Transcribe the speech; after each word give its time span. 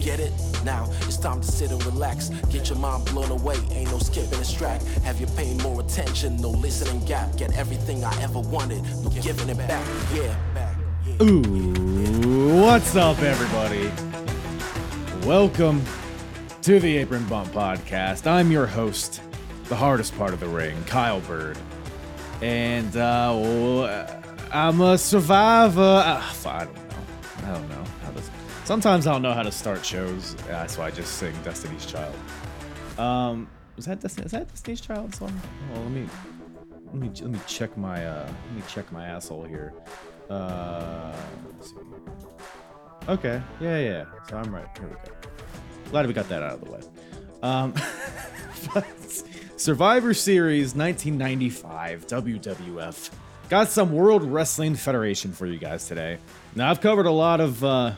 Get 0.00 0.20
it? 0.20 0.32
Now 0.64 0.88
it's 1.02 1.16
time 1.16 1.40
to 1.40 1.46
sit 1.46 1.70
and 1.70 1.84
relax. 1.84 2.28
Get 2.50 2.68
your 2.68 2.78
mind 2.78 3.06
blown 3.06 3.30
away, 3.30 3.56
ain't 3.72 3.90
no 3.90 3.98
skipping 3.98 4.38
this 4.38 4.52
track. 4.52 4.82
Have 5.04 5.20
you 5.20 5.26
paying 5.28 5.58
more 5.58 5.80
attention? 5.80 6.36
No 6.36 6.50
listening 6.50 7.04
gap. 7.04 7.36
Get 7.36 7.56
everything 7.56 8.04
I 8.04 8.22
ever 8.22 8.40
wanted, 8.40 8.82
no 9.02 9.10
giving 9.10 9.48
it 9.48 9.58
back. 9.58 9.86
Yeah. 10.14 10.34
Ooh, 11.22 12.62
what's 12.62 12.94
up, 12.96 13.18
everybody? 13.20 13.90
Welcome 15.26 15.82
to 16.62 16.78
the 16.80 16.98
Apron 16.98 17.24
Bump 17.26 17.52
Podcast. 17.52 18.26
I'm 18.26 18.50
your 18.50 18.66
host, 18.66 19.20
the 19.64 19.76
hardest 19.76 20.16
part 20.16 20.32
of 20.32 20.40
the 20.40 20.48
ring, 20.48 20.76
Kyle 20.84 21.20
Bird. 21.20 21.58
And 22.40 22.96
uh, 22.96 24.06
I'm 24.52 24.80
a 24.80 24.96
survivor. 24.96 25.80
Uh, 25.80 26.22
I 26.46 26.64
don't 26.64 26.74
know. 26.74 26.94
I 27.38 27.52
don't 27.52 27.68
know. 27.68 27.84
Sometimes 28.68 29.06
I 29.06 29.12
don't 29.12 29.22
know 29.22 29.32
how 29.32 29.42
to 29.42 29.50
start 29.50 29.82
shows. 29.82 30.34
That's 30.46 30.76
why 30.76 30.88
I 30.88 30.90
just 30.90 31.14
sing 31.14 31.32
Destiny's 31.42 31.86
Child. 31.86 32.14
Um, 32.98 33.48
is 33.78 33.86
that 33.86 33.98
Destiny? 33.98 34.26
Is 34.26 34.32
that 34.32 34.46
Destiny's 34.46 34.82
Child 34.82 35.14
song? 35.14 35.32
Well, 35.72 35.84
let 35.84 35.90
me 35.90 36.06
let 36.84 36.94
me 36.96 37.10
let 37.22 37.30
me 37.30 37.38
check 37.46 37.74
my 37.78 38.04
uh 38.04 38.26
let 38.26 38.54
me 38.54 38.62
check 38.68 38.92
my 38.92 39.06
asshole 39.06 39.44
here. 39.44 39.72
Uh. 40.28 41.16
Okay, 43.08 43.40
yeah, 43.58 43.78
yeah. 43.78 44.04
So 44.28 44.36
I'm 44.36 44.54
right. 44.54 44.68
Here 44.78 44.86
we 44.86 44.96
go. 44.96 45.16
Glad 45.90 46.06
we 46.06 46.12
got 46.12 46.28
that 46.28 46.42
out 46.42 46.52
of 46.52 46.64
the 46.66 46.70
way. 46.70 46.80
Um, 47.42 47.72
Survivor 49.56 50.12
Series 50.12 50.74
1995 50.74 52.06
WWF. 52.06 53.10
Got 53.48 53.68
some 53.70 53.94
World 53.94 54.24
Wrestling 54.24 54.74
Federation 54.74 55.32
for 55.32 55.46
you 55.46 55.56
guys 55.56 55.88
today. 55.88 56.18
Now 56.54 56.68
I've 56.68 56.82
covered 56.82 57.06
a 57.06 57.10
lot 57.10 57.40
of 57.40 57.64
uh, 57.64 57.92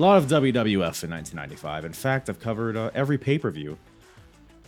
a 0.00 0.02
lot 0.02 0.16
of 0.16 0.28
WWF 0.28 1.04
in 1.04 1.10
1995. 1.10 1.84
In 1.84 1.92
fact, 1.92 2.30
I've 2.30 2.40
covered 2.40 2.74
uh, 2.74 2.90
every 2.94 3.18
pay-per-view. 3.18 3.76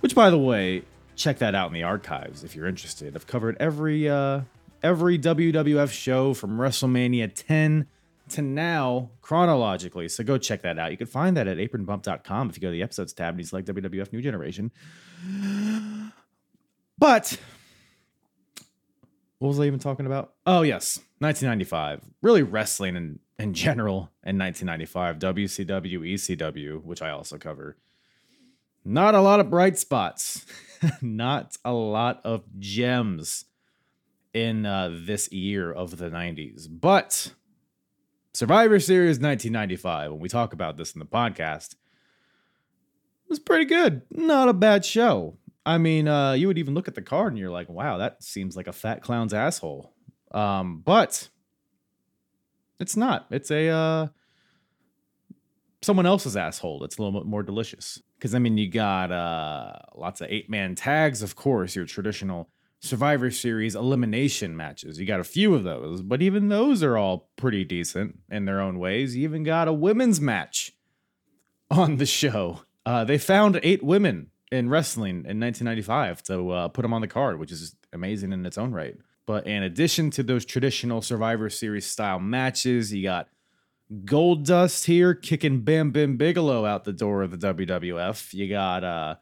Which, 0.01 0.15
by 0.15 0.29
the 0.29 0.39
way, 0.39 0.83
check 1.17 1.39
that 1.39 1.55
out 1.55 1.69
in 1.69 1.73
the 1.73 1.85
archives 1.85 2.45
if 2.45 2.55
you're 2.55 2.67
interested. 2.67 3.17
I've 3.17 3.27
covered 3.27 3.57
every 3.59 4.09
uh, 4.09 4.43
every 4.83 5.19
WWF 5.19 5.91
show 5.91 6.35
from 6.35 6.59
WrestleMania 6.59 7.33
10 7.35 7.87
to 8.31 8.43
now 8.43 9.11
chronologically. 9.23 10.09
So 10.09 10.23
go 10.23 10.37
check 10.37 10.63
that 10.63 10.79
out. 10.79 10.91
You 10.91 10.99
can 10.99 11.07
find 11.07 11.37
that 11.37 11.49
at 11.49 11.57
apronbump.com 11.57 12.51
if 12.51 12.57
you 12.57 12.61
go 12.61 12.69
to 12.69 12.73
the 12.73 12.83
episodes 12.83 13.13
tab 13.15 13.31
and 13.31 13.41
you 13.41 13.47
select 13.47 13.69
WWF 13.69 14.13
New 14.13 14.21
Generation. 14.21 14.71
But 16.99 17.39
what 19.43 19.49
was 19.49 19.59
I 19.59 19.65
even 19.65 19.81
talking 19.81 20.07
about? 20.07 20.35
Oh, 20.47 20.63
yes, 20.63 21.01
1995. 21.19 22.05
Really 22.23 22.45
wrestling 22.45 22.95
in, 22.95 23.19
in 23.41 23.55
general 23.55 24.13
in 24.25 24.39
1995. 24.39 25.19
WCW, 25.19 26.15
ECW, 26.15 26.81
which 26.85 27.03
I 27.03 27.11
also 27.11 27.39
cover. 27.39 27.77
Not 28.85 29.17
a 29.17 29.21
lot 29.21 29.41
of 29.41 29.51
bright 29.51 29.81
spots, 29.81 30.47
not 31.03 31.57
a 31.65 31.73
lot 31.73 32.21
of 32.23 32.45
gems 32.61 33.47
in 34.33 34.65
uh, 34.65 34.91
this 34.93 35.33
year 35.33 35.73
of 35.73 35.99
the 35.99 36.09
90s. 36.09 36.69
But 36.71 37.33
Survivor 38.33 38.79
Series 38.79 39.19
1995, 39.19 40.13
when 40.13 40.21
we 40.21 40.29
talk 40.29 40.53
about 40.53 40.77
this 40.77 40.93
in 40.93 41.01
the 41.01 41.05
podcast, 41.05 41.75
was 43.29 43.41
pretty 43.41 43.65
good. 43.65 44.03
Not 44.09 44.49
a 44.49 44.53
bad 44.53 44.85
show. 44.85 45.37
I 45.65 45.79
mean, 45.79 46.09
uh, 46.09 46.33
you 46.33 46.49
would 46.49 46.59
even 46.59 46.75
look 46.75 46.89
at 46.89 46.95
the 46.95 47.03
card 47.03 47.33
and 47.33 47.39
you're 47.39 47.51
like, 47.51 47.69
wow, 47.69 47.99
that 47.99 48.23
seems 48.23 48.57
like 48.57 48.67
a 48.67 48.73
fat 48.73 49.03
clown's 49.03 49.33
asshole. 49.33 49.95
Um, 50.33 50.83
but 50.85 51.29
it's 52.81 52.97
not. 52.97 53.27
It's 53.31 53.51
a 53.51 53.69
uh, 53.69 54.07
someone 55.83 56.07
else's 56.07 56.37
asshole. 56.37 56.85
It's 56.85 56.99
a 56.99 57.03
little 57.03 57.21
bit 57.21 57.29
more 57.29 57.43
delicious. 57.43 58.03
Because 58.19 58.35
I 58.35 58.39
mean, 58.39 58.59
you 58.59 58.71
got 58.71 59.13
uh, 59.13 59.75
lots 59.95 60.21
of 60.21 60.29
eight 60.31 60.51
man 60.51 60.75
tags, 60.75 61.23
of 61.23 61.37
course, 61.37 61.77
your 61.77 61.85
traditional 61.85 62.49
Survivor 62.81 63.31
Series 63.31 63.77
elimination 63.77 64.57
matches. 64.57 64.99
You 64.99 65.07
got 65.07 65.21
a 65.21 65.25
few 65.25 65.55
of 65.55 65.63
those, 65.63 66.03
but 66.03 66.23
even 66.23 66.49
those 66.49 66.83
are 66.83 66.97
all 66.97 67.31
pretty 67.37 67.65
decent 67.65 68.19
in 68.29 68.45
their 68.45 68.61
own 68.61 68.81
ways. 68.81 69.15
You 69.15 69.23
even 69.23 69.45
got 69.45 69.69
a 69.69 69.73
women's 69.73 70.21
match 70.21 70.73
on 71.71 71.99
the 71.99 72.07
show. 72.07 72.63
Uh, 72.85 73.05
they 73.05 73.19
found 73.19 73.61
eight 73.63 73.85
women 73.85 74.32
in 74.53 74.69
wrestling 74.69 75.25
in 75.27 75.41
1995 75.41 76.23
to 76.25 76.51
uh, 76.51 76.69
put 76.69 76.85
him 76.85 76.93
on 76.93 77.01
the 77.01 77.09
card, 77.09 77.41
which 77.41 77.51
is 77.51 77.75
amazing 77.93 78.33
in 78.33 78.45
its 78.45 78.59
own 78.59 78.71
right. 78.71 78.95
But 79.25 79.47
in 79.47 79.63
addition 79.63 80.11
to 80.11 80.23
those 80.23 80.45
traditional 80.45 81.01
Survivor 81.01 81.49
Series 81.49 81.87
style 81.87 82.21
matches, 82.21 82.93
you 82.93 83.03
got 83.03 83.29
Gold 84.05 84.45
Dust 84.45 84.85
here 84.85 85.15
kicking 85.15 85.61
Bam 85.61 85.91
Bam 85.91 86.19
Bigelow 86.19 86.67
out 86.67 86.85
the 86.85 86.93
door 86.93 87.23
of 87.23 87.39
the 87.39 87.55
WWF. 87.55 88.35
You 88.35 88.49
got 88.49 88.85
uh 88.85 89.17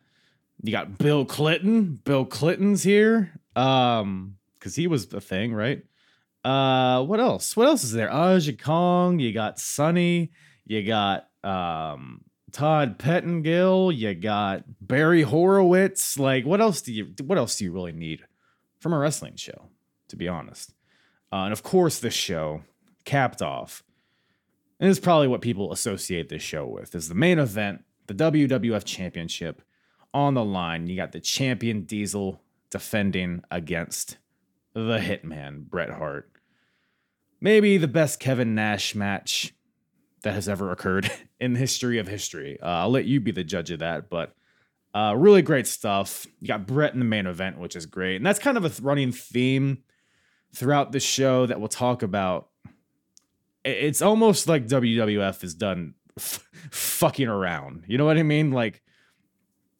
you 0.62 0.72
got 0.72 0.98
Bill 0.98 1.24
Clinton. 1.24 2.00
Bill 2.04 2.24
Clinton's 2.24 2.82
here. 2.82 3.32
Um, 3.56 4.36
because 4.58 4.74
he 4.74 4.86
was 4.86 5.06
the 5.06 5.20
thing, 5.20 5.54
right? 5.54 5.84
Uh 6.44 7.04
what 7.04 7.20
else? 7.20 7.56
What 7.56 7.68
else 7.68 7.84
is 7.84 7.92
there? 7.92 8.12
Aja 8.12 8.52
Kong, 8.52 9.20
you 9.20 9.32
got 9.32 9.60
Sunny, 9.60 10.32
you 10.66 10.82
got 10.82 11.28
um 11.44 12.22
Todd 12.52 12.98
Pettengill, 12.98 13.92
you 13.92 14.14
got 14.14 14.64
Barry 14.80 15.22
Horowitz. 15.22 16.18
Like, 16.18 16.44
what 16.44 16.60
else 16.60 16.82
do 16.82 16.92
you 16.92 17.14
what 17.24 17.38
else 17.38 17.56
do 17.56 17.64
you 17.64 17.72
really 17.72 17.92
need 17.92 18.24
from 18.80 18.92
a 18.92 18.98
wrestling 18.98 19.36
show, 19.36 19.68
to 20.08 20.16
be 20.16 20.28
honest? 20.28 20.74
Uh, 21.32 21.44
and 21.44 21.52
of 21.52 21.62
course, 21.62 21.98
this 21.98 22.14
show 22.14 22.62
capped 23.04 23.42
off. 23.42 23.82
And 24.78 24.88
is 24.88 24.98
probably 24.98 25.28
what 25.28 25.42
people 25.42 25.72
associate 25.72 26.28
this 26.28 26.42
show 26.42 26.66
with 26.66 26.94
is 26.94 27.08
the 27.08 27.14
main 27.14 27.38
event, 27.38 27.84
the 28.06 28.14
WWF 28.14 28.84
Championship 28.84 29.62
on 30.14 30.34
the 30.34 30.44
line. 30.44 30.86
You 30.86 30.96
got 30.96 31.12
the 31.12 31.20
champion 31.20 31.82
Diesel 31.82 32.40
defending 32.70 33.42
against 33.50 34.16
the 34.72 34.98
Hitman, 34.98 35.64
Bret 35.68 35.90
Hart. 35.90 36.30
Maybe 37.40 37.76
the 37.76 37.88
best 37.88 38.20
Kevin 38.20 38.54
Nash 38.54 38.94
match 38.94 39.54
that 40.22 40.34
has 40.34 40.48
ever 40.48 40.70
occurred 40.70 41.10
in 41.40 41.54
the 41.54 41.58
history 41.58 41.98
of 41.98 42.06
history. 42.06 42.58
Uh, 42.62 42.66
I'll 42.66 42.90
let 42.90 43.04
you 43.06 43.20
be 43.20 43.30
the 43.30 43.44
judge 43.44 43.70
of 43.70 43.80
that, 43.80 44.10
but 44.10 44.34
uh, 44.94 45.14
really 45.16 45.42
great 45.42 45.66
stuff. 45.66 46.26
You 46.40 46.48
got 46.48 46.66
Brett 46.66 46.92
in 46.92 46.98
the 46.98 47.04
main 47.04 47.26
event, 47.26 47.58
which 47.58 47.76
is 47.76 47.86
great, 47.86 48.16
and 48.16 48.26
that's 48.26 48.38
kind 48.38 48.56
of 48.56 48.64
a 48.64 48.82
running 48.82 49.12
theme 49.12 49.82
throughout 50.54 50.92
the 50.92 51.00
show 51.00 51.46
that 51.46 51.60
we'll 51.60 51.68
talk 51.68 52.02
about. 52.02 52.48
It's 53.64 54.02
almost 54.02 54.48
like 54.48 54.66
WWF 54.66 55.44
is 55.44 55.54
done 55.54 55.94
f- 56.18 56.48
fucking 56.70 57.28
around. 57.28 57.84
You 57.86 57.98
know 57.98 58.06
what 58.06 58.16
I 58.18 58.22
mean? 58.22 58.52
Like 58.52 58.82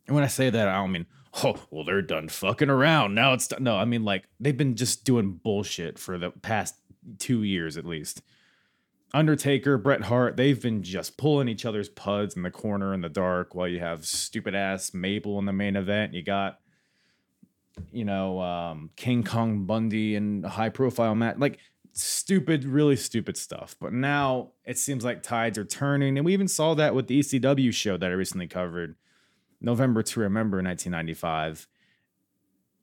when 0.07 0.23
I 0.23 0.29
say 0.29 0.51
that, 0.51 0.69
I 0.69 0.77
don't 0.77 0.93
mean 0.93 1.07
oh 1.45 1.55
well 1.71 1.85
they're 1.85 2.03
done 2.03 2.29
fucking 2.29 2.71
around 2.71 3.15
now. 3.15 3.33
It's 3.33 3.49
done. 3.49 3.63
no, 3.63 3.77
I 3.77 3.85
mean 3.85 4.05
like 4.05 4.25
they've 4.39 4.57
been 4.57 4.77
just 4.77 5.05
doing 5.05 5.33
bullshit 5.33 5.99
for 5.99 6.19
the 6.19 6.31
past 6.31 6.75
two 7.19 7.43
years 7.43 7.77
at 7.77 7.87
least. 7.87 8.23
Undertaker, 9.13 9.77
Bret 9.77 10.03
Hart, 10.03 10.37
they've 10.37 10.61
been 10.61 10.83
just 10.83 11.17
pulling 11.17 11.49
each 11.49 11.65
other's 11.65 11.89
puds 11.89 12.37
in 12.37 12.43
the 12.43 12.51
corner 12.51 12.95
in 12.95 13.01
the 13.01 13.09
dark 13.09 13.55
while 13.55 13.69
you 13.69 13.81
have 13.81 14.05
stupid 14.05 14.55
ass 14.55 14.95
Mabel 14.95 15.39
in 15.39 15.47
the 15.47 15.53
main 15.53 15.77
event. 15.77 16.15
You 16.15 16.23
got, 16.23 16.61
you 17.91 18.05
know, 18.05 18.41
um, 18.41 18.91
King 18.97 19.25
Kong 19.25 19.65
Bundy 19.65 20.15
and 20.15 20.45
high 20.47 20.69
profile 20.69 21.15
match. 21.15 21.37
Like 21.39 21.59
stupid, 21.93 22.65
really 22.65 22.97
stupid 22.97 23.37
stuff. 23.37 23.77
But 23.81 23.93
now 23.93 24.53
it 24.65 24.79
seems 24.79 25.05
like 25.05 25.23
tides 25.23 25.59
are 25.59 25.65
turning. 25.65 26.17
And 26.17 26.25
we 26.25 26.33
even 26.33 26.49
saw 26.49 26.75
that 26.75 26.95
with 26.95 27.09
the 27.09 27.21
ECW 27.21 27.73
show 27.75 27.97
that 27.97 28.11
I 28.11 28.15
recently 28.15 28.47
covered, 28.47 28.97
November 29.61 30.03
to 30.03 30.21
Remember 30.21 30.59
1995. 30.59 31.67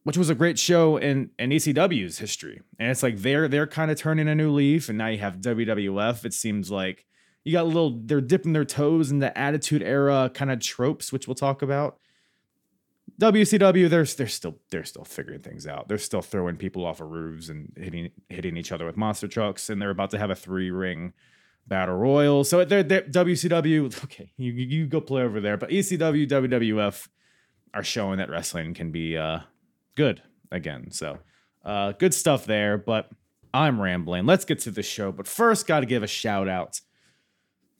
Which 0.08 0.18
was 0.18 0.30
a 0.30 0.36
great 0.36 0.58
show 0.58 0.96
in 0.96 1.32
in 1.38 1.50
ECW's 1.50 2.18
history. 2.18 2.62
And 2.80 2.90
it's 2.90 3.04
like 3.04 3.18
they're 3.18 3.50
they're 3.50 3.68
kind 3.68 3.92
of 3.92 3.98
turning 3.98 4.30
a 4.30 4.36
new 4.36 4.52
leaf, 4.52 4.88
and 4.88 4.98
now 4.98 5.08
you 5.08 5.18
have 5.18 5.42
WWF. 5.42 6.24
It 6.24 6.34
seems 6.34 6.72
like 6.72 7.06
you 7.44 7.52
got 7.52 7.64
a 7.64 7.68
little 7.68 8.00
they're 8.06 8.22
dipping 8.22 8.54
their 8.54 8.64
toes 8.64 9.12
in 9.12 9.20
the 9.20 9.38
Attitude 9.38 9.84
Era 9.84 10.32
kind 10.34 10.50
of 10.50 10.62
tropes, 10.62 11.12
which 11.12 11.28
we'll 11.28 11.36
talk 11.36 11.62
about. 11.62 12.00
WCW, 13.20 13.90
they're 13.90 14.06
they're 14.06 14.30
still 14.30 14.58
they're 14.72 14.86
still 14.86 15.04
figuring 15.04 15.42
things 15.42 15.68
out. 15.68 15.90
They're 15.90 15.98
still 15.98 16.22
throwing 16.22 16.56
people 16.56 16.86
off 16.86 17.02
of 17.02 17.12
roofs 17.12 17.50
and 17.50 17.74
hitting 17.76 18.12
hitting 18.30 18.56
each 18.56 18.72
other 18.72 18.86
with 18.86 18.96
monster 18.96 19.28
trucks, 19.28 19.70
and 19.70 19.82
they're 19.82 19.90
about 19.90 20.12
to 20.12 20.18
have 20.18 20.30
a 20.30 20.36
three 20.36 20.72
ring 20.72 21.12
battle 21.68 21.98
royal. 21.98 22.46
So 22.46 22.64
they're, 22.64 22.82
they're 22.82 23.02
WCW. 23.02 24.06
Okay, 24.06 24.32
you 24.38 24.54
you 24.54 24.88
go 24.88 25.02
play 25.02 25.24
over 25.24 25.42
there, 25.42 25.58
but 25.58 25.70
ECW, 25.70 26.30
WWF 26.30 27.10
are 27.74 27.84
showing 27.84 28.20
that 28.20 28.30
wrestling 28.30 28.74
can 28.74 28.92
be 28.92 29.18
uh, 29.18 29.40
good 29.98 30.22
again. 30.52 30.92
So 30.92 31.20
uh, 31.66 31.92
good 31.92 32.14
stuff 32.14 32.46
there. 32.46 32.78
But 32.78 33.10
I'm 33.54 33.82
rambling. 33.82 34.26
Let's 34.26 34.46
get 34.46 34.60
to 34.60 34.72
the 34.72 34.84
show. 34.84 35.12
But 35.12 35.28
first, 35.28 35.68
got 35.68 35.82
to 35.82 35.86
give 35.86 36.04
a 36.04 36.08
shout 36.08 36.48
out 36.48 36.80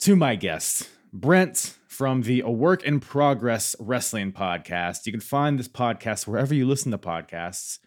to 0.00 0.14
my 0.14 0.34
guest, 0.36 0.90
Brent 1.12 1.76
from 1.86 2.22
the 2.22 2.42
A 2.42 2.50
Work 2.50 2.84
in 2.84 3.00
Progress 3.00 3.74
Wrestling 3.80 4.32
Podcast. 4.32 5.06
You 5.06 5.12
can 5.12 5.20
find 5.20 5.58
this 5.58 5.68
podcast 5.68 6.26
wherever 6.26 6.54
you 6.54 6.66
listen 6.66 6.92
to 6.92 6.98
podcasts, 6.98 7.78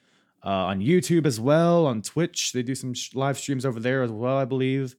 uh, 0.43 0.49
on 0.49 0.79
YouTube 0.79 1.25
as 1.25 1.39
well, 1.39 1.85
on 1.85 2.01
Twitch. 2.01 2.51
They 2.51 2.63
do 2.63 2.75
some 2.75 2.93
sh- 2.93 3.13
live 3.13 3.37
streams 3.37 3.65
over 3.65 3.79
there 3.79 4.01
as 4.01 4.11
well, 4.11 4.37
I 4.37 4.45
believe. 4.45 4.95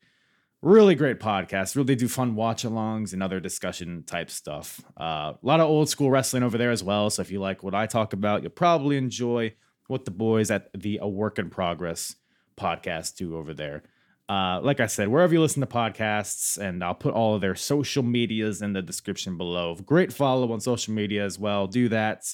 Really 0.63 0.95
great 0.95 1.19
podcast. 1.19 1.75
Really 1.75 1.97
do 1.97 2.07
fun 2.07 2.37
watch 2.37 2.63
alongs 2.63 3.13
and 3.13 3.21
other 3.21 3.41
discussion 3.41 4.05
type 4.05 4.31
stuff. 4.31 4.81
Uh, 4.99 5.33
a 5.35 5.39
lot 5.43 5.59
of 5.59 5.69
old 5.69 5.89
school 5.89 6.09
wrestling 6.09 6.45
over 6.45 6.57
there 6.57 6.71
as 6.71 6.85
well. 6.85 7.11
So 7.11 7.21
if 7.21 7.33
you 7.33 7.41
like 7.41 7.65
what 7.65 7.75
I 7.75 7.87
talk 7.87 8.13
about, 8.13 8.43
you'll 8.43 8.53
probably 8.53 8.97
enjoy 8.97 9.55
what 9.89 10.05
the 10.05 10.13
boys 10.13 10.53
at 10.53 10.69
the 10.73 11.01
A 11.03 11.09
Work 11.09 11.41
in 11.41 11.51
Progress 11.51 12.15
podcast 12.57 13.17
do 13.17 13.37
over 13.37 13.53
there. 13.53 13.83
Uh, 14.29 14.61
like 14.63 14.79
I 14.79 14.87
said, 14.87 15.09
wherever 15.09 15.35
you 15.35 15.41
listen 15.41 15.63
to 15.63 15.67
podcasts, 15.67 16.57
and 16.59 16.85
I'll 16.85 16.95
put 16.95 17.13
all 17.13 17.35
of 17.35 17.41
their 17.41 17.57
social 17.57 18.05
medias 18.05 18.63
in 18.63 18.73
the 18.73 18.83
description 18.83 19.37
below. 19.37 19.75
Great 19.85 20.13
follow 20.13 20.53
on 20.53 20.61
social 20.61 20.95
media 20.95 21.25
as 21.25 21.41
well. 21.41 21.67
Do 21.67 21.89
that. 21.89 22.25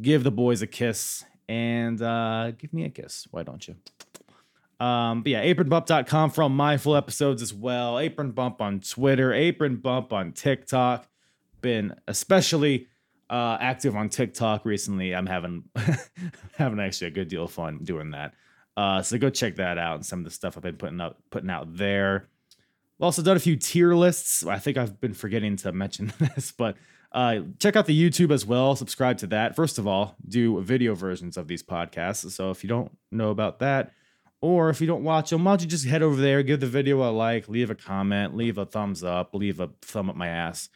Give 0.00 0.24
the 0.24 0.30
boys 0.30 0.62
a 0.62 0.66
kiss 0.66 1.22
and 1.48 2.00
uh, 2.00 2.52
give 2.52 2.72
me 2.72 2.84
a 2.84 2.90
kiss. 2.90 3.28
Why 3.30 3.42
don't 3.42 3.68
you? 3.68 3.76
Um, 4.80 5.22
but 5.22 5.32
yeah, 5.32 5.44
apronbump.com 5.44 6.30
for 6.30 6.42
all 6.42 6.48
my 6.48 6.76
full 6.76 6.96
episodes 6.96 7.42
as 7.42 7.52
well. 7.52 7.98
Apron 7.98 8.30
Bump 8.30 8.60
on 8.60 8.80
Twitter, 8.80 9.32
Apron 9.32 9.76
Bump 9.76 10.12
on 10.12 10.32
TikTok. 10.32 11.08
Been 11.60 11.94
especially 12.06 12.86
uh, 13.28 13.58
active 13.60 13.96
on 13.96 14.08
TikTok 14.08 14.64
recently. 14.64 15.14
I'm 15.14 15.26
having 15.26 15.64
having 16.56 16.78
actually 16.78 17.08
a 17.08 17.12
good 17.12 17.28
deal 17.28 17.44
of 17.44 17.50
fun 17.50 17.80
doing 17.82 18.12
that. 18.12 18.34
Uh, 18.76 19.02
so 19.02 19.18
go 19.18 19.28
check 19.28 19.56
that 19.56 19.76
out 19.76 19.96
and 19.96 20.06
some 20.06 20.20
of 20.20 20.24
the 20.24 20.30
stuff 20.30 20.56
I've 20.56 20.62
been 20.62 20.76
putting 20.76 21.00
up 21.00 21.18
putting 21.30 21.50
out 21.50 21.76
there. 21.76 22.28
I've 22.98 23.04
also 23.04 23.22
done 23.22 23.36
a 23.36 23.40
few 23.40 23.56
tier 23.56 23.94
lists. 23.94 24.46
I 24.46 24.58
think 24.58 24.76
I've 24.76 25.00
been 25.00 25.14
forgetting 25.14 25.56
to 25.56 25.72
mention 25.72 26.12
this, 26.20 26.52
but 26.52 26.76
uh, 27.10 27.40
check 27.58 27.74
out 27.74 27.86
the 27.86 28.10
YouTube 28.10 28.30
as 28.30 28.46
well. 28.46 28.76
Subscribe 28.76 29.18
to 29.18 29.26
that. 29.28 29.56
First 29.56 29.78
of 29.78 29.86
all, 29.86 30.14
do 30.28 30.60
video 30.60 30.94
versions 30.94 31.36
of 31.36 31.48
these 31.48 31.62
podcasts. 31.62 32.30
So 32.30 32.50
if 32.50 32.62
you 32.62 32.68
don't 32.68 32.96
know 33.10 33.30
about 33.30 33.58
that, 33.60 33.92
or 34.40 34.70
if 34.70 34.80
you 34.80 34.86
don't 34.86 35.04
watch 35.04 35.30
them, 35.30 35.44
why 35.44 35.52
don't 35.52 35.62
you 35.62 35.68
just 35.68 35.86
head 35.86 36.02
over 36.02 36.20
there, 36.20 36.42
give 36.42 36.60
the 36.60 36.66
video 36.66 37.08
a 37.08 37.10
like, 37.10 37.48
leave 37.48 37.70
a 37.70 37.74
comment, 37.74 38.36
leave 38.36 38.58
a 38.58 38.66
thumbs 38.66 39.02
up, 39.02 39.34
leave 39.34 39.60
a 39.60 39.70
thumb 39.82 40.08
up 40.08 40.16
my 40.16 40.28
ass 40.28 40.68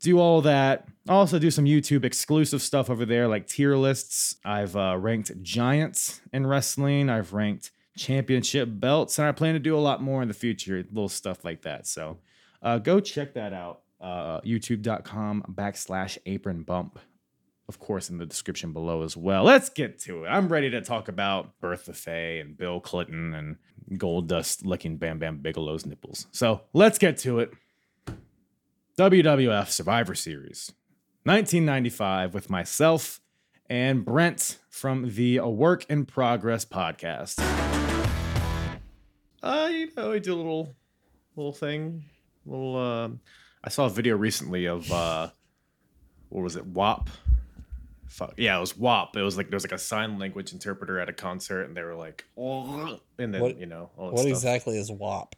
do 0.00 0.18
all 0.18 0.40
that. 0.42 0.86
Also 1.08 1.38
do 1.38 1.50
some 1.50 1.64
YouTube 1.64 2.04
exclusive 2.04 2.62
stuff 2.62 2.90
over 2.90 3.04
there, 3.04 3.28
like 3.28 3.46
tier 3.46 3.76
lists. 3.76 4.36
I've 4.44 4.76
uh, 4.76 4.96
ranked 4.98 5.42
giants 5.42 6.20
in 6.32 6.46
wrestling. 6.46 7.10
I've 7.10 7.32
ranked 7.32 7.70
championship 7.96 8.68
belts, 8.70 9.18
and 9.18 9.26
I 9.26 9.32
plan 9.32 9.54
to 9.54 9.60
do 9.60 9.76
a 9.76 9.80
lot 9.80 10.02
more 10.02 10.22
in 10.22 10.28
the 10.28 10.34
future, 10.34 10.84
little 10.92 11.08
stuff 11.08 11.44
like 11.44 11.62
that. 11.62 11.86
So 11.86 12.18
uh, 12.62 12.78
go 12.78 13.00
check 13.00 13.34
that 13.34 13.52
out. 13.52 13.80
Uh, 14.00 14.40
YouTube.com 14.42 15.54
backslash 15.54 16.18
apron 16.26 16.62
bump. 16.62 17.00
Of 17.68 17.78
course, 17.78 18.08
in 18.08 18.16
the 18.16 18.24
description 18.24 18.72
below 18.72 19.02
as 19.02 19.16
well. 19.16 19.44
Let's 19.44 19.68
get 19.68 19.98
to 20.00 20.24
it. 20.24 20.28
I'm 20.28 20.48
ready 20.48 20.70
to 20.70 20.80
talk 20.80 21.08
about 21.08 21.60
Bertha 21.60 21.92
Faye 21.92 22.40
and 22.40 22.56
Bill 22.56 22.80
Clinton 22.80 23.34
and 23.34 23.98
Gold 23.98 24.26
Dust 24.26 24.64
licking 24.64 24.96
Bam 24.96 25.18
Bam 25.18 25.38
Bigelow's 25.38 25.84
nipples. 25.84 26.26
So 26.32 26.62
let's 26.72 26.98
get 26.98 27.18
to 27.18 27.40
it. 27.40 27.52
WWF 28.98 29.68
Survivor 29.68 30.14
Series, 30.14 30.72
1995, 31.24 32.34
with 32.34 32.50
myself 32.50 33.20
and 33.70 34.04
Brent 34.04 34.58
from 34.70 35.14
the 35.14 35.36
A 35.36 35.48
Work 35.48 35.84
in 35.90 36.06
Progress 36.06 36.64
podcast. 36.64 37.38
Uh, 39.42 39.68
you 39.70 39.90
know, 39.96 40.12
I 40.12 40.18
do 40.18 40.34
a 40.34 40.36
little, 40.36 40.74
little 41.36 41.52
thing, 41.52 42.04
little. 42.44 42.76
Uh, 42.76 43.08
I 43.62 43.68
saw 43.68 43.86
a 43.86 43.90
video 43.90 44.16
recently 44.16 44.66
of 44.66 44.90
uh, 44.90 45.28
what 46.30 46.42
was 46.42 46.56
it, 46.56 46.66
WAP? 46.66 47.08
Fuck 48.08 48.34
yeah, 48.36 48.56
it 48.56 48.60
was 48.60 48.76
WAP. 48.76 49.16
It 49.16 49.22
was 49.22 49.36
like 49.36 49.50
there 49.50 49.56
was 49.56 49.64
like 49.64 49.72
a 49.72 49.78
sign 49.78 50.18
language 50.18 50.52
interpreter 50.52 50.98
at 50.98 51.08
a 51.08 51.12
concert, 51.12 51.62
and 51.64 51.76
they 51.76 51.82
were 51.82 51.94
like, 51.94 52.24
oh, 52.36 52.98
and 53.18 53.34
then 53.34 53.40
What- 53.42 53.58
you 53.58 53.66
know, 53.66 53.90
all 53.96 54.10
What 54.10 54.20
stuff. 54.20 54.30
exactly 54.30 54.78
is 54.78 54.90
WAP? 54.90 55.34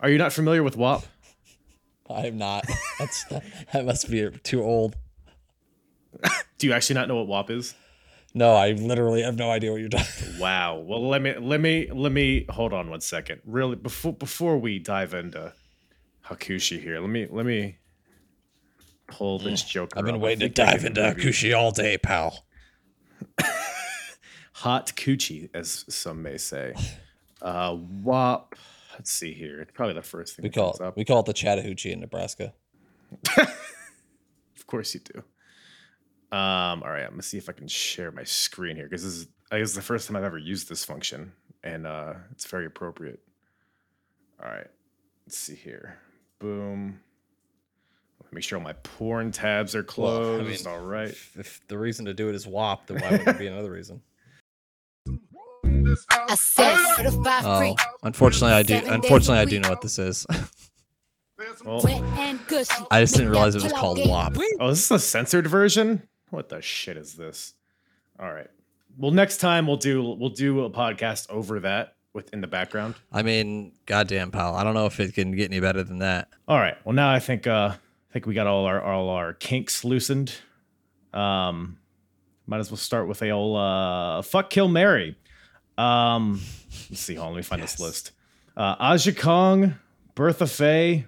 Are 0.00 0.08
you 0.10 0.18
not 0.18 0.32
familiar 0.32 0.62
with 0.62 0.76
WAP? 0.76 1.04
I'm 2.08 2.38
not. 2.38 2.64
That's 2.98 3.24
that 3.72 3.84
must 3.84 4.10
be 4.10 4.30
too 4.44 4.62
old. 4.62 4.94
Do 6.58 6.66
you 6.66 6.72
actually 6.72 6.94
not 6.94 7.08
know 7.08 7.16
what 7.16 7.26
WAP 7.26 7.50
is? 7.50 7.74
No, 8.34 8.52
I 8.54 8.72
literally 8.72 9.22
have 9.22 9.36
no 9.36 9.50
idea 9.50 9.72
what 9.72 9.80
you're 9.80 9.88
talking. 9.88 10.38
Wow. 10.38 10.78
Well, 10.78 11.08
let 11.08 11.22
me 11.22 11.34
let 11.38 11.60
me 11.60 11.88
let 11.90 12.12
me 12.12 12.44
hold 12.50 12.72
on 12.72 12.90
one 12.90 13.00
second. 13.00 13.40
Really, 13.44 13.76
before 13.76 14.12
before 14.12 14.58
we 14.58 14.78
dive 14.78 15.14
into 15.14 15.52
Hakushi 16.26 16.80
here, 16.80 17.00
let 17.00 17.08
me 17.10 17.26
let 17.30 17.46
me 17.46 17.78
pull 19.08 19.38
this 19.38 19.62
joker. 19.62 19.98
I've 19.98 20.04
been 20.04 20.16
up. 20.16 20.20
Waiting 20.20 20.40
to 20.40 20.48
dive 20.48 20.84
into 20.84 21.02
maybe- 21.02 21.22
Hakushi 21.22 21.56
all 21.56 21.70
day, 21.70 21.98
pal. 21.98 22.44
hot 24.52 24.92
coochie, 24.96 25.50
as 25.54 25.84
some 25.88 26.22
may 26.22 26.36
say. 26.38 26.74
Uh, 27.42 27.76
wop. 28.02 28.54
Let's 28.94 29.10
see 29.12 29.32
here. 29.34 29.60
It's 29.60 29.72
probably 29.72 29.94
the 29.94 30.02
first 30.02 30.36
thing 30.36 30.42
We 30.44 30.50
call 30.50 30.72
it 30.74 30.80
up. 30.80 30.96
we 30.96 31.04
call 31.04 31.20
it 31.20 31.26
the 31.26 31.34
Chattahoochee 31.34 31.92
in 31.92 32.00
Nebraska. 32.00 32.52
Of 34.58 34.66
course 34.68 34.94
you 34.94 35.00
do. 35.00 35.18
Um, 36.36 36.82
all 36.82 36.90
right, 36.90 37.04
I'm 37.04 37.10
gonna 37.10 37.22
see 37.22 37.38
if 37.38 37.48
I 37.48 37.52
can 37.52 37.68
share 37.68 38.10
my 38.10 38.24
screen 38.24 38.74
here 38.74 38.86
because 38.86 39.04
this 39.04 39.12
is 39.12 39.28
I 39.52 39.58
guess 39.60 39.74
the 39.74 39.80
first 39.82 40.08
time 40.08 40.16
I've 40.16 40.24
ever 40.24 40.38
used 40.38 40.68
this 40.68 40.84
function, 40.84 41.32
and 41.62 41.86
uh, 41.86 42.14
it's 42.32 42.46
very 42.48 42.66
appropriate. 42.66 43.20
All 44.42 44.50
right, 44.50 44.66
let's 45.24 45.38
see 45.38 45.54
here. 45.54 45.98
Boom. 46.40 46.98
Make 48.32 48.42
sure 48.44 48.58
all 48.58 48.64
my 48.64 48.74
porn 48.74 49.30
tabs 49.32 49.74
are 49.74 49.78
Well, 49.78 49.86
I 49.86 50.42
closed. 50.42 50.66
mean, 50.66 50.74
all 50.74 50.80
right. 50.84 51.08
If, 51.08 51.36
if 51.38 51.60
the 51.68 51.78
reason 51.78 52.04
to 52.06 52.12
do 52.14 52.28
it 52.28 52.34
is 52.34 52.46
WAP, 52.46 52.86
then 52.86 53.00
why 53.00 53.12
would 53.12 53.20
there 53.24 53.34
be 53.34 53.46
another 53.46 53.70
reason? 53.70 54.02
I 56.10 56.34
said 56.34 56.76
certified 56.96 57.44
Oh, 57.44 57.76
unfortunately, 58.02 58.52
I 58.54 58.62
do. 58.62 58.80
Unfortunately, 58.84 59.38
I 59.38 59.44
do 59.44 59.60
know 59.60 59.70
what 59.70 59.80
this 59.80 59.98
is. 59.98 60.26
Well, 61.64 61.82
Wet 61.84 62.02
and 62.18 62.46
gushy. 62.46 62.72
I 62.90 63.02
just 63.02 63.14
didn't 63.14 63.30
realize 63.30 63.54
it 63.54 63.62
was 63.62 63.72
called 63.72 63.98
get 63.98 64.08
WAP. 64.08 64.36
oh, 64.58 64.70
this 64.70 64.84
is 64.84 64.90
a 64.90 64.98
censored 64.98 65.46
version. 65.46 66.02
What 66.30 66.48
the 66.48 66.62
shit 66.62 66.96
is 66.96 67.12
this? 67.14 67.52
All 68.18 68.32
right. 68.32 68.48
Well, 68.96 69.10
next 69.10 69.36
time 69.38 69.66
we'll 69.66 69.76
do 69.76 70.02
we'll 70.02 70.30
do 70.30 70.64
a 70.64 70.70
podcast 70.70 71.28
over 71.28 71.60
that 71.60 71.96
with 72.14 72.32
in 72.32 72.40
the 72.40 72.46
background. 72.46 72.94
I 73.12 73.22
mean, 73.22 73.72
goddamn, 73.84 74.30
pal. 74.30 74.54
I 74.54 74.64
don't 74.64 74.72
know 74.72 74.86
if 74.86 74.98
it 74.98 75.12
can 75.14 75.32
get 75.32 75.50
any 75.50 75.60
better 75.60 75.82
than 75.82 75.98
that. 75.98 76.28
All 76.48 76.58
right. 76.58 76.76
Well, 76.86 76.94
now 76.94 77.12
I 77.12 77.18
think 77.18 77.46
uh 77.46 77.72
I 77.74 77.76
think 78.16 78.24
we 78.24 78.32
got 78.32 78.46
all 78.46 78.64
our 78.64 78.80
all 78.82 79.10
our 79.10 79.34
kinks 79.34 79.84
loosened. 79.84 80.32
Um 81.12 81.76
might 82.46 82.60
as 82.60 82.70
well 82.70 82.78
start 82.78 83.08
with 83.08 83.20
a 83.20 83.28
old 83.28 83.58
uh 83.58 84.22
fuck 84.22 84.48
kill 84.48 84.68
Mary. 84.68 85.18
Um 85.76 86.40
let's 86.88 87.00
see, 87.02 87.16
hold 87.16 87.26
on, 87.26 87.32
let 87.34 87.40
me 87.40 87.42
find 87.42 87.62
this 87.62 87.78
list. 87.78 88.12
Uh 88.56 88.74
Aja 88.80 89.12
Kong, 89.12 89.74
Bertha 90.14 90.46
Faye, 90.46 91.04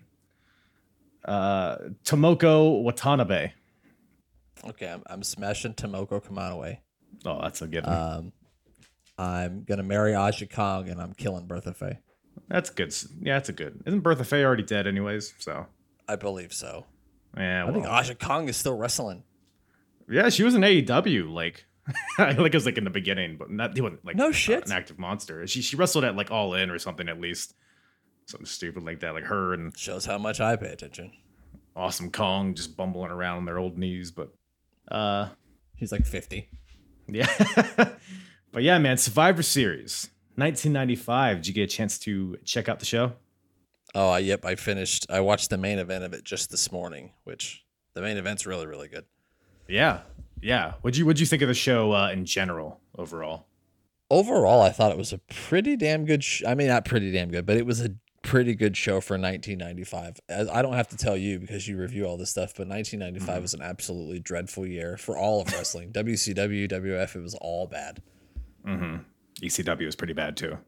uh 1.24 1.76
Tomoko 2.04 2.82
Watanabe. 2.82 3.52
Okay, 4.66 4.88
I'm, 4.88 5.02
I'm 5.06 5.22
smashing 5.22 5.72
Tomoko 5.72 6.22
Kamanawe. 6.22 6.76
Oh, 7.24 7.40
that's 7.40 7.62
a 7.62 7.66
good 7.68 7.86
one. 7.86 7.96
Um, 7.96 8.32
I'm 9.16 9.64
gonna 9.64 9.82
marry 9.82 10.14
Aja 10.14 10.44
Kong, 10.44 10.90
and 10.90 11.00
I'm 11.00 11.14
killing 11.14 11.46
Bertha 11.46 11.72
Faye. 11.72 12.00
that's 12.48 12.68
good. 12.68 12.94
Yeah, 13.22 13.36
that's 13.36 13.48
a 13.48 13.54
good. 13.54 13.80
Isn't 13.86 14.00
Bertha 14.00 14.24
Faye 14.24 14.44
already 14.44 14.62
dead 14.62 14.86
anyways? 14.86 15.32
So 15.38 15.64
I 16.06 16.16
believe 16.16 16.52
so. 16.52 16.84
Yeah, 17.36 17.64
I 17.66 17.72
think 17.72 17.84
well. 17.84 17.94
Aja 17.94 18.14
Kong 18.14 18.48
is 18.48 18.56
still 18.56 18.76
wrestling. 18.76 19.22
Yeah, 20.10 20.28
she 20.30 20.42
was 20.42 20.54
in 20.54 20.62
AEW, 20.62 21.30
like 21.32 21.66
like 22.18 22.38
it 22.38 22.54
was 22.54 22.66
like 22.66 22.78
in 22.78 22.84
the 22.84 22.90
beginning, 22.90 23.36
but 23.36 23.50
not 23.50 23.74
doing 23.74 23.98
like 24.04 24.16
No 24.16 24.30
shit. 24.32 24.66
an 24.66 24.72
active 24.72 24.98
monster. 24.98 25.46
She 25.46 25.62
she 25.62 25.76
wrestled 25.76 26.04
at 26.04 26.16
like 26.16 26.30
All 26.30 26.54
In 26.54 26.70
or 26.70 26.78
something 26.78 27.08
at 27.08 27.20
least, 27.20 27.54
something 28.26 28.46
stupid 28.46 28.82
like 28.84 29.00
that. 29.00 29.14
Like 29.14 29.24
her 29.24 29.54
and 29.54 29.76
Shows 29.76 30.04
how 30.06 30.18
much 30.18 30.40
I 30.40 30.56
pay 30.56 30.70
attention. 30.70 31.12
Awesome 31.76 32.10
Kong 32.10 32.54
just 32.54 32.76
bumbling 32.76 33.10
around 33.10 33.38
on 33.38 33.44
their 33.44 33.58
old 33.58 33.78
knees. 33.78 34.10
But 34.10 34.32
uh, 34.90 35.28
He's 35.76 35.92
like 35.92 36.06
50. 36.06 36.48
Yeah. 37.06 37.26
but 38.52 38.62
yeah, 38.62 38.78
man, 38.78 38.96
Survivor 38.96 39.42
Series, 39.42 40.10
1995. 40.34 41.36
Did 41.38 41.46
you 41.46 41.54
get 41.54 41.62
a 41.62 41.66
chance 41.68 41.98
to 42.00 42.36
check 42.44 42.68
out 42.68 42.80
the 42.80 42.86
show? 42.86 43.12
Oh, 43.94 44.08
I- 44.10 44.18
yep. 44.20 44.44
I 44.44 44.54
finished. 44.54 45.06
I 45.10 45.20
watched 45.20 45.50
the 45.50 45.58
main 45.58 45.78
event 45.78 46.04
of 46.04 46.12
it 46.12 46.24
just 46.24 46.50
this 46.50 46.70
morning, 46.70 47.12
which 47.24 47.64
the 47.94 48.02
main 48.02 48.16
event's 48.16 48.46
really, 48.46 48.66
really 48.66 48.88
good. 48.88 49.04
Yeah. 49.66 50.00
Yeah. 50.40 50.74
What'd 50.82 50.96
you 50.96 51.04
what'd 51.06 51.20
you 51.20 51.26
think 51.26 51.42
of 51.42 51.48
the 51.48 51.54
show 51.54 51.92
uh, 51.92 52.10
in 52.10 52.24
general, 52.24 52.80
overall? 52.96 53.46
Overall, 54.10 54.62
I 54.62 54.70
thought 54.70 54.92
it 54.92 54.96
was 54.98 55.12
a 55.12 55.18
pretty 55.18 55.76
damn 55.76 56.04
good. 56.06 56.24
Sh- 56.24 56.42
I 56.46 56.54
mean, 56.54 56.68
not 56.68 56.84
pretty 56.84 57.10
damn 57.12 57.30
good, 57.30 57.44
but 57.44 57.56
it 57.56 57.66
was 57.66 57.84
a 57.84 57.90
pretty 58.22 58.54
good 58.54 58.76
show 58.76 59.00
for 59.00 59.14
1995. 59.18 60.20
As- 60.28 60.48
I 60.48 60.62
don't 60.62 60.72
have 60.74 60.88
to 60.88 60.96
tell 60.96 61.16
you 61.16 61.38
because 61.38 61.68
you 61.68 61.76
review 61.76 62.04
all 62.06 62.16
this 62.16 62.30
stuff, 62.30 62.54
but 62.56 62.66
1995 62.68 63.42
was 63.42 63.52
an 63.54 63.60
absolutely 63.62 64.18
dreadful 64.20 64.66
year 64.66 64.96
for 64.96 65.16
all 65.18 65.42
of 65.42 65.52
wrestling. 65.52 65.92
WCW, 65.92 66.70
WF, 66.70 67.16
it 67.16 67.20
was 67.20 67.34
all 67.34 67.66
bad. 67.66 68.00
ECW 68.66 69.84
was 69.86 69.96
pretty 69.96 70.12
bad 70.14 70.36
too. 70.36 70.58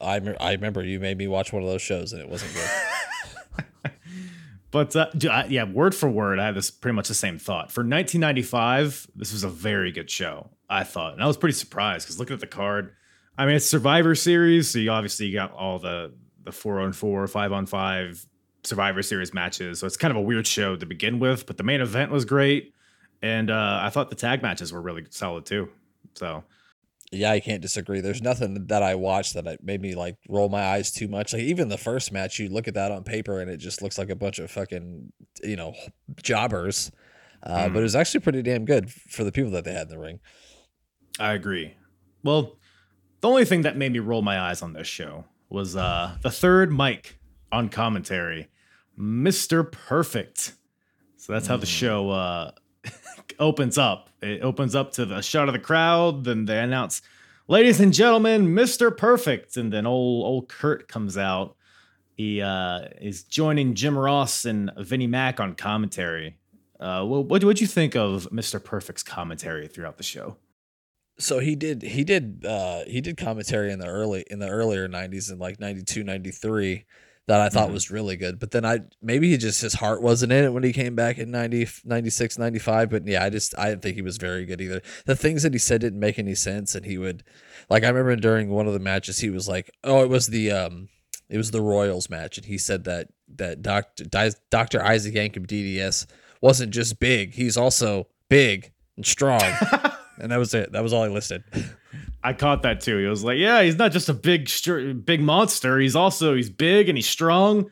I, 0.00 0.20
I 0.40 0.52
remember 0.52 0.84
you 0.84 1.00
made 1.00 1.18
me 1.18 1.26
watch 1.26 1.52
one 1.52 1.62
of 1.62 1.68
those 1.68 1.82
shows 1.82 2.12
and 2.12 2.22
it 2.22 2.28
wasn't 2.28 2.54
good. 2.54 2.70
But 4.70 4.94
uh, 4.94 5.08
yeah, 5.48 5.64
word 5.64 5.94
for 5.94 6.08
word, 6.10 6.38
I 6.38 6.46
had 6.46 6.54
this 6.54 6.70
pretty 6.70 6.94
much 6.94 7.08
the 7.08 7.14
same 7.14 7.38
thought. 7.38 7.72
For 7.72 7.80
1995, 7.80 9.08
this 9.16 9.32
was 9.32 9.44
a 9.44 9.48
very 9.48 9.92
good 9.92 10.10
show, 10.10 10.50
I 10.68 10.84
thought. 10.84 11.14
And 11.14 11.22
I 11.22 11.26
was 11.26 11.38
pretty 11.38 11.54
surprised 11.54 12.06
because 12.06 12.18
looking 12.18 12.34
at 12.34 12.40
the 12.40 12.46
card, 12.46 12.92
I 13.38 13.46
mean, 13.46 13.54
it's 13.54 13.66
Survivor 13.66 14.14
Series. 14.14 14.70
So 14.70 14.78
you 14.78 14.90
obviously 14.90 15.32
got 15.32 15.52
all 15.52 15.78
the, 15.78 16.12
the 16.44 16.52
four 16.52 16.80
on 16.80 16.92
four, 16.92 17.26
five 17.26 17.50
on 17.52 17.64
five 17.64 18.24
Survivor 18.62 19.02
Series 19.02 19.32
matches. 19.32 19.78
So 19.78 19.86
it's 19.86 19.96
kind 19.96 20.10
of 20.10 20.18
a 20.18 20.22
weird 20.22 20.46
show 20.46 20.76
to 20.76 20.84
begin 20.84 21.18
with, 21.18 21.46
but 21.46 21.56
the 21.56 21.64
main 21.64 21.80
event 21.80 22.10
was 22.10 22.26
great. 22.26 22.74
And 23.22 23.50
uh, 23.50 23.80
I 23.82 23.88
thought 23.88 24.10
the 24.10 24.16
tag 24.16 24.42
matches 24.42 24.72
were 24.72 24.82
really 24.82 25.06
solid 25.08 25.46
too. 25.46 25.70
So 26.14 26.44
yeah, 27.10 27.30
I 27.30 27.40
can't 27.40 27.62
disagree. 27.62 28.00
There's 28.00 28.20
nothing 28.22 28.66
that 28.66 28.82
I 28.82 28.94
watched 28.94 29.34
that 29.34 29.62
made 29.64 29.80
me 29.80 29.94
like 29.94 30.16
roll 30.28 30.48
my 30.48 30.62
eyes 30.62 30.92
too 30.92 31.08
much. 31.08 31.32
Like 31.32 31.42
even 31.42 31.68
the 31.68 31.78
first 31.78 32.12
match, 32.12 32.38
you 32.38 32.48
look 32.48 32.68
at 32.68 32.74
that 32.74 32.92
on 32.92 33.04
paper 33.04 33.40
and 33.40 33.50
it 33.50 33.56
just 33.58 33.80
looks 33.82 33.96
like 33.98 34.10
a 34.10 34.16
bunch 34.16 34.38
of 34.38 34.50
fucking 34.50 35.12
you 35.42 35.56
know 35.56 35.74
jobbers. 36.22 36.90
Uh, 37.42 37.68
But 37.68 37.78
it 37.78 37.82
was 37.82 37.96
actually 37.96 38.20
pretty 38.20 38.42
damn 38.42 38.64
good 38.64 38.90
for 38.92 39.24
the 39.24 39.32
people 39.32 39.50
that 39.52 39.64
they 39.64 39.72
had 39.72 39.82
in 39.82 39.88
the 39.88 39.98
ring. 39.98 40.20
I 41.20 41.32
agree. 41.34 41.74
Well, 42.22 42.58
the 43.20 43.28
only 43.28 43.44
thing 43.44 43.62
that 43.62 43.76
made 43.76 43.92
me 43.92 44.00
roll 44.00 44.22
my 44.22 44.38
eyes 44.38 44.60
on 44.60 44.72
this 44.72 44.86
show 44.86 45.24
was 45.48 45.76
uh, 45.76 46.16
the 46.22 46.30
third 46.30 46.72
mic 46.72 47.18
on 47.50 47.68
commentary, 47.68 48.48
Mr. 48.98 49.70
Perfect. 49.70 50.54
So 51.16 51.32
that's 51.32 51.46
how 51.46 51.56
the 51.56 51.66
show 51.66 52.10
uh, 52.10 52.50
opens 53.38 53.78
up. 53.78 54.10
It 54.20 54.42
opens 54.42 54.74
up 54.74 54.92
to 54.92 55.06
the 55.06 55.20
shot 55.20 55.48
of 55.48 55.52
the 55.52 55.60
crowd, 55.60 56.24
then 56.24 56.44
they 56.46 56.58
announce, 56.58 57.02
"Ladies 57.46 57.80
and 57.80 57.92
gentlemen, 57.92 58.48
Mr. 58.48 58.94
Perfect," 58.96 59.56
and 59.56 59.72
then 59.72 59.86
old 59.86 60.24
old 60.24 60.48
Kurt 60.48 60.88
comes 60.88 61.16
out. 61.16 61.56
He 62.14 62.42
uh, 62.42 62.88
is 63.00 63.22
joining 63.22 63.74
Jim 63.74 63.96
Ross 63.96 64.44
and 64.44 64.72
Vinnie 64.76 65.06
Mac 65.06 65.38
on 65.38 65.54
commentary. 65.54 66.36
Uh, 66.80 67.04
what 67.04 67.44
what 67.44 67.60
you 67.60 67.66
think 67.66 67.96
of 67.96 68.28
Mr. 68.30 68.62
Perfect's 68.62 69.02
commentary 69.02 69.68
throughout 69.68 69.96
the 69.96 70.02
show? 70.02 70.36
So 71.18 71.40
he 71.40 71.56
did 71.56 71.82
he 71.82 72.04
did 72.04 72.44
uh 72.46 72.84
he 72.86 73.00
did 73.00 73.16
commentary 73.16 73.72
in 73.72 73.80
the 73.80 73.88
early 73.88 74.24
in 74.30 74.38
the 74.38 74.48
earlier 74.48 74.88
90s 74.88 75.32
in 75.32 75.38
like 75.38 75.58
92 75.58 76.04
93 76.04 76.84
that 77.28 77.40
I 77.40 77.48
thought 77.50 77.68
Mhm. 77.68 77.74
was 77.74 77.90
really 77.90 78.16
good. 78.16 78.40
But 78.40 78.50
then 78.50 78.64
I 78.64 78.80
maybe 79.00 79.30
he 79.30 79.36
just 79.36 79.60
his 79.60 79.74
heart 79.74 80.02
wasn't 80.02 80.32
in 80.32 80.44
it 80.44 80.52
when 80.52 80.64
he 80.64 80.72
came 80.72 80.96
back 80.96 81.18
in 81.18 81.30
90 81.30 81.68
96 81.84 82.36
95 82.38 82.90
but 82.90 83.06
yeah, 83.06 83.22
I 83.22 83.30
just 83.30 83.54
I 83.56 83.68
didn't 83.70 83.82
think 83.82 83.94
he 83.94 84.02
was 84.02 84.16
very 84.16 84.44
good 84.44 84.60
either. 84.60 84.82
The 85.06 85.14
things 85.14 85.44
that 85.44 85.52
he 85.52 85.58
said 85.58 85.80
didn't 85.82 86.00
make 86.00 86.18
any 86.18 86.34
sense 86.34 86.74
and 86.74 86.84
he 86.84 86.98
would 86.98 87.22
like 87.70 87.84
I 87.84 87.88
remember 87.88 88.16
during 88.16 88.48
one 88.50 88.66
of 88.66 88.72
the 88.72 88.78
matches 88.80 89.20
he 89.20 89.30
was 89.30 89.46
like, 89.46 89.70
"Oh, 89.84 90.02
it 90.02 90.08
was 90.08 90.26
the 90.28 90.50
um 90.50 90.88
it 91.28 91.36
was 91.36 91.50
the 91.50 91.60
Royals 91.62 92.08
match 92.10 92.38
and 92.38 92.46
he 92.46 92.58
said 92.58 92.84
that 92.84 93.08
that 93.36 93.60
Dr. 93.62 94.04
Di- 94.04 94.32
Dr. 94.50 94.82
Isaac 94.82 95.14
Yankem 95.14 95.46
DDS 95.46 96.06
wasn't 96.40 96.72
just 96.72 96.98
big, 96.98 97.34
he's 97.34 97.56
also 97.58 98.08
big 98.30 98.72
and 98.96 99.04
strong." 99.04 99.42
and 100.18 100.32
that 100.32 100.38
was 100.38 100.54
it. 100.54 100.72
That 100.72 100.82
was 100.82 100.92
all 100.94 101.04
I 101.04 101.08
listed. 101.08 101.44
I 102.28 102.32
caught 102.34 102.62
that 102.62 102.80
too. 102.80 102.98
He 102.98 103.06
was 103.06 103.24
like, 103.24 103.38
"Yeah, 103.38 103.62
he's 103.62 103.76
not 103.76 103.92
just 103.92 104.08
a 104.08 104.14
big, 104.14 104.50
big 105.04 105.20
monster. 105.20 105.78
He's 105.78 105.96
also 105.96 106.34
he's 106.34 106.50
big 106.50 106.88
and 106.88 106.96
he's 106.98 107.08
strong." 107.08 107.70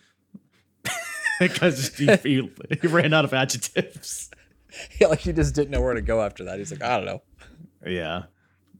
because 1.40 1.94
he, 1.96 2.06
he, 2.22 2.50
he 2.80 2.86
ran 2.86 3.12
out 3.12 3.24
of 3.24 3.34
adjectives. 3.34 4.30
yeah, 5.00 5.08
like 5.08 5.20
he 5.20 5.32
just 5.32 5.54
didn't 5.54 5.70
know 5.70 5.80
where 5.80 5.94
to 5.94 6.00
go 6.02 6.22
after 6.22 6.44
that. 6.44 6.58
He's 6.58 6.70
like, 6.70 6.82
I 6.82 6.96
don't 6.96 7.06
know. 7.06 7.22
Yeah, 7.86 8.24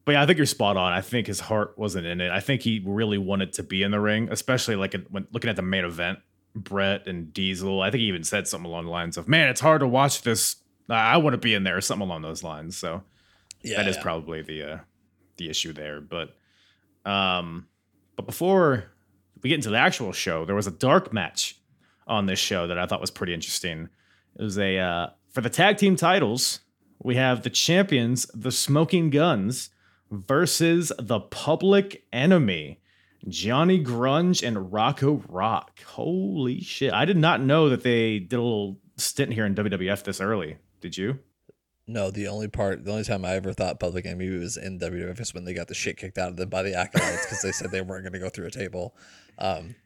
but 0.05 0.13
yeah, 0.13 0.23
I 0.23 0.27
think 0.27 0.39
you're 0.39 0.47
spot 0.47 0.77
on. 0.77 0.93
I 0.93 1.01
think 1.01 1.27
his 1.27 1.41
heart 1.41 1.75
wasn't 1.77 2.07
in 2.07 2.21
it. 2.21 2.31
I 2.31 2.41
think 2.41 2.63
he 2.63 2.83
really 2.85 3.19
wanted 3.19 3.53
to 3.55 3.63
be 3.63 3.83
in 3.83 3.91
the 3.91 4.01
ring, 4.01 4.29
especially 4.31 4.77
like 4.77 4.95
when 5.11 5.27
looking 5.33 5.51
at 5.51 5.57
the 5.57 5.63
main 5.63 5.85
event, 5.85 6.19
Brett 6.55 7.07
and 7.07 7.33
Diesel. 7.33 7.83
I 7.83 7.91
think 7.91 8.01
he 8.01 8.07
even 8.07 8.25
said 8.25 8.49
something 8.49 8.67
along 8.71 8.87
the 8.87 8.91
lines 8.91 9.17
of, 9.17 9.29
"Man, 9.29 9.49
it's 9.49 9.61
hard 9.61 9.81
to 9.81 9.87
watch 9.89 10.23
this. 10.23 10.57
I- 10.89 11.15
I 11.15 11.17
want 11.19 11.35
to 11.35 11.39
be 11.39 11.55
in 11.55 11.65
there," 11.65 11.77
or 11.77 11.81
something 11.83 12.07
along 12.07 12.23
those 12.23 12.43
lines. 12.43 12.77
So 12.77 13.03
Yeah, 13.63 13.77
that 13.79 13.89
is 13.89 13.97
yeah. 13.97 14.03
probably 14.03 14.43
the 14.43 14.63
uh, 14.63 14.79
the 15.37 15.51
issue 15.51 15.73
there. 15.73 16.01
But 16.01 16.37
um, 17.09 17.67
but 18.17 18.27
before 18.27 18.85
we 19.43 19.51
get 19.51 19.57
into 19.57 19.71
the 19.71 19.79
actual 19.79 20.13
show, 20.13 20.45
there 20.45 20.57
was 20.57 20.67
a 20.67 20.73
dark 20.73 21.13
match 21.13 21.59
on 22.07 22.27
this 22.27 22.39
show 22.39 22.67
that 22.67 22.79
I 22.79 22.87
thought 22.87 23.01
was 23.01 23.11
pretty 23.11 23.35
interesting. 23.35 23.89
It 24.39 24.43
was 24.43 24.59
a 24.59 24.79
uh, 24.79 25.07
for 25.33 25.41
the 25.41 25.51
tag 25.51 25.77
team 25.77 25.97
titles. 25.97 26.61
We 27.03 27.17
have 27.17 27.43
the 27.43 27.51
champions, 27.51 28.27
the 28.35 28.51
Smoking 28.51 29.11
Guns, 29.11 29.71
versus 30.11 30.93
the 30.99 31.21
Public 31.21 32.05
Enemy, 32.13 32.81
Johnny 33.29 33.85
Grunge 33.85 34.47
and 34.47 34.73
Rocco 34.73 35.23
Rock. 35.29 35.83
Holy 35.83 36.61
shit! 36.61 36.93
I 36.93 37.05
did 37.05 37.17
not 37.19 37.41
know 37.41 37.69
that 37.69 37.83
they 37.83 38.19
did 38.19 38.37
a 38.37 38.43
little 38.43 38.79
stint 38.97 39.33
here 39.33 39.45
in 39.47 39.55
WWF 39.55 40.05
this 40.05 40.21
early. 40.21 40.57
Did 40.81 40.97
you? 40.97 41.19
No, 41.89 42.11
the 42.11 42.27
only 42.29 42.49
part, 42.49 42.85
the 42.85 42.91
only 42.91 43.05
time 43.05 43.25
I 43.25 43.35
ever 43.35 43.53
thought 43.53 43.79
Public 43.79 44.07
Enemy 44.07 44.29
was 44.39 44.57
in 44.57 44.79
WWF 44.81 45.21
is 45.21 45.33
when 45.33 45.45
they 45.45 45.55
got 45.55 45.69
the 45.69 45.75
shit 45.75 45.97
kicked 45.97 46.19
out 46.19 46.31
of 46.31 46.37
them 46.37 46.49
by 46.49 46.63
the 46.63 46.75
acolytes 46.75 47.25
because 47.27 47.43
they 47.43 47.53
said 47.53 47.71
they 47.71 47.81
weren't 47.81 48.03
going 48.03 48.13
to 48.13 48.19
go 48.19 48.29
through 48.29 48.47
a 48.47 48.51
table. 48.51 48.97
Um, 49.39 49.77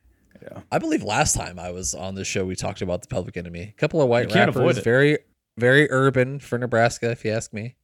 Yeah. 0.43 0.61
I 0.73 0.79
believe 0.79 1.03
last 1.03 1.35
time 1.35 1.59
I 1.59 1.71
was 1.73 1.95
on 1.95 2.15
this 2.15 2.27
show, 2.27 2.47
we 2.47 2.57
talked 2.57 2.81
about 2.81 3.03
the 3.03 3.09
Public 3.09 3.37
Enemy. 3.37 3.75
A 3.77 3.79
couple 3.79 4.01
of 4.01 4.09
white 4.09 4.29
You 4.29 4.35
can't 4.35 4.55
rappers, 4.57 4.79
very, 4.79 5.19
very 5.59 5.91
urban 5.91 6.39
for 6.41 6.57
Nebraska, 6.57 7.11
if 7.11 7.23
you 7.25 7.33
ask 7.33 7.53
me. 7.53 7.75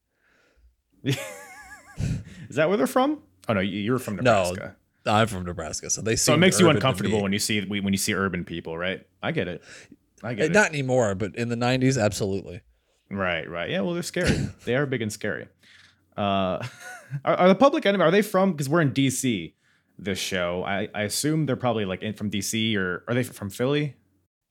Is 1.04 2.56
that 2.56 2.68
where 2.68 2.76
they're 2.78 2.87
from? 2.87 3.20
Oh 3.49 3.52
no, 3.52 3.61
you- 3.61 3.80
you're 3.80 3.99
from 3.99 4.16
Nebraska. 4.16 4.54
No, 4.54 4.54
Nebraska. 4.54 4.76
I'm 5.08 5.26
from 5.28 5.44
Nebraska, 5.44 5.90
so 5.90 6.00
they 6.02 6.16
so 6.16 6.35
it 6.35 6.38
makes 6.38 6.58
you 6.58 6.68
uncomfortable 6.68 7.23
when 7.23 7.32
you 7.32 7.38
see 7.38 7.61
when 7.64 7.92
you 7.92 7.96
see 7.99 8.12
urban 8.14 8.44
people, 8.44 8.76
right? 8.76 9.06
I 9.23 9.30
get 9.32 9.46
it. 9.46 9.62
I 10.23 10.35
get 10.35 10.42
Uh, 10.42 10.46
it. 10.46 10.52
Not 10.52 10.70
anymore, 10.70 11.14
but 11.14 11.37
in 11.37 11.49
the 11.49 11.54
'90s, 11.56 12.00
absolutely. 12.02 12.62
Right, 13.10 13.48
right. 13.48 13.70
Yeah, 13.70 13.80
well, 13.82 13.94
they're 13.94 14.02
scary. 14.02 14.48
they 14.64 14.75
are 14.76 14.86
big 14.86 15.02
and 15.02 15.12
scary. 15.12 15.48
Uh, 16.16 16.64
are, 17.25 17.34
are 17.36 17.48
the 17.48 17.54
Public 17.54 17.86
Enemy? 17.86 18.02
Are 18.04 18.10
they 18.10 18.22
from? 18.22 18.52
Because 18.52 18.68
we're 18.68 18.80
in 18.80 18.92
DC. 18.92 19.52
This 19.98 20.18
show, 20.18 20.62
I, 20.62 20.88
I 20.94 21.02
assume 21.04 21.46
they're 21.46 21.56
probably 21.56 21.86
like 21.86 22.02
in 22.02 22.12
from 22.12 22.30
DC 22.30 22.76
or 22.76 23.02
are 23.08 23.14
they 23.14 23.22
from 23.22 23.48
Philly? 23.48 23.96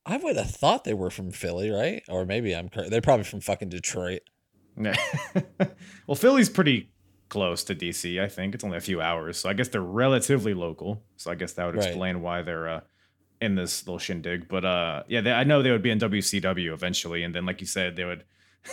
I 0.04 0.18
would 0.18 0.38
have 0.38 0.50
thought 0.50 0.86
they 0.86 0.94
were 0.96 1.12
from 1.12 1.30
Philly, 1.32 1.70
right? 1.70 2.02
Or 2.10 2.26
maybe 2.26 2.56
I'm. 2.56 2.70
They're 2.90 3.00
probably 3.02 3.26
from 3.26 3.42
fucking 3.42 3.70
Detroit. 3.70 4.22
well, 4.76 6.16
Philly's 6.16 6.50
pretty 6.50 6.92
close 7.30 7.64
to 7.66 7.76
DC. 7.76 8.22
I 8.22 8.28
think 8.28 8.56
it's 8.56 8.64
only 8.64 8.78
a 8.78 8.82
few 8.82 9.02
hours, 9.02 9.38
so 9.38 9.50
I 9.50 9.54
guess 9.54 9.68
they're 9.68 9.82
relatively 9.82 10.54
local. 10.54 11.04
So 11.18 11.32
I 11.32 11.36
guess 11.36 11.54
that 11.54 11.66
would 11.66 11.76
Right. 11.76 11.88
explain 11.88 12.22
why 12.22 12.42
they're 12.42 12.68
uh, 12.68 12.82
in 13.42 13.56
this 13.56 13.86
little 13.86 14.00
shindig. 14.00 14.48
But 14.48 14.66
uh, 14.66 15.04
yeah, 15.08 15.22
they, 15.22 15.32
I 15.32 15.44
know 15.44 15.62
they 15.62 15.72
would 15.72 15.82
be 15.84 15.92
in 15.92 16.00
WCW 16.00 16.74
eventually, 16.74 17.24
and 17.24 17.34
then 17.34 17.46
like 17.46 17.62
you 17.62 17.68
said, 17.68 17.96
they 17.96 18.06
would 18.06 18.24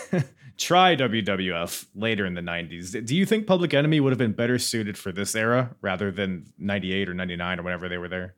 try 0.58 0.94
WWF 0.96 1.86
later 1.94 2.24
in 2.26 2.34
the 2.34 2.40
'90s. 2.40 3.04
Do 3.06 3.16
you 3.16 3.26
think 3.26 3.46
Public 3.46 3.74
Enemy 3.74 4.00
would 4.00 4.10
have 4.12 4.18
been 4.18 4.32
better 4.32 4.58
suited 4.58 4.96
for 4.98 5.12
this 5.12 5.34
era 5.34 5.74
rather 5.80 6.10
than 6.10 6.52
'98 6.58 7.08
or 7.08 7.14
'99 7.14 7.60
or 7.60 7.62
whenever 7.62 7.88
they 7.88 7.98
were 7.98 8.08
there? 8.08 8.34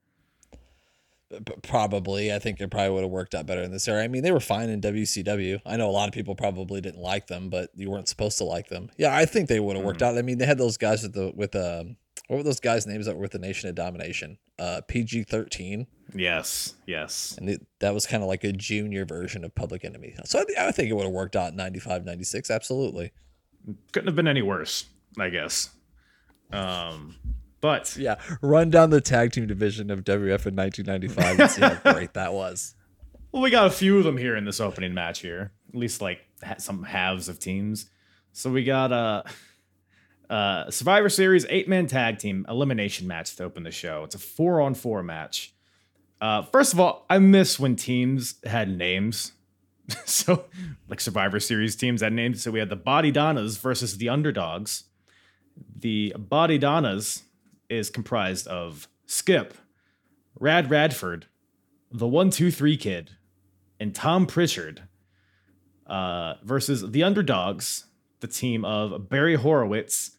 Probably. 1.62 2.32
I 2.32 2.38
think 2.38 2.60
it 2.60 2.70
probably 2.70 2.90
would 2.90 3.02
have 3.02 3.10
worked 3.10 3.34
out 3.34 3.46
better 3.46 3.62
in 3.62 3.72
this 3.72 3.88
era. 3.88 4.04
I 4.04 4.08
mean, 4.08 4.22
they 4.22 4.30
were 4.30 4.38
fine 4.40 4.68
in 4.68 4.80
WCW. 4.80 5.60
I 5.66 5.76
know 5.76 5.88
a 5.88 5.90
lot 5.90 6.06
of 6.08 6.14
people 6.14 6.36
probably 6.36 6.80
didn't 6.80 7.00
like 7.00 7.26
them, 7.26 7.48
but 7.50 7.70
you 7.74 7.90
weren't 7.90 8.08
supposed 8.08 8.38
to 8.38 8.44
like 8.44 8.68
them. 8.68 8.90
Yeah, 8.98 9.16
I 9.16 9.24
think 9.24 9.48
they 9.48 9.58
would 9.58 9.74
have 9.76 9.84
worked 9.84 10.00
Mm-hmm. 10.00 10.14
out. 10.14 10.18
I 10.18 10.22
mean, 10.22 10.38
they 10.38 10.46
had 10.46 10.58
those 10.58 10.76
guys 10.76 11.02
with 11.02 11.14
the 11.14 11.32
with 11.34 11.56
um, 11.56 11.96
what 12.28 12.36
were 12.36 12.42
those 12.42 12.60
guys' 12.60 12.86
names 12.86 13.06
that 13.06 13.16
were 13.16 13.22
with 13.22 13.32
the 13.32 13.38
Nation 13.38 13.68
of 13.68 13.74
Domination? 13.74 14.38
Uh, 14.58 14.80
PG 14.86 15.24
thirteen, 15.24 15.86
Yes, 16.14 16.74
yes. 16.86 17.34
and 17.38 17.50
it, 17.50 17.66
that 17.80 17.92
was 17.92 18.06
kind 18.06 18.22
of 18.22 18.28
like 18.28 18.44
a 18.44 18.52
junior 18.52 19.04
version 19.04 19.42
of 19.44 19.52
Public 19.54 19.84
Enemy. 19.84 20.14
So 20.26 20.40
I, 20.40 20.44
thi- 20.44 20.54
I 20.58 20.70
think 20.70 20.90
it 20.90 20.92
would 20.94 21.02
have 21.04 21.12
worked 21.12 21.34
out 21.34 21.50
in 21.50 21.56
95, 21.56 22.04
96. 22.04 22.50
Absolutely. 22.52 23.12
Couldn't 23.92 24.06
have 24.06 24.14
been 24.14 24.28
any 24.28 24.42
worse, 24.42 24.84
I 25.18 25.30
guess. 25.30 25.70
Um, 26.52 27.16
but 27.60 27.96
Yeah, 27.96 28.16
run 28.42 28.70
down 28.70 28.90
the 28.90 29.00
tag 29.00 29.32
team 29.32 29.46
division 29.46 29.90
of 29.90 30.04
WF 30.04 30.46
in 30.46 30.54
1995 30.54 31.40
and 31.40 31.50
see 31.50 31.60
how 31.62 31.74
great 31.92 32.14
that 32.14 32.32
was. 32.32 32.74
Well, 33.32 33.42
we 33.42 33.50
got 33.50 33.66
a 33.66 33.70
few 33.70 33.98
of 33.98 34.04
them 34.04 34.16
here 34.16 34.36
in 34.36 34.44
this 34.44 34.60
opening 34.60 34.94
match 34.94 35.20
here. 35.20 35.52
At 35.70 35.74
least 35.74 36.00
like 36.00 36.20
ha- 36.44 36.56
some 36.58 36.84
halves 36.84 37.28
of 37.28 37.40
teams. 37.40 37.86
So 38.32 38.50
we 38.52 38.62
got 38.62 38.92
uh 38.92 39.22
Uh, 40.30 40.70
Survivor 40.70 41.08
Series 41.08 41.46
eight 41.48 41.68
man 41.68 41.86
tag 41.86 42.18
team 42.18 42.46
elimination 42.48 43.06
match 43.06 43.36
to 43.36 43.44
open 43.44 43.62
the 43.62 43.70
show. 43.70 44.04
It's 44.04 44.14
a 44.14 44.18
four 44.18 44.60
on 44.60 44.74
four 44.74 45.02
match. 45.02 45.54
Uh, 46.20 46.42
first 46.42 46.72
of 46.72 46.80
all, 46.80 47.04
I 47.10 47.18
miss 47.18 47.58
when 47.58 47.76
teams 47.76 48.36
had 48.44 48.70
names. 48.70 49.32
so, 50.06 50.46
like 50.88 51.00
Survivor 51.00 51.38
Series 51.40 51.76
teams 51.76 52.00
had 52.00 52.12
names. 52.12 52.42
So 52.42 52.50
we 52.50 52.58
had 52.58 52.70
the 52.70 52.76
Body 52.76 53.10
Donnas 53.10 53.58
versus 53.58 53.98
the 53.98 54.08
Underdogs. 54.08 54.84
The 55.78 56.14
Body 56.18 56.58
Donnas 56.58 57.24
is 57.68 57.90
comprised 57.90 58.46
of 58.46 58.88
Skip, 59.06 59.54
Rad 60.38 60.70
Radford, 60.70 61.26
the 61.90 62.08
One 62.08 62.30
Two 62.30 62.50
Three 62.50 62.76
Kid, 62.76 63.10
and 63.78 63.94
Tom 63.94 64.26
Pritchard. 64.26 64.84
Uh, 65.86 66.36
versus 66.42 66.92
the 66.92 67.02
Underdogs, 67.02 67.84
the 68.20 68.26
team 68.26 68.64
of 68.64 69.10
Barry 69.10 69.34
Horowitz, 69.34 70.12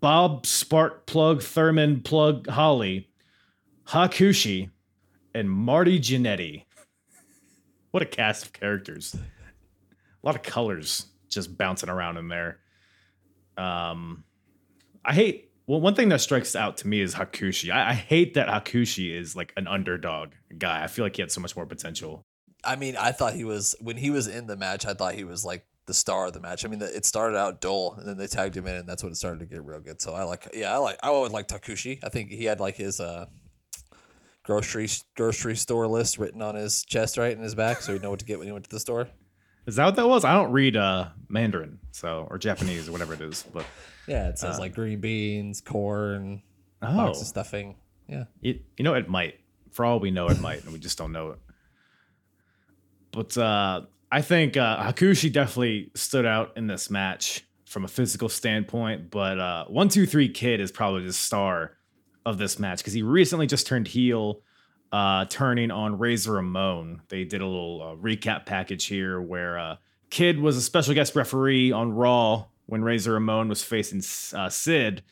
Bob 0.00 0.46
Spark 0.46 1.06
Plug 1.06 1.42
Thurman 1.42 2.02
Plug 2.02 2.48
Holly, 2.48 3.08
Hakushi, 3.86 4.70
and 5.34 5.50
Marty 5.50 5.98
Jannetty. 5.98 6.64
What 7.90 8.02
a 8.02 8.06
cast 8.06 8.44
of 8.46 8.52
characters. 8.52 9.14
A 9.14 10.26
lot 10.26 10.36
of 10.36 10.42
colors 10.42 11.06
just 11.28 11.56
bouncing 11.56 11.88
around 11.88 12.16
in 12.16 12.28
there. 12.28 12.58
Um, 13.56 14.24
I 15.04 15.14
hate 15.14 15.46
well, 15.66 15.80
one 15.80 15.94
thing 15.94 16.10
that 16.10 16.20
strikes 16.20 16.54
out 16.54 16.76
to 16.78 16.88
me 16.88 17.00
is 17.00 17.14
Hakushi. 17.14 17.72
I, 17.72 17.90
I 17.90 17.94
hate 17.94 18.34
that 18.34 18.48
Hakushi 18.48 19.12
is 19.12 19.34
like 19.34 19.52
an 19.56 19.66
underdog 19.66 20.30
guy. 20.56 20.82
I 20.82 20.86
feel 20.86 21.04
like 21.04 21.16
he 21.16 21.22
had 21.22 21.32
so 21.32 21.40
much 21.40 21.56
more 21.56 21.66
potential. 21.66 22.24
I 22.64 22.76
mean, 22.76 22.96
I 22.96 23.12
thought 23.12 23.34
he 23.34 23.44
was 23.44 23.74
when 23.80 23.96
he 23.96 24.10
was 24.10 24.28
in 24.28 24.46
the 24.46 24.56
match. 24.56 24.86
I 24.86 24.94
thought 24.94 25.14
he 25.14 25.24
was 25.24 25.44
like 25.44 25.66
the 25.86 25.94
star 25.94 26.26
of 26.26 26.32
the 26.32 26.40
match. 26.40 26.64
I 26.64 26.68
mean, 26.68 26.82
it 26.82 27.04
started 27.04 27.36
out 27.36 27.60
dull, 27.60 27.94
and 27.98 28.06
then 28.06 28.16
they 28.16 28.26
tagged 28.26 28.56
him 28.56 28.66
in, 28.66 28.74
and 28.74 28.88
that's 28.88 29.02
when 29.02 29.12
it 29.12 29.16
started 29.16 29.40
to 29.40 29.46
get 29.46 29.64
real 29.64 29.80
good. 29.80 30.00
So 30.00 30.14
I 30.14 30.24
like, 30.24 30.48
yeah, 30.52 30.74
I 30.74 30.78
like, 30.78 30.98
I 31.02 31.08
always 31.08 31.32
like 31.32 31.48
Hakushi. 31.48 32.00
I 32.02 32.08
think 32.08 32.30
he 32.30 32.44
had 32.44 32.60
like 32.60 32.76
his 32.76 33.00
uh 33.00 33.26
grocery 34.42 34.88
grocery 35.16 35.56
store 35.56 35.86
list 35.86 36.18
written 36.18 36.42
on 36.42 36.54
his 36.54 36.84
chest, 36.84 37.18
right 37.18 37.32
in 37.32 37.42
his 37.42 37.54
back, 37.54 37.80
so 37.80 37.92
he 37.92 37.98
know 37.98 38.10
what 38.10 38.18
to 38.20 38.24
get 38.24 38.38
when 38.38 38.46
he 38.48 38.52
went 38.52 38.64
to 38.64 38.70
the 38.70 38.80
store. 38.80 39.08
Is 39.66 39.76
that 39.76 39.84
what 39.84 39.96
that 39.96 40.08
was? 40.08 40.24
I 40.24 40.34
don't 40.34 40.52
read 40.52 40.76
uh 40.76 41.08
Mandarin, 41.28 41.78
so 41.92 42.26
or 42.30 42.38
Japanese 42.38 42.88
or 42.88 42.92
whatever 42.92 43.14
it 43.14 43.20
is, 43.20 43.44
but 43.52 43.64
Yeah, 44.06 44.28
it 44.28 44.38
says 44.38 44.58
like 44.58 44.74
green 44.74 45.00
beans, 45.00 45.60
corn, 45.60 46.42
oh, 46.82 46.96
box 46.96 47.20
of 47.20 47.26
stuffing. 47.26 47.76
Yeah. 48.08 48.24
It, 48.42 48.62
you 48.76 48.84
know, 48.84 48.94
it 48.94 49.08
might. 49.08 49.40
For 49.72 49.84
all 49.84 49.98
we 50.00 50.10
know, 50.10 50.28
it 50.28 50.40
might, 50.40 50.62
and 50.64 50.72
we 50.72 50.78
just 50.78 50.96
don't 50.96 51.12
know 51.12 51.32
it. 51.32 51.38
But 53.12 53.36
uh, 53.36 53.82
I 54.10 54.22
think 54.22 54.56
uh, 54.56 54.78
Hakushi 54.82 55.32
definitely 55.32 55.90
stood 55.94 56.26
out 56.26 56.52
in 56.56 56.66
this 56.66 56.90
match 56.90 57.44
from 57.64 57.84
a 57.84 57.88
physical 57.88 58.28
standpoint. 58.28 59.10
But 59.10 59.38
uh, 59.38 59.64
one, 59.66 59.88
two, 59.88 60.06
three 60.06 60.28
kid 60.28 60.60
is 60.60 60.70
probably 60.70 61.04
the 61.04 61.12
star 61.12 61.76
of 62.24 62.38
this 62.38 62.58
match 62.58 62.78
because 62.78 62.92
he 62.92 63.02
recently 63.02 63.46
just 63.46 63.66
turned 63.66 63.88
heel, 63.88 64.42
uh, 64.92 65.24
turning 65.26 65.70
on 65.70 65.98
Razor 65.98 66.32
Ramon. 66.32 67.02
They 67.08 67.24
did 67.24 67.40
a 67.40 67.46
little 67.46 67.82
uh, 67.82 68.02
recap 68.02 68.46
package 68.46 68.86
here 68.86 69.20
where 69.20 69.58
uh, 69.58 69.76
Kid 70.10 70.40
was 70.40 70.56
a 70.56 70.62
special 70.62 70.94
guest 70.94 71.16
referee 71.16 71.72
on 71.72 71.92
Raw 71.92 72.46
when 72.66 72.82
Razor 72.82 73.12
Ramon 73.12 73.48
was 73.48 73.62
facing 73.62 74.02
uh, 74.36 74.48
Sid, 74.48 75.02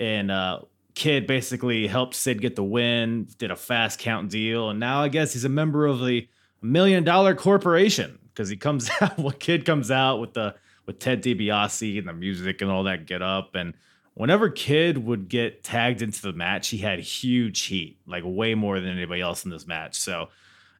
and 0.00 0.30
uh, 0.30 0.60
Kid 0.94 1.26
basically 1.26 1.86
helped 1.86 2.14
Sid 2.14 2.40
get 2.40 2.56
the 2.56 2.64
win, 2.64 3.28
did 3.38 3.50
a 3.50 3.56
fast 3.56 3.98
count 3.98 4.30
deal, 4.30 4.70
and 4.70 4.80
now 4.80 5.02
I 5.02 5.08
guess 5.08 5.32
he's 5.32 5.44
a 5.44 5.50
member 5.50 5.86
of 5.86 6.00
the 6.00 6.28
Million 6.62 7.04
Dollar 7.04 7.34
Corporation 7.34 8.18
because 8.34 8.48
he 8.48 8.56
comes 8.56 8.90
out. 9.00 9.18
What 9.18 9.38
Kid 9.40 9.64
comes 9.64 9.90
out 9.90 10.18
with 10.20 10.34
the 10.34 10.54
with 10.86 10.98
Ted 10.98 11.22
DiBiase 11.22 11.98
and 11.98 12.08
the 12.08 12.12
music 12.12 12.60
and 12.60 12.70
all 12.70 12.84
that 12.84 13.06
get 13.06 13.22
up 13.22 13.54
and 13.54 13.74
whenever 14.14 14.50
Kid 14.50 14.98
would 14.98 15.28
get 15.28 15.64
tagged 15.64 16.02
into 16.02 16.22
the 16.22 16.32
match, 16.32 16.68
he 16.68 16.78
had 16.78 17.00
huge 17.00 17.62
heat, 17.62 17.98
like 18.06 18.22
way 18.26 18.54
more 18.54 18.80
than 18.80 18.90
anybody 18.90 19.20
else 19.20 19.44
in 19.44 19.50
this 19.50 19.66
match. 19.66 19.98
So 19.98 20.28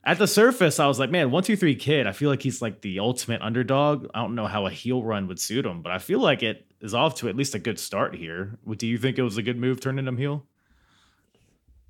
at 0.04 0.18
the 0.18 0.26
surface, 0.26 0.80
I 0.80 0.86
was 0.86 0.98
like, 0.98 1.10
man, 1.10 1.30
one, 1.30 1.42
two, 1.42 1.56
three 1.56 1.74
Kid, 1.74 2.06
I 2.06 2.12
feel 2.12 2.30
like 2.30 2.42
he's 2.42 2.60
like 2.60 2.80
the 2.80 2.98
ultimate 2.98 3.42
underdog. 3.42 4.08
I 4.14 4.20
don't 4.20 4.34
know 4.34 4.46
how 4.46 4.66
a 4.66 4.70
heel 4.70 5.02
run 5.02 5.28
would 5.28 5.40
suit 5.40 5.64
him, 5.64 5.82
but 5.82 5.92
I 5.92 5.98
feel 5.98 6.20
like 6.20 6.42
it 6.42 6.66
is 6.80 6.94
off 6.94 7.16
to 7.16 7.28
at 7.28 7.36
least 7.36 7.54
a 7.54 7.58
good 7.58 7.78
start 7.78 8.14
here. 8.14 8.58
Do 8.76 8.86
you 8.86 8.98
think 8.98 9.18
it 9.18 9.22
was 9.22 9.36
a 9.36 9.42
good 9.42 9.58
move 9.58 9.80
turning 9.80 10.06
him 10.06 10.16
heel? 10.16 10.46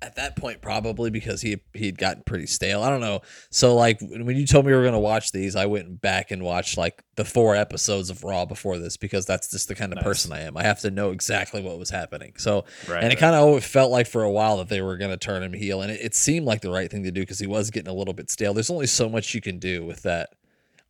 At 0.03 0.15
that 0.17 0.35
point, 0.35 0.61
probably 0.61 1.09
because 1.09 1.41
he 1.41 1.61
he'd 1.73 1.97
gotten 1.97 2.23
pretty 2.23 2.45
stale. 2.45 2.83
I 2.83 2.89
don't 2.89 2.99
know. 2.99 3.21
So 3.49 3.73
like 3.73 3.99
when 4.01 4.35
you 4.35 4.45
told 4.45 4.65
me 4.65 4.71
we 4.73 4.77
were 4.77 4.83
gonna 4.83 4.99
watch 4.99 5.31
these, 5.31 5.55
I 5.55 5.65
went 5.65 6.01
back 6.01 6.29
and 6.29 6.43
watched 6.43 6.77
like 6.77 7.01
the 7.15 7.23
four 7.23 7.55
episodes 7.55 8.09
of 8.09 8.23
Raw 8.23 8.45
before 8.45 8.77
this 8.79 8.97
because 8.97 9.25
that's 9.25 9.49
just 9.49 9.69
the 9.69 9.75
kind 9.75 9.93
of 9.93 9.97
Nice. 9.97 10.03
person 10.03 10.33
I 10.33 10.41
am. 10.41 10.57
I 10.57 10.63
have 10.63 10.81
to 10.81 10.91
know 10.91 11.11
exactly 11.11 11.61
what 11.61 11.79
was 11.79 11.89
happening. 11.89 12.33
So 12.37 12.65
Right, 12.87 12.97
and 13.01 13.05
it 13.13 13.15
right. 13.15 13.17
kind 13.19 13.35
of 13.35 13.63
felt 13.63 13.91
like 13.91 14.07
for 14.07 14.23
a 14.23 14.29
while 14.31 14.57
that 14.57 14.67
they 14.67 14.81
were 14.81 14.97
gonna 14.97 15.15
turn 15.15 15.41
him 15.41 15.53
heel, 15.53 15.81
and 15.81 15.89
it, 15.91 16.01
it 16.01 16.15
seemed 16.15 16.45
like 16.45 16.59
the 16.61 16.69
right 16.71 16.91
thing 16.91 17.03
to 17.03 17.11
do 17.11 17.21
because 17.21 17.39
he 17.39 17.47
was 17.47 17.71
getting 17.71 17.89
a 17.89 17.95
little 17.95 18.13
bit 18.13 18.29
stale. 18.29 18.53
There's 18.53 18.69
only 18.69 18.87
so 18.87 19.07
much 19.07 19.33
you 19.33 19.39
can 19.41 19.57
do 19.57 19.85
with 19.85 20.01
that 20.03 20.31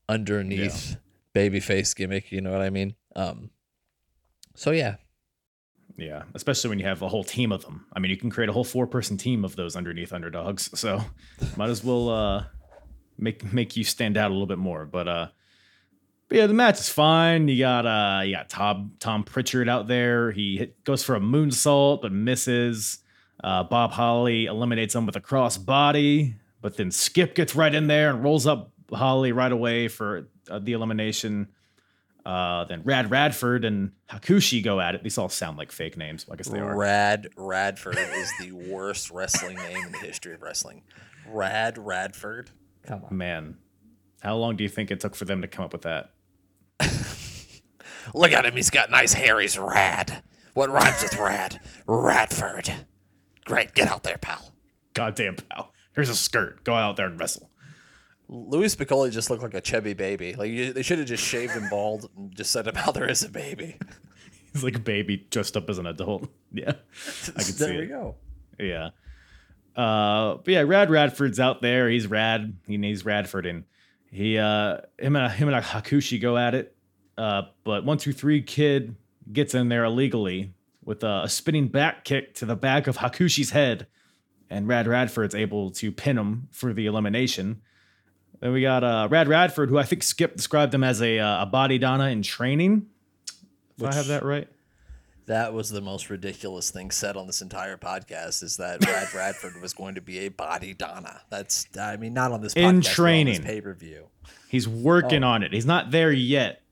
underneath 0.10 0.98
babyface 1.36 1.96
gimmick. 1.96 2.32
You 2.32 2.42
know 2.42 2.52
what 2.52 2.62
I 2.62 2.70
mean? 2.72 2.96
Um. 3.16 3.52
So 4.56 4.72
yeah, 4.72 4.96
Yeah, 5.98 6.24
especially 6.34 6.70
when 6.70 6.80
you 6.80 6.86
have 6.86 7.02
a 7.02 7.08
whole 7.08 7.24
team 7.24 7.52
of 7.52 7.64
them. 7.64 7.86
I 7.94 8.00
mean, 8.00 8.10
you 8.10 8.18
can 8.18 8.30
create 8.30 8.50
a 8.50 8.54
whole 8.54 8.64
four-person 8.64 9.18
team 9.18 9.46
of 9.46 9.56
those 9.56 9.76
underneath 9.76 10.12
underdogs. 10.12 10.78
So 10.80 11.04
might 11.56 11.70
as 11.70 11.84
well 11.84 12.10
uh, 12.10 12.46
make 13.18 13.52
make 13.54 13.78
you 13.78 13.84
stand 13.84 14.18
out 14.18 14.32
a 14.32 14.34
little 14.34 14.48
bit 14.48 14.58
more. 14.58 14.86
But 14.86 15.08
uh, 15.08 15.28
but 16.28 16.38
yeah, 16.38 16.48
the 16.48 16.54
match 16.54 16.80
is 16.80 16.90
fine. 16.90 17.48
You 17.48 17.60
got 17.60 17.86
uh, 17.86 18.24
you 18.24 18.36
got 18.36 18.50
Tom 18.50 18.94
Tom 19.00 19.24
Pritchard 19.24 19.70
out 19.70 19.88
there. 19.88 20.32
He 20.32 20.58
hit, 20.58 20.84
goes 20.84 21.04
for 21.04 21.16
a 21.16 21.20
moonsault 21.20 22.02
but 22.02 22.12
misses. 22.12 23.00
Uh, 23.44 23.64
Bob 23.64 23.92
Holly 23.92 24.46
eliminates 24.46 24.96
him 24.96 25.06
with 25.06 25.16
a 25.16 25.22
cross 25.22 25.58
body, 25.58 26.36
but 26.62 26.78
then 26.78 26.92
Skip 26.92 27.36
gets 27.36 27.56
right 27.56 27.74
in 27.74 27.88
there 27.88 28.10
and 28.10 28.24
rolls 28.24 28.48
up 28.48 28.72
Holly 28.92 29.32
right 29.32 29.52
away 29.52 29.90
for 29.90 30.30
uh, 30.50 30.60
the 30.60 30.74
elimination. 30.74 31.50
Uh, 32.26 32.64
then 32.66 32.82
Rad 32.84 33.12
Radford 33.12 33.66
and 33.66 33.92
Hakushi 34.10 34.64
go 34.64 34.80
at 34.80 34.96
it. 34.96 35.04
These 35.04 35.18
all 35.18 35.28
sound 35.30 35.58
like 35.58 35.72
fake 35.72 35.98
names. 35.98 36.26
I 36.32 36.36
guess 36.36 36.48
they 36.48 36.60
are. 36.60 36.76
Rad 36.76 37.28
Radford 37.36 37.98
is 37.98 38.32
the 38.40 38.52
worst 38.54 39.12
wrestling 39.12 39.58
name 39.58 39.86
in 39.86 39.92
the 39.92 39.98
history 39.98 40.34
of 40.34 40.42
wrestling. 40.42 40.84
Rad 41.28 41.78
Radford. 41.78 42.52
Come 42.86 43.04
on. 43.06 43.18
Man, 43.18 43.58
how 44.22 44.38
long 44.38 44.56
do 44.56 44.64
you 44.64 44.70
think 44.70 44.90
it 44.90 45.02
took 45.02 45.16
for 45.16 45.26
them 45.26 45.42
to 45.42 45.48
come 45.48 45.66
up 45.66 45.74
with 45.74 45.82
that? 45.82 46.12
Look 48.14 48.32
at 48.32 48.46
him. 48.46 48.56
He's 48.56 48.70
got 48.70 48.90
nice 48.90 49.14
hair. 49.14 49.40
He's 49.40 49.58
rad. 49.58 50.24
What 50.54 50.70
rhymes 50.70 51.02
with 51.02 51.18
rad? 51.18 51.60
Radford. 51.88 52.72
Great. 53.46 53.74
Get 53.74 53.90
out 53.90 54.04
there, 54.04 54.18
pal. 54.18 54.54
Goddamn 54.94 55.36
pal. 55.36 55.74
Here's 55.94 56.10
a 56.10 56.16
skirt. 56.16 56.64
Go 56.64 56.74
out 56.76 56.96
there 56.96 57.08
and 57.08 57.20
wrestle. 57.20 57.50
Louie 58.34 58.66
Spicolli 58.66 59.12
just 59.12 59.30
looked 59.30 59.44
like 59.44 59.54
a 59.54 59.62
chubby 59.62 59.94
baby. 59.94 60.34
Like 60.34 60.50
you, 60.50 60.74
they 60.74 60.82
should 60.82 60.98
have 60.98 61.08
just 61.08 61.24
shaved 61.24 61.54
him 61.54 61.70
bald 61.70 62.10
and 62.18 62.36
just 62.36 62.52
said 62.52 62.68
him 62.68 62.76
out 62.76 62.96
there 62.96 63.08
as 63.08 63.22
a 63.24 63.30
baby. 63.30 63.78
He's 64.54 64.64
like 64.64 64.76
a 64.76 64.80
baby 64.80 65.28
dressed 65.30 65.56
up 65.56 65.70
as 65.70 65.78
an 65.78 65.86
adult. 65.88 66.28
Yeah, 66.56 66.70
I 66.70 66.74
can 66.74 67.42
see 67.42 67.66
there 67.66 67.78
we 67.80 67.84
it. 67.86 67.88
go. 67.88 68.16
Yeah. 68.60 68.90
Uh, 69.76 70.36
but 70.36 70.48
yeah, 70.48 70.62
Rad 70.62 70.92
Radford's 70.92 71.40
out 71.40 71.64
there. 71.64 71.90
He's 71.90 72.06
rad. 72.06 72.56
He 72.68 72.78
needs 72.78 73.04
Radford, 73.04 73.48
and 73.48 73.64
he 74.12 74.38
uh 74.38 74.78
him 75.00 75.16
and 75.16 75.32
him 75.34 75.50
and 75.50 75.66
Hakushi 75.66 76.22
go 76.22 76.38
at 76.38 76.54
it. 76.54 76.76
Uh, 77.18 77.44
but 77.64 77.86
one 77.86 77.98
two 77.98 78.14
three 78.14 78.44
kid 78.44 78.96
gets 79.32 79.56
in 79.56 79.70
there 79.70 79.84
illegally 79.84 80.54
with 80.86 81.04
a, 81.04 81.24
a 81.24 81.30
spinning 81.30 81.70
back 81.70 82.04
kick 82.04 82.36
to 82.36 82.46
the 82.46 82.56
back 82.56 82.86
of 82.86 82.98
Hakushi's 82.98 83.50
head, 83.50 83.88
and 84.52 84.68
Rad 84.68 84.86
Radford's 84.86 85.34
able 85.34 85.72
to 85.72 85.92
pin 85.92 86.20
him 86.20 86.50
for 86.52 86.72
the 86.72 86.86
elimination. 86.86 87.62
Then 88.44 88.52
we 88.52 88.62
got 88.62 88.84
uh, 88.84 89.08
Rad 89.10 89.30
Radford, 89.30 89.70
who 89.70 89.78
I 89.78 89.84
think 89.84 90.04
Skip 90.04 90.36
described 90.36 90.74
him 90.74 90.84
as 90.84 91.02
a 91.02 91.18
uh, 91.18 91.44
a 91.44 91.46
body 91.46 91.78
Donna 91.78 92.10
in 92.10 92.22
training. 92.22 92.88
If 93.78 93.86
I 93.86 93.94
have 93.94 94.08
that 94.08 94.26
right. 94.26 94.50
That 95.28 95.54
was 95.54 95.70
the 95.70 95.80
most 95.80 96.10
ridiculous 96.10 96.70
thing 96.70 96.92
said 96.92 97.16
on 97.16 97.26
this 97.26 97.42
entire 97.42 97.78
podcast 97.78 98.44
is 98.44 98.58
that 98.58 98.86
Rad 98.86 99.14
Radford 99.14 99.62
was 99.62 99.72
going 99.72 99.96
to 99.96 100.02
be 100.02 100.26
a 100.26 100.28
body 100.28 100.74
Donna. 100.74 101.22
That's, 101.30 101.68
I 101.80 101.96
mean, 101.96 102.14
not 102.14 102.34
on 102.34 102.42
this 102.42 102.52
In 102.52 102.82
training. 102.82 103.44
pay 103.44 103.62
per 103.62 103.74
view. 103.74 104.10
He's 104.50 104.68
working 104.68 105.24
on 105.24 105.42
it. 105.42 105.54
He's 105.54 105.66
not 105.66 105.92
there 105.92 106.12
yet. 106.12 106.64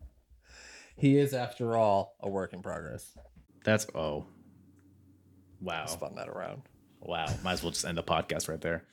He 0.97 1.17
is, 1.17 1.34
after 1.34 1.77
all, 1.77 2.17
a 2.19 2.27
work 2.27 2.51
in 2.51 2.62
progress. 2.62 3.17
That's 3.63 3.88
oh. 3.95 4.25
Wow. 5.62 5.86
Spun 5.86 6.15
that 6.15 6.27
around. 6.27 6.63
Wow. 6.99 7.27
Might 7.45 7.53
as 7.53 7.63
well 7.63 7.71
just 7.71 7.86
end 7.86 7.97
the 7.97 8.03
podcast 8.03 8.49
right 8.49 8.60
there. 8.60 8.84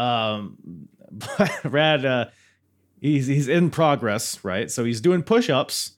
Um 0.00 0.88
but 1.10 1.64
Rad 1.64 2.04
uh 2.04 2.26
he's 3.00 3.26
he's 3.26 3.48
in 3.48 3.70
progress, 3.70 4.42
right? 4.44 4.70
So 4.70 4.84
he's 4.84 5.00
doing 5.00 5.22
push-ups 5.22 5.92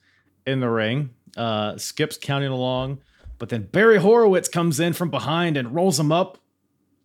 in 0.45 0.59
the 0.59 0.69
ring. 0.69 1.11
Uh 1.37 1.77
Skip's 1.77 2.17
counting 2.17 2.51
along, 2.51 2.99
but 3.37 3.49
then 3.49 3.63
Barry 3.63 3.97
Horowitz 3.97 4.49
comes 4.49 4.79
in 4.79 4.93
from 4.93 5.09
behind 5.09 5.57
and 5.57 5.73
rolls 5.73 5.99
him 5.99 6.11
up 6.11 6.37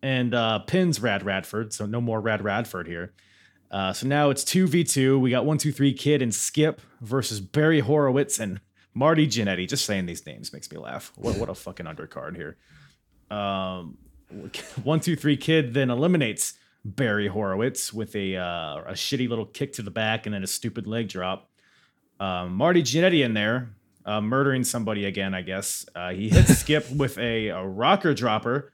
and 0.02 0.34
uh 0.34 0.60
pins 0.60 1.00
Rad 1.00 1.24
Radford. 1.24 1.72
So 1.72 1.86
no 1.86 2.00
more 2.00 2.20
Rad 2.20 2.42
Radford 2.42 2.86
here. 2.86 3.12
Uh, 3.70 3.92
so 3.92 4.06
now 4.06 4.30
it's 4.30 4.44
2v2. 4.44 5.20
We 5.20 5.30
got 5.30 5.44
123 5.44 5.92
Kid 5.92 6.22
and 6.22 6.34
Skip 6.34 6.80
versus 7.02 7.40
Barry 7.40 7.80
Horowitz 7.80 8.38
and 8.38 8.60
Marty 8.94 9.26
Jannetty. 9.26 9.68
Just 9.68 9.84
saying 9.84 10.06
these 10.06 10.24
names 10.26 10.52
makes 10.52 10.70
me 10.70 10.78
laugh. 10.78 11.12
What 11.16 11.36
what 11.36 11.48
a 11.48 11.54
fucking 11.54 11.86
undercard 11.86 12.36
here. 12.36 12.56
Um, 13.30 13.98
one 14.82 15.00
two 15.00 15.16
three 15.16 15.36
kid 15.36 15.74
then 15.74 15.90
eliminates 15.90 16.54
Barry 16.84 17.28
Horowitz 17.28 17.92
with 17.92 18.14
a 18.16 18.36
uh, 18.36 18.82
a 18.86 18.92
shitty 18.92 19.28
little 19.28 19.46
kick 19.46 19.72
to 19.74 19.82
the 19.82 19.90
back 19.90 20.26
and 20.26 20.34
then 20.34 20.42
a 20.42 20.46
stupid 20.46 20.86
leg 20.86 21.08
drop. 21.08 21.50
Um, 22.20 22.54
Marty 22.54 22.82
Jannetty 22.82 23.24
in 23.24 23.34
there, 23.34 23.70
uh, 24.04 24.20
murdering 24.20 24.64
somebody 24.64 25.04
again. 25.04 25.34
I 25.34 25.42
guess 25.42 25.86
uh, 25.94 26.10
he 26.10 26.28
hits 26.28 26.58
Skip 26.58 26.90
with 26.90 27.18
a, 27.18 27.48
a 27.48 27.66
rocker 27.66 28.14
dropper 28.14 28.72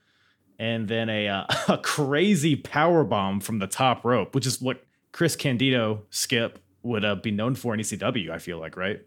and 0.58 0.88
then 0.88 1.08
a 1.08 1.28
uh, 1.28 1.44
a 1.68 1.78
crazy 1.78 2.56
power 2.56 3.04
bomb 3.04 3.40
from 3.40 3.58
the 3.58 3.66
top 3.66 4.04
rope, 4.04 4.34
which 4.34 4.46
is 4.46 4.60
what 4.60 4.84
Chris 5.12 5.36
Candido 5.36 6.02
Skip 6.10 6.58
would 6.82 7.04
uh, 7.04 7.14
be 7.16 7.30
known 7.30 7.54
for 7.54 7.74
in 7.74 7.80
ECW. 7.80 8.30
I 8.30 8.38
feel 8.38 8.58
like, 8.58 8.76
right? 8.76 9.00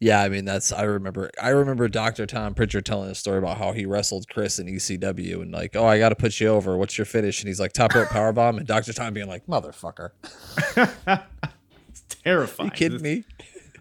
Yeah, 0.00 0.22
I 0.22 0.28
mean 0.28 0.44
that's 0.44 0.72
I 0.72 0.82
remember 0.82 1.30
I 1.42 1.48
remember 1.48 1.88
Dr. 1.88 2.24
Tom 2.24 2.54
Pritchard 2.54 2.86
telling 2.86 3.10
a 3.10 3.14
story 3.16 3.38
about 3.38 3.58
how 3.58 3.72
he 3.72 3.84
wrestled 3.84 4.28
Chris 4.28 4.60
in 4.60 4.66
ECW 4.66 5.42
and 5.42 5.50
like, 5.50 5.74
oh, 5.74 5.86
I 5.86 5.98
got 5.98 6.10
to 6.10 6.14
put 6.14 6.38
you 6.38 6.48
over. 6.48 6.76
What's 6.76 6.96
your 6.96 7.04
finish? 7.04 7.40
And 7.40 7.48
he's 7.48 7.58
like, 7.58 7.72
top 7.72 7.94
rope 7.94 8.08
power 8.08 8.32
bomb, 8.32 8.58
and 8.58 8.66
Dr. 8.66 8.92
Tom 8.92 9.12
being 9.12 9.26
like, 9.26 9.46
motherfucker, 9.46 10.10
it's 11.88 12.02
terrifying. 12.22 12.70
you 12.70 12.76
kidding 12.76 13.02
me? 13.02 13.24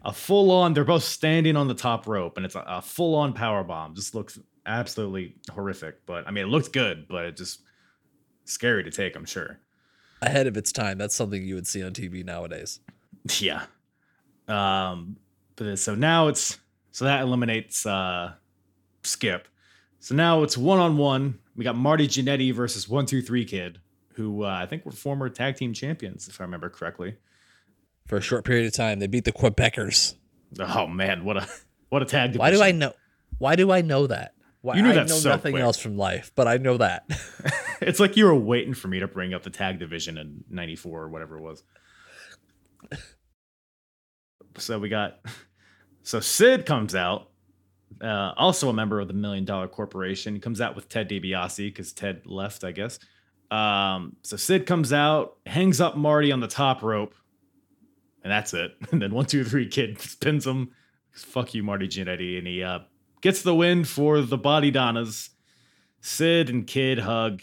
A 0.04 0.12
full 0.12 0.50
on. 0.50 0.74
They're 0.74 0.86
both 0.86 1.04
standing 1.04 1.56
on 1.56 1.68
the 1.68 1.76
top 1.76 2.08
rope, 2.08 2.38
and 2.38 2.46
it's 2.46 2.56
a, 2.56 2.64
a 2.66 2.82
full 2.82 3.14
on 3.14 3.34
power 3.34 3.64
bomb. 3.64 3.94
Just 3.94 4.16
looks 4.16 4.40
absolutely 4.66 5.36
horrific. 5.52 6.04
But 6.08 6.28
I 6.28 6.32
mean, 6.32 6.46
it 6.46 6.48
looked 6.48 6.74
good, 6.74 7.08
but 7.08 7.26
it 7.26 7.38
just 7.38 7.62
scary 8.46 8.84
to 8.84 8.90
take. 8.92 9.16
I'm 9.16 9.26
sure. 9.26 9.60
Ahead 10.24 10.48
of 10.48 10.58
its 10.58 10.72
time. 10.72 10.98
That's 10.98 11.14
something 11.14 11.44
you 11.44 11.54
would 11.54 11.68
see 11.68 11.84
on 11.84 11.92
TV 11.94 12.26
nowadays. 12.26 12.80
Yeah. 13.40 13.66
Um. 14.48 15.18
But 15.58 15.78
so 15.80 15.94
now 15.96 16.28
it's 16.30 16.58
so 16.92 17.06
that 17.06 17.22
eliminates 17.22 17.86
uh 17.86 18.34
Skip. 19.04 19.48
So 20.00 20.16
now 20.16 20.44
it's 20.44 20.58
one 20.58 20.80
on 20.80 20.98
one. 20.98 21.40
We 21.56 21.64
got 21.64 21.76
Marty 21.76 22.08
Jannetty 22.08 22.54
versus 22.54 22.88
One 22.88 23.06
Two 23.06 23.22
Three 23.22 23.44
Kid, 23.44 23.80
who 24.14 24.44
uh, 24.44 24.48
I 24.50 24.66
think 24.68 24.86
were 24.86 24.92
former 24.92 25.28
tag 25.30 25.56
team 25.58 25.74
champions, 25.74 26.28
if 26.28 26.40
I 26.40 26.44
remember 26.46 26.70
correctly. 26.70 27.16
For 28.06 28.18
a 28.18 28.22
short 28.22 28.46
period 28.46 28.66
of 28.68 28.74
time, 28.74 29.00
they 29.00 29.08
beat 29.08 29.26
the 29.26 29.34
Quebecers. 29.34 30.16
Oh 30.60 30.88
man, 30.88 31.26
what 31.26 31.38
a 31.38 31.48
what 31.90 32.02
a 32.02 32.06
tag! 32.06 32.34
Division. 32.34 32.40
Why 32.40 32.52
do 32.52 32.62
I 32.62 32.72
know? 32.72 32.94
Why 33.40 33.56
do 33.56 33.72
I 33.72 33.82
know 33.82 34.08
that? 34.08 34.34
Why, 34.62 34.76
You 34.76 34.84
knew 34.84 34.92
I 34.92 34.96
that 34.96 35.08
know 35.10 35.16
so 35.16 35.30
nothing 35.30 35.54
quick. 35.54 35.64
else 35.64 35.78
from 35.78 35.98
life, 35.98 36.32
but 36.36 36.48
I 36.48 36.58
know 36.58 36.78
that. 36.78 37.06
It's 37.82 38.00
like 38.00 38.18
you 38.18 38.26
were 38.26 38.34
waiting 38.34 38.74
for 38.74 38.88
me 38.88 39.00
to 39.02 39.08
bring 39.08 39.36
up 39.36 39.44
the 39.44 39.52
tag 39.52 39.78
division 39.78 40.18
in 40.18 40.44
'94 40.50 41.04
or 41.04 41.10
whatever 41.10 41.38
it 41.38 41.42
was. 41.42 41.64
So 44.58 44.80
we 44.80 44.90
got, 44.90 45.20
so 46.08 46.22
Sid 46.22 46.66
comes 46.66 46.96
out, 46.96 47.32
uh, 48.02 48.32
also 48.38 48.70
a 48.70 48.74
member 48.74 49.02
of 49.02 49.10
the 49.10 49.14
Million 49.14 49.44
Dollar 49.44 49.68
Corporation. 49.68 50.34
He 50.34 50.40
comes 50.40 50.62
out 50.62 50.74
with 50.74 50.88
Ted 50.88 51.10
DiBiase 51.10 51.58
because 51.58 51.92
Ted 51.92 52.22
left, 52.26 52.64
I 52.64 52.72
guess. 52.72 52.98
Um, 53.52 54.16
so 54.22 54.38
Sid 54.38 54.66
comes 54.66 54.94
out, 54.94 55.36
hangs 55.46 55.82
up 55.82 55.98
Marty 55.98 56.32
on 56.32 56.40
the 56.40 56.48
top 56.48 56.82
rope, 56.82 57.14
and 58.24 58.32
that's 58.32 58.54
it. 58.54 58.72
And 58.94 59.02
then 59.02 59.14
one, 59.14 59.26
two, 59.26 59.44
three, 59.44 59.68
kid 59.68 60.00
spins 60.00 60.48
him. 60.48 60.72
Fuck 61.12 61.54
you, 61.54 61.62
Marty 61.62 61.90
Jannetty, 61.90 62.38
and 62.38 62.48
he 62.48 62.64
uh, 62.64 62.80
gets 63.20 63.42
the 63.42 63.54
win 63.54 63.84
for 63.84 64.22
the 64.22 64.38
Body 64.38 64.72
Donnas. 64.72 65.32
Sid 66.00 66.50
and 66.50 66.66
Kid 66.66 67.00
hug, 67.00 67.42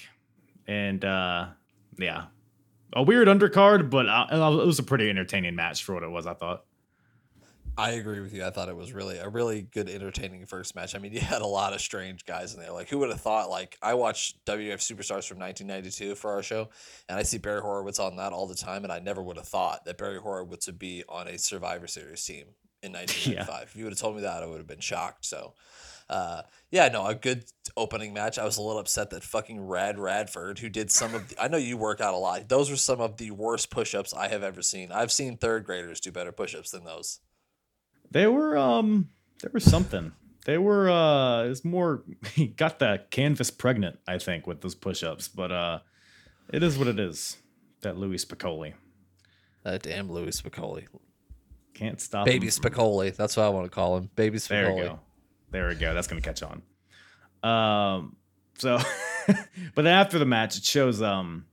and 0.66 1.04
uh, 1.04 1.48
yeah, 1.98 2.26
a 2.94 3.02
weird 3.02 3.28
undercard, 3.28 3.90
but 3.90 4.08
uh, 4.08 4.26
it 4.30 4.66
was 4.66 4.78
a 4.78 4.84
pretty 4.84 5.10
entertaining 5.10 5.54
match 5.54 5.84
for 5.84 5.92
what 5.92 6.02
it 6.02 6.10
was. 6.10 6.26
I 6.26 6.32
thought. 6.32 6.64
I 7.76 7.92
agree 7.92 8.20
with 8.20 8.32
you. 8.32 8.44
I 8.44 8.50
thought 8.50 8.68
it 8.68 8.76
was 8.76 8.92
really 8.92 9.18
a 9.18 9.28
really 9.28 9.62
good, 9.62 9.88
entertaining 9.88 10.46
first 10.46 10.74
match. 10.76 10.94
I 10.94 10.98
mean, 10.98 11.12
you 11.14 11.20
had 11.20 11.42
a 11.42 11.46
lot 11.46 11.72
of 11.72 11.80
strange 11.80 12.24
guys 12.24 12.54
in 12.54 12.60
there. 12.60 12.72
Like, 12.72 12.88
who 12.88 12.98
would 12.98 13.10
have 13.10 13.20
thought? 13.20 13.50
Like, 13.50 13.76
I 13.82 13.94
watched 13.94 14.44
WF 14.46 14.78
Superstars 14.78 15.26
from 15.26 15.38
1992 15.38 16.14
for 16.14 16.32
our 16.32 16.42
show, 16.42 16.68
and 17.08 17.18
I 17.18 17.22
see 17.22 17.38
Barry 17.38 17.60
Horowitz 17.60 17.98
on 17.98 18.16
that 18.16 18.32
all 18.32 18.46
the 18.46 18.54
time, 18.54 18.84
and 18.84 18.92
I 18.92 19.00
never 19.00 19.22
would 19.22 19.36
have 19.36 19.48
thought 19.48 19.84
that 19.84 19.98
Barry 19.98 20.18
Horowitz 20.18 20.66
would 20.66 20.78
be 20.78 21.04
on 21.08 21.28
a 21.28 21.38
Survivor 21.38 21.86
Series 21.86 22.24
team 22.24 22.46
in 22.82 22.92
1995. 22.92 23.62
If 23.64 23.76
you 23.76 23.84
would 23.84 23.92
have 23.92 24.00
told 24.00 24.16
me 24.16 24.22
that, 24.22 24.42
I 24.42 24.46
would 24.46 24.58
have 24.58 24.66
been 24.66 24.80
shocked. 24.80 25.24
So, 25.24 25.54
uh, 26.08 26.42
yeah, 26.70 26.88
no, 26.88 27.06
a 27.06 27.14
good 27.14 27.44
opening 27.76 28.12
match. 28.12 28.38
I 28.38 28.44
was 28.44 28.56
a 28.56 28.62
little 28.62 28.80
upset 28.80 29.10
that 29.10 29.24
fucking 29.24 29.60
Rad 29.60 29.98
Radford, 29.98 30.58
who 30.58 30.68
did 30.68 30.90
some 30.90 31.14
of 31.14 31.28
the, 31.28 31.42
I 31.42 31.48
know 31.48 31.56
you 31.56 31.76
work 31.76 32.00
out 32.00 32.14
a 32.14 32.18
lot. 32.18 32.48
Those 32.48 32.70
were 32.70 32.76
some 32.76 33.00
of 33.00 33.16
the 33.16 33.30
worst 33.32 33.70
push 33.70 33.94
ups 33.94 34.12
I 34.12 34.28
have 34.28 34.42
ever 34.42 34.62
seen. 34.62 34.92
I've 34.92 35.10
seen 35.10 35.36
third 35.36 35.64
graders 35.64 36.00
do 36.00 36.12
better 36.12 36.32
push 36.32 36.54
ups 36.54 36.70
than 36.70 36.84
those. 36.84 37.20
They 38.14 38.28
were 38.28 38.56
um, 38.56 39.08
there 39.42 39.50
was 39.52 39.64
something. 39.64 40.12
They 40.46 40.56
were 40.56 40.88
uh, 40.88 41.44
it's 41.44 41.64
more. 41.64 42.04
He 42.32 42.46
got 42.46 42.78
that 42.78 43.10
canvas 43.10 43.50
pregnant, 43.50 43.98
I 44.06 44.18
think, 44.18 44.46
with 44.46 44.60
those 44.60 44.76
push-ups. 44.76 45.26
But 45.28 45.50
uh, 45.50 45.78
it 46.52 46.62
is 46.62 46.78
what 46.78 46.86
it 46.86 47.00
is. 47.00 47.36
That 47.82 47.98
Louis 47.98 48.24
Spicolli 48.24 48.72
That 49.64 49.82
damn 49.82 50.10
Louis 50.10 50.40
Spicolli. 50.40 50.86
can't 51.74 52.00
stop. 52.00 52.24
Baby 52.24 52.46
him 52.46 52.52
Spicolli. 52.52 53.14
That's 53.14 53.36
what 53.36 53.42
I 53.42 53.48
want 53.48 53.66
to 53.66 53.70
call 53.70 53.96
him. 53.96 54.10
Baby 54.14 54.38
Spicolli. 54.38 54.48
There 54.48 54.74
we 54.74 54.80
go. 54.82 55.00
There 55.50 55.68
we 55.68 55.74
go. 55.74 55.92
That's 55.92 56.06
gonna 56.06 56.20
catch 56.22 56.42
on. 56.42 56.62
Um. 57.42 58.16
So, 58.58 58.78
but 59.26 59.82
then 59.82 59.88
after 59.88 60.20
the 60.20 60.24
match, 60.24 60.56
it 60.56 60.64
shows 60.64 61.02
um, 61.02 61.46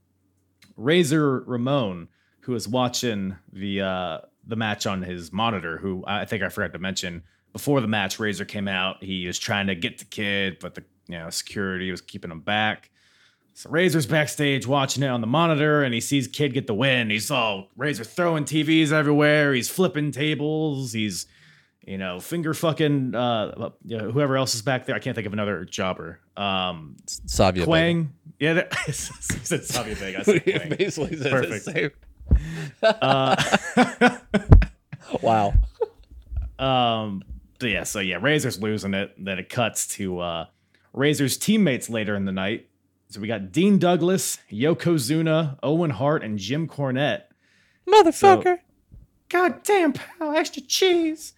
Razor 0.76 1.40
Ramon, 1.40 2.06
who 2.42 2.54
is 2.54 2.68
watching 2.68 3.34
the 3.52 3.80
uh 3.80 4.18
the 4.46 4.56
match 4.56 4.86
on 4.86 5.02
his 5.02 5.32
monitor. 5.32 5.78
Who 5.78 6.04
I 6.06 6.24
think 6.24 6.42
I 6.42 6.48
forgot 6.48 6.72
to 6.72 6.78
mention 6.78 7.22
before 7.52 7.80
the 7.80 7.88
match. 7.88 8.18
Razor 8.18 8.44
came 8.44 8.68
out. 8.68 9.02
He 9.02 9.26
was 9.26 9.38
trying 9.38 9.66
to 9.68 9.74
get 9.74 9.98
the 9.98 10.04
kid, 10.04 10.58
but 10.60 10.74
the 10.74 10.84
you 11.08 11.18
know 11.18 11.30
security 11.30 11.90
was 11.90 12.00
keeping 12.00 12.30
him 12.30 12.40
back. 12.40 12.90
So 13.54 13.68
Razor's 13.68 14.06
backstage 14.06 14.66
watching 14.66 15.02
it 15.02 15.08
on 15.08 15.20
the 15.20 15.26
monitor, 15.26 15.82
and 15.82 15.92
he 15.92 16.00
sees 16.00 16.26
Kid 16.26 16.54
get 16.54 16.66
the 16.66 16.74
win. 16.74 17.10
He 17.10 17.18
saw 17.18 17.66
Razor 17.76 18.04
throwing 18.04 18.44
TVs 18.44 18.92
everywhere. 18.92 19.52
He's 19.52 19.68
flipping 19.68 20.10
tables. 20.10 20.94
He's 20.94 21.26
you 21.86 21.98
know, 21.98 22.20
finger 22.20 22.54
fucking 22.54 23.14
uh, 23.14 23.70
whoever 23.88 24.36
else 24.36 24.54
is 24.54 24.62
back 24.62 24.86
there. 24.86 24.94
I 24.94 25.00
can't 25.00 25.14
think 25.14 25.26
of 25.26 25.32
another 25.32 25.64
jobber. 25.64 26.20
Um, 26.36 26.96
Savia 27.06 27.64
Quang. 27.64 28.12
Yeah, 28.38 28.54
that, 28.54 28.74
he 28.86 28.92
said 28.92 29.64
Savio 29.64 29.94
Vega. 29.94 30.20
I 30.20 30.22
said 30.22 30.44
Quang. 30.44 30.76
Basically 30.76 31.16
Perfect. 31.16 32.04
Uh, 32.82 33.36
Wow. 35.20 35.52
um, 36.58 37.22
so 37.60 37.66
yeah, 37.66 37.84
so 37.84 38.00
yeah, 38.00 38.18
Razor's 38.20 38.60
losing 38.60 38.94
it. 38.94 39.12
Then 39.22 39.38
it 39.38 39.48
cuts 39.48 39.86
to 39.96 40.18
uh, 40.20 40.46
Razor's 40.92 41.36
teammates 41.36 41.90
later 41.90 42.14
in 42.16 42.24
the 42.24 42.32
night. 42.32 42.68
So 43.08 43.20
we 43.20 43.28
got 43.28 43.52
Dean 43.52 43.78
Douglas, 43.78 44.38
Yokozuna, 44.50 45.58
Owen 45.62 45.90
Hart, 45.90 46.24
and 46.24 46.38
Jim 46.38 46.66
Cornette. 46.66 47.24
Motherfucker. 47.86 48.58
God 49.28 49.62
damn, 49.64 49.92
pal, 49.92 50.34
extra 50.34 50.62
cheese. 50.62 51.34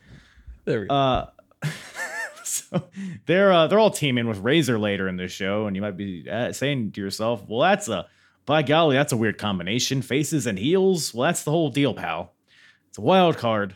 there 0.65 0.81
we 0.83 0.87
go. 0.87 0.95
Uh, 0.95 1.27
so 2.45 2.85
they're 3.27 3.53
uh, 3.53 3.67
they're 3.67 3.79
all 3.81 3.91
teaming 3.91 4.29
with 4.29 4.39
Razor 4.39 4.79
later 4.79 5.09
in 5.09 5.17
the 5.17 5.27
show, 5.27 5.67
and 5.67 5.75
you 5.75 5.83
might 5.83 5.97
be 5.97 6.29
uh, 6.31 6.53
saying 6.53 6.93
to 6.93 7.01
yourself, 7.01 7.43
"Well, 7.49 7.61
that's 7.61 7.89
a 7.89 8.07
by 8.47 8.63
golly, 8.63 8.97
that's 8.97 9.13
a 9.13 9.17
weird 9.17 9.39
combination, 9.39 10.03
faces 10.03 10.47
and 10.47 10.59
heels." 10.59 11.15
Well, 11.15 11.27
that's 11.29 11.45
the 11.45 11.51
whole 11.51 11.71
deal, 11.71 11.95
pal. 11.95 12.35
It's 12.89 12.99
a 12.99 13.03
wild 13.03 13.37
card, 13.37 13.75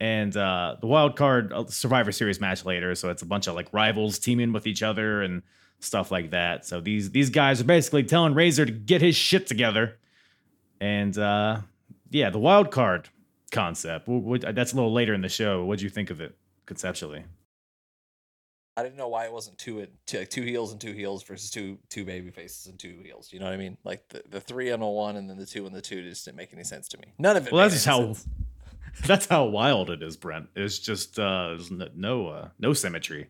and 0.00 0.36
uh, 0.36 0.76
the 0.80 0.86
wild 0.86 1.16
card 1.16 1.52
uh, 1.52 1.66
Survivor 1.66 2.12
Series 2.12 2.40
match 2.40 2.64
later, 2.64 2.94
so 2.94 3.10
it's 3.10 3.22
a 3.22 3.26
bunch 3.26 3.46
of 3.46 3.54
like 3.54 3.72
rivals 3.72 4.18
teaming 4.18 4.52
with 4.52 4.66
each 4.66 4.82
other 4.82 5.22
and 5.22 5.42
stuff 5.80 6.10
like 6.10 6.30
that. 6.30 6.66
So 6.66 6.80
these 6.80 7.10
these 7.10 7.30
guys 7.30 7.60
are 7.60 7.64
basically 7.64 8.02
telling 8.02 8.34
Razor 8.34 8.66
to 8.66 8.72
get 8.72 9.00
his 9.00 9.16
shit 9.16 9.46
together, 9.46 9.98
and 10.80 11.16
uh, 11.16 11.60
yeah, 12.10 12.30
the 12.30 12.38
wild 12.38 12.70
card 12.70 13.08
concept. 13.50 14.08
That's 14.08 14.72
a 14.72 14.76
little 14.76 14.92
later 14.92 15.14
in 15.14 15.20
the 15.20 15.28
show. 15.28 15.64
What'd 15.64 15.82
you 15.82 15.90
think 15.90 16.10
of 16.10 16.20
it 16.20 16.36
conceptually? 16.66 17.24
I 18.76 18.82
didn't 18.82 18.96
know 18.96 19.08
why 19.08 19.24
it 19.24 19.32
wasn't 19.32 19.56
two, 19.58 19.86
two 20.06 20.18
like 20.18 20.30
two 20.30 20.42
heels 20.42 20.72
and 20.72 20.80
two 20.80 20.92
heels 20.92 21.22
versus 21.22 21.50
two 21.50 21.78
two 21.90 22.04
baby 22.04 22.30
faces 22.30 22.66
and 22.66 22.78
two 22.78 22.98
heels. 23.04 23.32
You 23.32 23.38
know 23.38 23.46
what 23.46 23.54
I 23.54 23.56
mean? 23.56 23.76
Like 23.84 24.08
the, 24.08 24.22
the 24.28 24.40
three 24.40 24.70
and 24.70 24.82
a 24.82 24.86
one 24.86 25.16
and 25.16 25.30
then 25.30 25.36
the 25.36 25.46
two 25.46 25.64
and 25.66 25.74
the 25.74 25.80
two 25.80 26.02
just 26.02 26.24
didn't 26.24 26.38
make 26.38 26.52
any 26.52 26.64
sense 26.64 26.88
to 26.88 26.98
me. 26.98 27.14
None 27.18 27.36
of 27.36 27.46
it. 27.46 27.52
Well, 27.52 27.64
made 27.64 27.72
that's 27.72 27.84
just 27.84 27.86
how 27.86 28.14
sense. 28.14 28.28
that's 29.06 29.26
how 29.26 29.44
wild 29.44 29.90
it 29.90 30.02
is, 30.02 30.16
Brent. 30.16 30.48
It's 30.56 30.80
just 30.80 31.18
uh, 31.20 31.56
no 31.94 32.26
uh, 32.28 32.48
no 32.58 32.72
symmetry. 32.72 33.28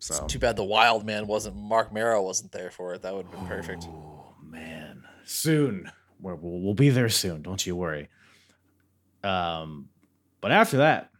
So 0.00 0.26
Too 0.26 0.40
bad 0.40 0.56
the 0.56 0.64
wild 0.64 1.06
man 1.06 1.28
wasn't 1.28 1.54
Marc 1.54 1.92
Mero 1.92 2.20
wasn't 2.22 2.50
there 2.50 2.72
for 2.72 2.92
it. 2.94 3.02
That 3.02 3.14
would 3.14 3.26
have 3.26 3.32
been 3.32 3.46
perfect. 3.46 3.86
Oh 3.88 4.34
man, 4.42 5.04
soon 5.24 5.92
we're, 6.20 6.34
we'll 6.34 6.60
we'll 6.60 6.74
be 6.74 6.90
there 6.90 7.08
soon. 7.08 7.42
Don't 7.42 7.64
you 7.64 7.76
worry. 7.76 8.08
Um, 9.22 9.90
but 10.40 10.50
after 10.50 10.78
that, 10.78 11.10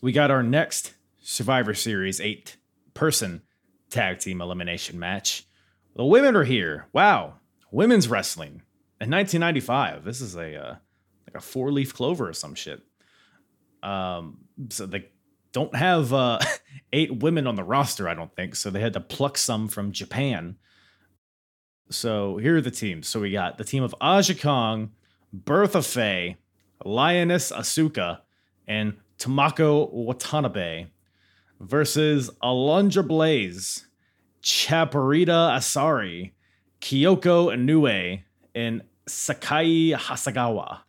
we 0.00 0.12
got 0.12 0.30
our 0.30 0.44
next 0.44 0.94
Survivor 1.18 1.74
Series 1.74 2.20
eight 2.20 2.58
person 2.94 3.42
tag 3.90 4.18
team 4.18 4.40
elimination 4.40 4.98
match. 4.98 5.46
The 5.96 6.04
women 6.04 6.36
are 6.36 6.44
here. 6.44 6.86
Wow, 6.92 7.34
women's 7.70 8.08
wrestling 8.08 8.62
in 9.00 9.10
1995. 9.10 10.04
This 10.04 10.20
is 10.20 10.36
a 10.36 10.56
uh, 10.56 10.76
like 11.26 11.36
a 11.36 11.40
four 11.40 11.72
leaf 11.72 11.94
clover 11.94 12.28
or 12.28 12.32
some 12.32 12.54
shit. 12.54 12.82
Um, 13.82 14.38
so 14.68 14.86
they 14.86 15.08
don't 15.52 15.74
have 15.74 16.12
uh, 16.12 16.38
eight 16.92 17.22
women 17.22 17.46
on 17.46 17.56
the 17.56 17.64
roster, 17.64 18.08
I 18.08 18.14
don't 18.14 18.34
think. 18.34 18.54
So 18.56 18.70
they 18.70 18.80
had 18.80 18.92
to 18.94 19.00
pluck 19.00 19.38
some 19.38 19.68
from 19.68 19.92
Japan. 19.92 20.56
So 21.90 22.36
here 22.36 22.56
are 22.56 22.60
the 22.60 22.70
teams. 22.70 23.08
So 23.08 23.20
we 23.20 23.32
got 23.32 23.58
the 23.58 23.64
team 23.64 23.82
of 23.82 23.94
Aja 24.00 24.34
Kong, 24.34 24.92
Bertha 25.32 25.82
Faye, 25.82 26.36
Lioness 26.84 27.50
Asuka, 27.50 28.20
and 28.68 28.96
Tomoko 29.18 29.92
Watanabe 29.92 30.86
versus 31.60 32.30
Alundra 32.42 33.06
Blaze, 33.06 33.86
Chaparita 34.42 35.56
Asari, 35.56 36.32
Kyoko 36.80 37.54
Inoue, 37.54 38.22
and 38.54 38.82
Sakie 39.06 39.94
Hasegawa. 39.94 40.80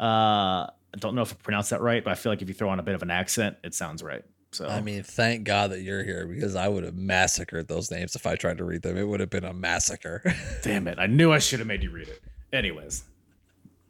Uh, 0.00 0.66
I 0.94 0.96
don't 0.98 1.14
know 1.14 1.22
if 1.22 1.32
I 1.32 1.36
pronounced 1.36 1.70
that 1.70 1.80
right, 1.80 2.02
but 2.02 2.10
I 2.10 2.14
feel 2.14 2.32
like 2.32 2.42
if 2.42 2.48
you 2.48 2.54
throw 2.54 2.70
on 2.70 2.80
a 2.80 2.82
bit 2.82 2.94
of 2.94 3.02
an 3.02 3.10
accent, 3.10 3.56
it 3.62 3.74
sounds 3.74 4.02
right. 4.02 4.24
So 4.50 4.66
I 4.66 4.80
mean, 4.80 5.02
thank 5.02 5.44
God 5.44 5.72
that 5.72 5.82
you're 5.82 6.02
here 6.02 6.26
because 6.26 6.56
I 6.56 6.68
would 6.68 6.82
have 6.84 6.96
massacred 6.96 7.68
those 7.68 7.90
names 7.90 8.16
if 8.16 8.26
I 8.26 8.34
tried 8.34 8.58
to 8.58 8.64
read 8.64 8.80
them. 8.80 8.96
It 8.96 9.06
would 9.06 9.20
have 9.20 9.28
been 9.28 9.44
a 9.44 9.52
massacre. 9.52 10.22
damn 10.62 10.88
it, 10.88 10.98
I 10.98 11.06
knew 11.06 11.32
I 11.32 11.38
should 11.38 11.58
have 11.58 11.68
made 11.68 11.82
you 11.82 11.90
read 11.90 12.08
it. 12.08 12.22
Anyways, 12.50 13.04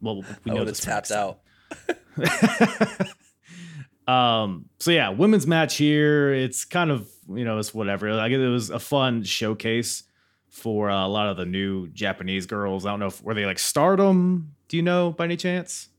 well, 0.00 0.16
we 0.16 0.50
I 0.50 0.54
know 0.54 0.64
would 0.64 0.68
have 0.68 0.80
tapped 0.80 1.12
out. 1.12 1.38
um 4.08 4.64
so 4.78 4.90
yeah 4.90 5.10
women's 5.10 5.46
match 5.46 5.76
here 5.76 6.32
it's 6.32 6.64
kind 6.64 6.90
of 6.90 7.08
you 7.28 7.44
know 7.44 7.58
it's 7.58 7.74
whatever 7.74 8.12
like 8.14 8.32
it 8.32 8.48
was 8.48 8.70
a 8.70 8.78
fun 8.78 9.22
showcase 9.22 10.04
for 10.48 10.90
uh, 10.90 11.06
a 11.06 11.08
lot 11.08 11.28
of 11.28 11.36
the 11.36 11.44
new 11.44 11.86
japanese 11.88 12.46
girls 12.46 12.86
i 12.86 12.90
don't 12.90 13.00
know 13.00 13.06
if 13.06 13.22
were 13.22 13.34
they 13.34 13.44
like 13.44 13.58
stardom 13.58 14.54
do 14.68 14.76
you 14.76 14.82
know 14.82 15.12
by 15.12 15.24
any 15.24 15.36
chance 15.36 15.90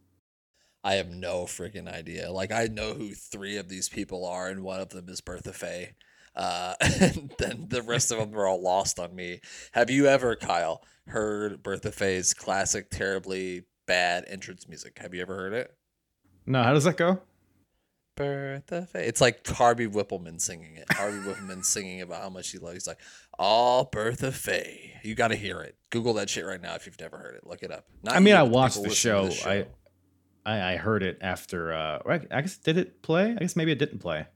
I 0.82 0.94
have 0.94 1.10
no 1.10 1.44
freaking 1.44 1.92
idea. 1.94 2.32
Like 2.32 2.54
I 2.54 2.68
know 2.68 2.94
who 2.94 3.10
three 3.14 3.58
of 3.58 3.68
these 3.68 3.90
people 3.90 4.26
are, 4.26 4.48
and 4.48 4.64
one 4.64 4.80
of 4.80 4.88
them 4.88 5.10
is 5.10 5.20
Bertha 5.20 5.52
Faye. 5.52 5.94
Uh, 6.34 6.76
and 6.82 7.34
then 7.38 7.66
the 7.68 7.82
rest 7.82 8.14
of 8.14 8.18
them 8.18 8.34
are 8.34 8.48
all 8.48 8.62
lost 8.62 8.98
on 8.98 9.14
me. 9.14 9.42
Have 9.74 9.90
you 9.90 10.08
ever, 10.08 10.38
Kyle, 10.38 10.82
heard 11.08 11.62
Bertha 11.62 11.92
Faye's 11.92 12.34
classic, 12.34 12.90
terribly 12.90 13.66
bad 13.88 14.24
entrance 14.30 14.70
music? 14.70 14.98
Have 15.00 15.14
you 15.14 15.22
ever 15.22 15.36
heard 15.36 15.52
it? 15.52 15.76
no 16.50 16.64
how 16.64 16.74
does 16.74 16.84
that 16.84 16.98
go 16.98 17.22
Bertha 18.20 18.86
Faye. 18.86 19.08
It's 19.08 19.22
like 19.22 19.48
Harvey 19.48 19.88
Wippleman 19.88 20.40
singing 20.40 20.76
it. 20.76 20.86
Harvey 20.92 21.18
Wippleman 21.18 21.66
singing 21.66 22.02
about 22.02 22.22
how 22.22 22.30
much 22.30 22.52
he 22.52 22.60
loves. 22.60 22.74
He's 22.74 22.88
like, 22.88 23.00
"Oh, 23.40 23.90
Bertha 23.92 24.32
Faye." 24.32 24.94
You 25.04 25.16
got 25.16 25.30
to 25.30 25.36
hear 25.36 25.62
it. 25.62 25.76
Google 25.90 26.14
that 26.16 26.30
shit 26.30 26.46
right 26.46 26.62
now 26.62 26.76
if 26.76 26.86
you've 26.86 27.00
never 27.00 27.18
heard 27.18 27.36
it. 27.36 27.48
Look 27.48 27.64
it 27.64 27.72
up. 27.72 27.86
Not 28.04 28.16
i 28.16 28.20
mean 28.20 28.36
i 28.36 28.44
watched 28.44 28.84
the 28.84 28.90
show. 28.92 29.30
to 29.30 29.50
i 29.50 29.66
I, 30.46 30.74
I 30.74 30.78
heard 30.78 31.02
it 31.02 31.18
after 31.22 31.74
uh 31.74 32.00
I, 32.08 32.22
I 32.32 32.42
guess 32.42 32.58
did 32.58 32.78
it 32.78 33.02
play 33.02 33.32
i 33.32 33.40
guess 33.40 33.56
maybe 33.56 33.72
it 33.72 33.80
didn't 33.80 34.00
play 34.00 34.28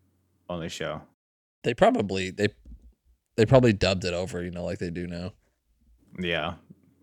on 0.50 0.60
the 0.60 0.70
show 0.70 1.02
they 1.64 1.74
probably 1.74 2.30
they 2.30 2.50
they 3.36 3.46
probably 3.46 3.74
dubbed 3.74 4.06
it 4.06 4.14
over. 4.14 4.44
You 4.44 4.52
know, 4.52 4.64
like 4.64 4.80
they 4.80 4.90
do 4.90 5.08
now. 5.08 5.34
Yeah. 6.20 6.56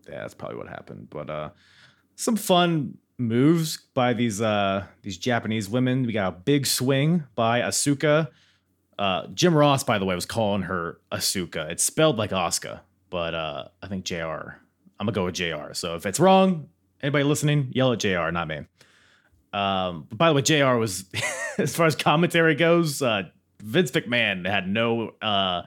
Yeah, 0.09 0.21
that's 0.21 0.33
probably 0.33 0.57
what 0.57 0.67
happened. 0.67 1.09
But 1.09 1.29
uh 1.29 1.49
some 2.15 2.35
fun 2.35 2.97
moves 3.17 3.77
by 3.93 4.13
these 4.13 4.41
uh 4.41 4.85
these 5.01 5.17
Japanese 5.17 5.69
women. 5.69 6.05
We 6.05 6.13
got 6.13 6.33
a 6.33 6.35
big 6.37 6.65
swing 6.65 7.23
by 7.35 7.61
Asuka. 7.61 8.29
Uh 8.97 9.27
Jim 9.33 9.55
Ross, 9.55 9.83
by 9.83 9.97
the 9.97 10.05
way, 10.05 10.15
was 10.15 10.25
calling 10.25 10.63
her 10.63 10.99
Asuka. 11.11 11.69
It's 11.69 11.83
spelled 11.83 12.17
like 12.17 12.33
Oscar, 12.33 12.81
but 13.09 13.33
uh 13.33 13.65
I 13.81 13.87
think 13.87 14.05
JR. 14.05 14.15
I'm 14.99 15.07
gonna 15.07 15.11
go 15.13 15.25
with 15.25 15.35
JR. 15.35 15.73
So 15.73 15.95
if 15.95 16.05
it's 16.05 16.19
wrong, 16.19 16.69
anybody 17.01 17.23
listening, 17.23 17.71
yell 17.73 17.93
at 17.93 17.99
JR, 17.99 18.29
not 18.31 18.47
me. 18.47 18.61
Um 19.53 20.07
by 20.11 20.29
the 20.29 20.33
way, 20.35 20.41
JR 20.41 20.75
was 20.75 21.05
as 21.57 21.75
far 21.75 21.85
as 21.85 21.95
commentary 21.95 22.55
goes, 22.55 23.01
uh 23.01 23.23
Vince 23.61 23.91
McMahon 23.91 24.47
had 24.47 24.67
no 24.67 25.11
uh 25.21 25.63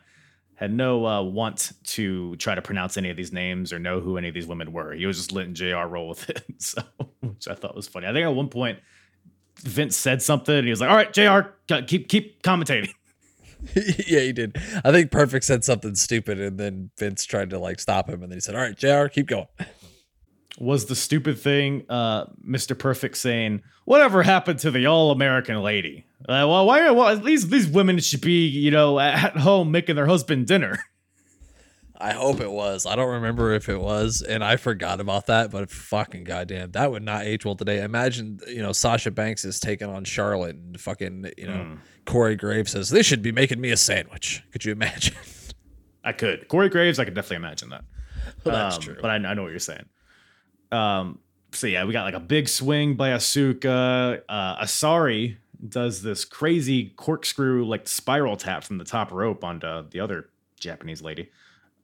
had 0.64 0.72
no 0.72 1.06
uh, 1.06 1.22
want 1.22 1.72
to 1.84 2.36
try 2.36 2.54
to 2.54 2.62
pronounce 2.62 2.96
any 2.96 3.10
of 3.10 3.16
these 3.16 3.32
names 3.32 3.72
or 3.72 3.78
know 3.78 4.00
who 4.00 4.16
any 4.16 4.28
of 4.28 4.34
these 4.34 4.46
women 4.46 4.72
were. 4.72 4.92
He 4.92 5.06
was 5.06 5.16
just 5.16 5.32
letting 5.32 5.54
JR 5.54 5.86
roll 5.86 6.08
with 6.08 6.28
it. 6.28 6.42
So, 6.58 6.82
which 7.20 7.48
I 7.48 7.54
thought 7.54 7.74
was 7.74 7.88
funny. 7.88 8.06
I 8.06 8.12
think 8.12 8.24
at 8.24 8.34
one 8.34 8.48
point 8.48 8.78
Vince 9.60 9.96
said 9.96 10.22
something 10.22 10.54
and 10.54 10.64
he 10.64 10.70
was 10.70 10.80
like, 10.80 10.88
"All 10.88 10.96
right, 10.96 11.12
JR, 11.12 11.80
keep 11.82 12.08
keep 12.08 12.42
commentating." 12.42 12.90
yeah, 14.06 14.20
he 14.20 14.32
did. 14.32 14.56
I 14.84 14.92
think 14.92 15.10
Perfect 15.10 15.44
said 15.44 15.64
something 15.64 15.94
stupid, 15.94 16.38
and 16.40 16.58
then 16.58 16.90
Vince 16.98 17.24
tried 17.24 17.50
to 17.50 17.58
like 17.58 17.80
stop 17.80 18.08
him, 18.08 18.22
and 18.22 18.30
then 18.30 18.36
he 18.36 18.40
said, 18.40 18.54
"All 18.54 18.60
right, 18.60 18.76
Jr., 18.76 19.06
keep 19.06 19.26
going." 19.26 19.46
Was 20.58 20.86
the 20.86 20.94
stupid 20.94 21.38
thing 21.38 21.84
uh, 21.88 22.26
Mr. 22.48 22.78
Perfect 22.78 23.16
saying, 23.16 23.62
"Whatever 23.86 24.22
happened 24.22 24.60
to 24.60 24.70
the 24.70 24.86
all-American 24.86 25.60
lady?" 25.62 26.04
Uh, 26.28 26.46
well, 26.48 26.64
why? 26.66 26.88
Well, 26.90 27.18
these 27.18 27.48
these 27.48 27.66
women 27.66 27.98
should 27.98 28.20
be, 28.20 28.46
you 28.46 28.70
know, 28.70 29.00
at 29.00 29.36
home 29.36 29.70
making 29.72 29.96
their 29.96 30.06
husband 30.06 30.46
dinner. 30.46 30.78
I 31.96 32.12
hope 32.12 32.40
it 32.40 32.50
was. 32.50 32.86
I 32.86 32.96
don't 32.96 33.10
remember 33.10 33.52
if 33.54 33.68
it 33.68 33.80
was, 33.80 34.20
and 34.20 34.42
I 34.44 34.56
forgot 34.56 35.00
about 35.00 35.26
that. 35.26 35.50
But 35.50 35.70
fucking 35.70 36.24
goddamn, 36.24 36.72
that 36.72 36.90
would 36.90 37.02
not 37.04 37.24
age 37.24 37.44
well 37.44 37.54
today. 37.54 37.82
Imagine, 37.82 38.40
you 38.48 38.62
know, 38.62 38.72
Sasha 38.72 39.10
Banks 39.10 39.44
is 39.44 39.58
taking 39.60 39.88
on 39.88 40.04
Charlotte, 40.04 40.56
and 40.56 40.80
fucking, 40.80 41.30
you 41.38 41.46
know, 41.46 41.78
Corey 42.04 42.36
Graves 42.36 42.72
says 42.72 42.90
they 42.90 43.02
should 43.02 43.22
be 43.22 43.32
making 43.32 43.60
me 43.60 43.70
a 43.70 43.76
sandwich. 43.76 44.42
Could 44.52 44.64
you 44.64 44.72
imagine? 44.72 45.14
I 46.04 46.12
could. 46.12 46.48
Corey 46.48 46.68
Graves, 46.68 46.98
I 46.98 47.04
could 47.04 47.14
definitely 47.14 47.36
imagine 47.36 47.70
that. 47.70 47.84
Well, 48.44 48.54
that's 48.56 48.76
Um, 48.76 48.82
true. 48.82 48.96
But 49.00 49.10
I, 49.10 49.14
I 49.14 49.34
know 49.34 49.42
what 49.42 49.50
you're 49.50 49.58
saying. 49.60 49.86
Um, 50.74 51.18
so 51.52 51.66
yeah, 51.66 51.84
we 51.84 51.92
got 51.92 52.04
like 52.04 52.14
a 52.14 52.20
big 52.20 52.48
swing 52.48 52.94
by 52.94 53.10
Asuka. 53.10 54.22
Uh, 54.28 54.62
Asari 54.62 55.36
does 55.66 56.02
this 56.02 56.24
crazy 56.24 56.92
corkscrew 56.96 57.64
like 57.64 57.86
spiral 57.88 58.36
tap 58.36 58.64
from 58.64 58.78
the 58.78 58.84
top 58.84 59.12
rope 59.12 59.44
onto 59.44 59.88
the 59.90 60.00
other 60.00 60.28
Japanese 60.58 61.00
lady. 61.00 61.30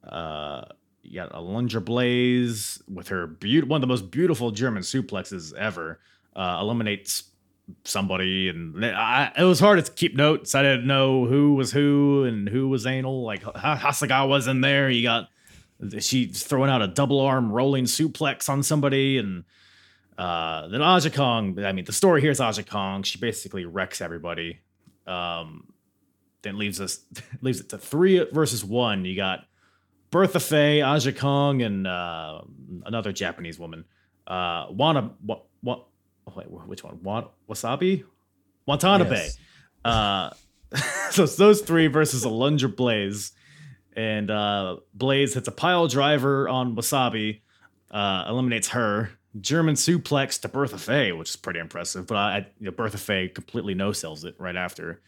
Uh, 0.07 0.63
you 1.03 1.15
got 1.15 1.29
a 1.31 1.37
Alundra 1.37 1.83
Blaze 1.83 2.81
with 2.91 3.07
her 3.07 3.27
one 3.27 3.77
of 3.77 3.81
the 3.81 3.87
most 3.87 4.11
beautiful 4.11 4.51
German 4.51 4.83
suplexes 4.83 5.53
ever. 5.55 5.99
Uh, 6.35 6.59
eliminates 6.61 7.23
somebody, 7.83 8.49
and 8.49 8.85
I, 8.85 9.31
it 9.37 9.43
was 9.43 9.59
hard 9.59 9.83
to 9.83 9.91
keep 9.91 10.15
notes. 10.15 10.55
I 10.55 10.61
didn't 10.61 10.87
know 10.87 11.25
who 11.25 11.55
was 11.55 11.71
who 11.71 12.23
and 12.23 12.47
who 12.47 12.69
was 12.69 12.85
anal. 12.85 13.23
Like 13.23 13.43
Ha- 13.43 13.77
Hasegawa's 13.77 14.47
in 14.47 14.61
there. 14.61 14.89
You 14.89 15.03
got 15.03 15.29
she's 15.99 16.43
throwing 16.43 16.69
out 16.69 16.81
a 16.81 16.87
double 16.87 17.19
arm 17.19 17.51
rolling 17.51 17.85
suplex 17.85 18.49
on 18.49 18.63
somebody, 18.63 19.17
and 19.17 19.43
uh, 20.17 20.67
then 20.67 20.81
Aja 20.81 21.09
Kong. 21.09 21.57
I 21.63 21.71
mean, 21.71 21.85
the 21.85 21.93
story 21.93 22.21
here 22.21 22.31
is 22.31 22.39
Aja 22.39 22.63
Kong. 22.63 23.03
She 23.03 23.19
basically 23.19 23.65
wrecks 23.65 24.01
everybody. 24.01 24.59
Um, 25.07 25.73
then 26.41 26.57
leaves 26.57 26.79
us 26.79 26.99
leaves 27.41 27.59
it 27.59 27.69
to 27.69 27.77
three 27.77 28.25
versus 28.31 28.63
one. 28.63 29.05
You 29.05 29.15
got 29.15 29.45
Bertha 30.11 30.39
Faye, 30.39 30.81
Aja 30.81 31.11
Kong, 31.13 31.61
and 31.61 31.87
uh, 31.87 32.41
another 32.85 33.11
Japanese 33.11 33.57
woman. 33.57 33.85
Uh, 34.27 34.67
Wana, 34.67 35.11
what, 35.25 35.45
what, 35.61 35.87
wait, 36.35 36.49
which 36.49 36.83
one? 36.83 36.99
Wan, 37.01 37.27
Wasabi, 37.49 38.03
Watanabe. 38.67 39.15
Yes. 39.15 39.37
Uh, 39.83 40.29
so 41.11 41.23
it's 41.23 41.35
those 41.35 41.61
three 41.61 41.87
versus 41.87 42.25
Alundra 42.25 42.73
Blaze, 42.73 43.31
and 43.95 44.31
uh, 44.31 44.77
Blaze 44.93 45.33
hits 45.33 45.47
a 45.47 45.51
pile 45.51 45.87
driver 45.87 46.47
on 46.47 46.75
Wasabi, 46.75 47.41
uh, 47.91 48.25
eliminates 48.27 48.69
her. 48.69 49.11
German 49.39 49.75
suplex 49.75 50.41
to 50.41 50.49
Bertha 50.49 50.77
Faye, 50.77 51.13
which 51.13 51.29
is 51.29 51.35
pretty 51.37 51.59
impressive. 51.59 52.05
But 52.05 52.17
I, 52.17 52.37
you 52.59 52.65
know, 52.65 52.71
Bertha 52.71 52.97
Faye 52.97 53.29
completely 53.29 53.73
no 53.73 53.93
sells 53.93 54.25
it 54.25 54.35
right 54.37 54.57
after. 54.57 55.01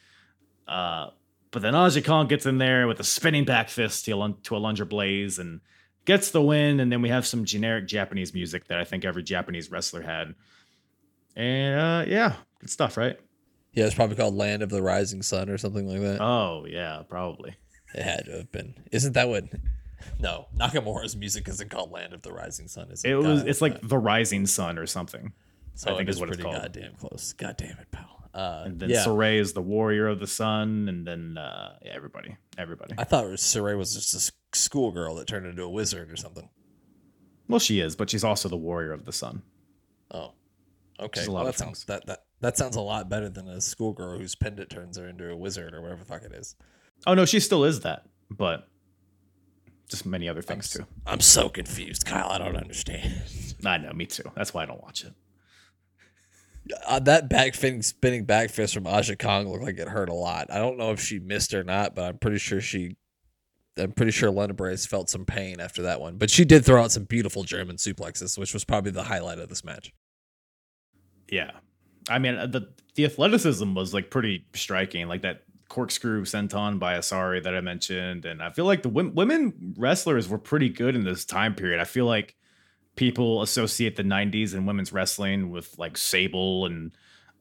Uh, 0.66 1.10
but 1.52 1.62
then 1.62 1.76
Aja 1.76 2.02
Kong 2.02 2.28
gets 2.28 2.46
in 2.46 2.58
there 2.58 2.88
with 2.88 3.00
a 3.00 3.04
spinning 3.04 3.44
back 3.44 3.70
fist 3.70 4.06
to, 4.06 4.12
Alun- 4.12 4.42
to 4.44 4.56
Alundra 4.56 4.88
Blaze 4.88 5.40
and 5.40 5.60
gets 6.06 6.32
the 6.32 6.42
win. 6.42 6.80
And 6.80 6.90
then 6.90 7.02
we 7.02 7.10
have 7.10 7.28
some 7.28 7.44
generic 7.44 7.86
Japanese 7.86 8.34
music 8.34 8.68
that 8.70 8.80
I 8.80 8.86
think 8.86 9.04
every 9.04 9.24
Japanese 9.24 9.70
wrestler 9.70 10.02
had. 10.02 10.36
And 11.36 11.80
uh, 11.80 12.06
yeah, 12.08 12.36
good 12.60 12.70
stuff, 12.70 12.96
right? 12.96 13.20
yeah, 13.74 13.86
it's 13.86 13.96
probably 13.96 14.16
called 14.16 14.36
Land 14.36 14.62
of 14.62 14.70
the 14.70 14.82
Rising 14.82 15.22
Sun 15.22 15.50
or 15.50 15.58
something 15.58 15.88
like 15.88 16.02
that. 16.02 16.22
Oh 16.22 16.66
yeah, 16.68 17.02
probably. 17.10 17.56
It 17.94 18.04
had 18.04 18.26
to 18.26 18.32
have 18.38 18.52
been. 18.52 18.76
Isn't 18.92 19.14
that 19.14 19.30
what? 19.30 19.46
No, 20.20 20.48
Nakamura's 20.58 21.16
music 21.16 21.48
isn't 21.48 21.70
called 21.70 21.92
Land 21.92 22.14
of 22.14 22.22
the 22.24 22.34
Rising 22.34 22.68
Sun. 22.68 22.92
Is 22.92 23.04
it? 23.06 23.12
It 23.12 23.16
was. 23.18 23.42
God, 23.42 23.48
It's 23.50 23.62
like 23.62 23.82
the 23.88 23.98
Rising 23.98 24.46
Sun 24.46 24.78
or 24.78 24.86
something. 24.86 25.32
so 25.76 25.94
I 25.94 25.98
think 25.98 26.10
is 26.10 26.20
what 26.20 26.30
it's 26.30 26.38
pretty 26.38 26.50
called. 26.50 26.62
goddamn 26.74 26.96
close. 26.96 27.34
God 27.34 27.56
damn 27.58 27.78
it, 27.78 27.88
pal. 27.92 28.10
Uh, 28.34 28.64
And 28.66 28.80
then 28.80 28.90
yeah, 28.90 29.04
Sarray 29.06 29.40
is 29.40 29.54
the 29.54 29.62
warrior 29.62 30.08
of 30.08 30.20
the 30.20 30.26
sun, 30.28 30.88
and 30.90 31.06
then 31.08 31.38
uh, 31.38 31.76
yeah, 31.84 31.92
everybody, 31.94 32.36
everybody. 32.58 32.96
I 32.98 33.04
thought 33.04 33.26
Sarray 33.26 33.78
was 33.78 33.94
just 33.94 34.14
a 34.16 34.34
schoolgirl 34.58 35.16
that 35.16 35.28
turned 35.28 35.46
into 35.46 35.64
a 35.64 35.70
wizard 35.70 36.12
or 36.12 36.16
something. 36.16 36.50
Well, 37.48 37.60
she 37.60 37.80
is, 37.80 37.96
but 37.96 38.10
she's 38.10 38.24
also 38.24 38.50
the 38.50 38.58
warrior 38.58 38.92
of 38.92 39.06
the 39.06 39.12
sun. 39.14 39.44
Oh, 40.12 40.32
okay. 41.00 41.20
Just 41.20 41.28
a 41.28 41.32
lot 41.32 41.44
Well, 41.44 41.52
that 41.52 41.60
sounds 41.60 41.86
that, 41.86 42.06
that 42.08 42.24
that 42.42 42.58
sounds 42.58 42.76
a 42.76 42.82
lot 42.82 43.08
better 43.08 43.30
than 43.30 43.48
a 43.48 43.62
schoolgirl 43.62 44.18
whose 44.18 44.34
pendant 44.36 44.70
turns 44.70 44.98
her 44.98 45.08
into 45.08 45.30
a 45.30 45.36
wizard 45.36 45.74
or 45.76 45.82
whatever 45.82 46.00
the 46.00 46.06
fuck 46.06 46.24
it 46.24 46.34
is. 46.34 46.56
Oh 47.06 47.14
no, 47.14 47.26
she 47.26 47.40
still 47.40 47.64
is 47.66 47.82
that, 47.82 48.06
but 48.30 48.68
just 49.90 50.06
many 50.06 50.28
other 50.30 50.42
things 50.42 50.66
s- 50.66 50.74
too. 50.74 50.86
I'm 51.06 51.20
so 51.20 51.50
confused, 51.50 52.06
Kyle. 52.06 52.30
I 52.30 52.38
don't 52.38 52.56
understand. 52.56 53.22
I 53.66 53.78
know, 53.78 53.92
me 53.94 54.06
too. 54.06 54.24
That's 54.36 54.54
why 54.54 54.64
I 54.64 54.66
don't 54.66 54.82
watch 54.82 55.04
it. 55.04 55.14
Uh, 56.88 57.00
that 57.00 57.30
back 57.30 57.56
fin- 57.56 57.82
spinning 57.82 58.24
back 58.24 58.50
fist 58.50 58.74
from 58.74 58.88
Aja 58.88 59.16
Kong 59.18 59.48
looked 59.50 59.64
like 59.64 59.78
it 59.78 59.88
hurt 59.90 60.08
a 60.10 60.14
lot. 60.14 60.48
I 60.52 60.60
don't 60.60 60.78
know 60.78 60.92
if 60.92 61.00
she 61.02 61.20
missed 61.20 61.54
or 61.54 61.64
not, 61.64 61.94
but 61.96 62.04
I'm 62.06 62.18
pretty 62.18 62.38
sure 62.38 62.62
she. 62.62 62.96
I'm 63.76 63.92
pretty 63.92 64.12
sure 64.12 64.30
Lena 64.30 64.54
Brace 64.54 64.86
felt 64.86 65.10
some 65.10 65.26
pain 65.26 65.60
after 65.60 65.82
that 65.84 66.00
one, 66.00 66.18
but 66.18 66.30
she 66.30 66.46
did 66.46 66.64
throw 66.64 66.82
out 66.84 66.92
some 66.92 67.06
beautiful 67.06 67.44
German 67.44 67.78
suplexes, 67.78 68.38
which 68.38 68.54
was 68.54 68.64
probably 68.64 68.92
the 68.92 69.04
highlight 69.04 69.40
of 69.40 69.50
this 69.50 69.64
match. 69.66 69.92
Yeah. 71.28 71.52
I 72.08 72.20
mean, 72.20 72.36
uh, 72.36 72.46
the 72.46 72.70
the 72.96 73.06
athleticism 73.06 73.74
was 73.74 73.94
like 73.94 74.12
pretty 74.12 74.46
striking, 74.54 75.08
like 75.08 75.24
that 75.24 75.44
corkscrew 75.74 76.24
senton 76.24 76.78
by 76.78 77.00
Asari 77.00 77.42
that 77.42 77.56
I 77.56 77.62
mentioned, 77.62 78.26
and 78.26 78.44
I 78.44 78.52
feel 78.52 78.66
like 78.66 78.84
the 78.84 78.90
wom- 78.90 79.16
women 79.16 79.74
wrestlers 79.76 80.30
were 80.30 80.38
pretty 80.38 80.70
good 80.70 80.96
in 80.96 81.04
this 81.04 81.26
time 81.26 81.56
period. 81.56 81.82
I 81.82 81.84
feel 81.84 82.06
like 82.06 82.36
people 82.96 83.42
associate 83.42 83.96
the 83.96 84.04
'90s 84.04 84.54
and 84.54 84.68
women's 84.68 84.94
wrestling 84.94 85.50
with 85.50 85.74
like 85.80 85.98
Sable 85.98 86.68
and 86.68 86.92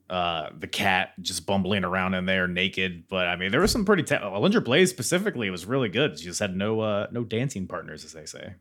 uh, 0.08 0.48
the 0.58 0.66
cat 0.66 1.10
just 1.20 1.44
bumbling 1.44 1.84
around 1.84 2.14
in 2.14 2.24
there 2.24 2.48
naked, 2.48 3.04
but 3.06 3.28
I 3.28 3.36
mean, 3.36 3.50
there 3.50 3.60
was 3.60 3.70
some 3.70 3.84
pretty. 3.84 4.02
Ta- 4.02 4.20
Alundra 4.20 4.64
Blaze 4.64 4.88
specifically 4.88 5.50
was 5.50 5.66
really 5.66 5.90
good. 5.90 6.18
She 6.18 6.24
just 6.24 6.40
had 6.40 6.56
no 6.56 6.80
uh, 6.80 7.08
no 7.12 7.24
dancing 7.24 7.66
partners, 7.66 8.02
as 8.02 8.14
they 8.14 8.24
say. 8.24 8.54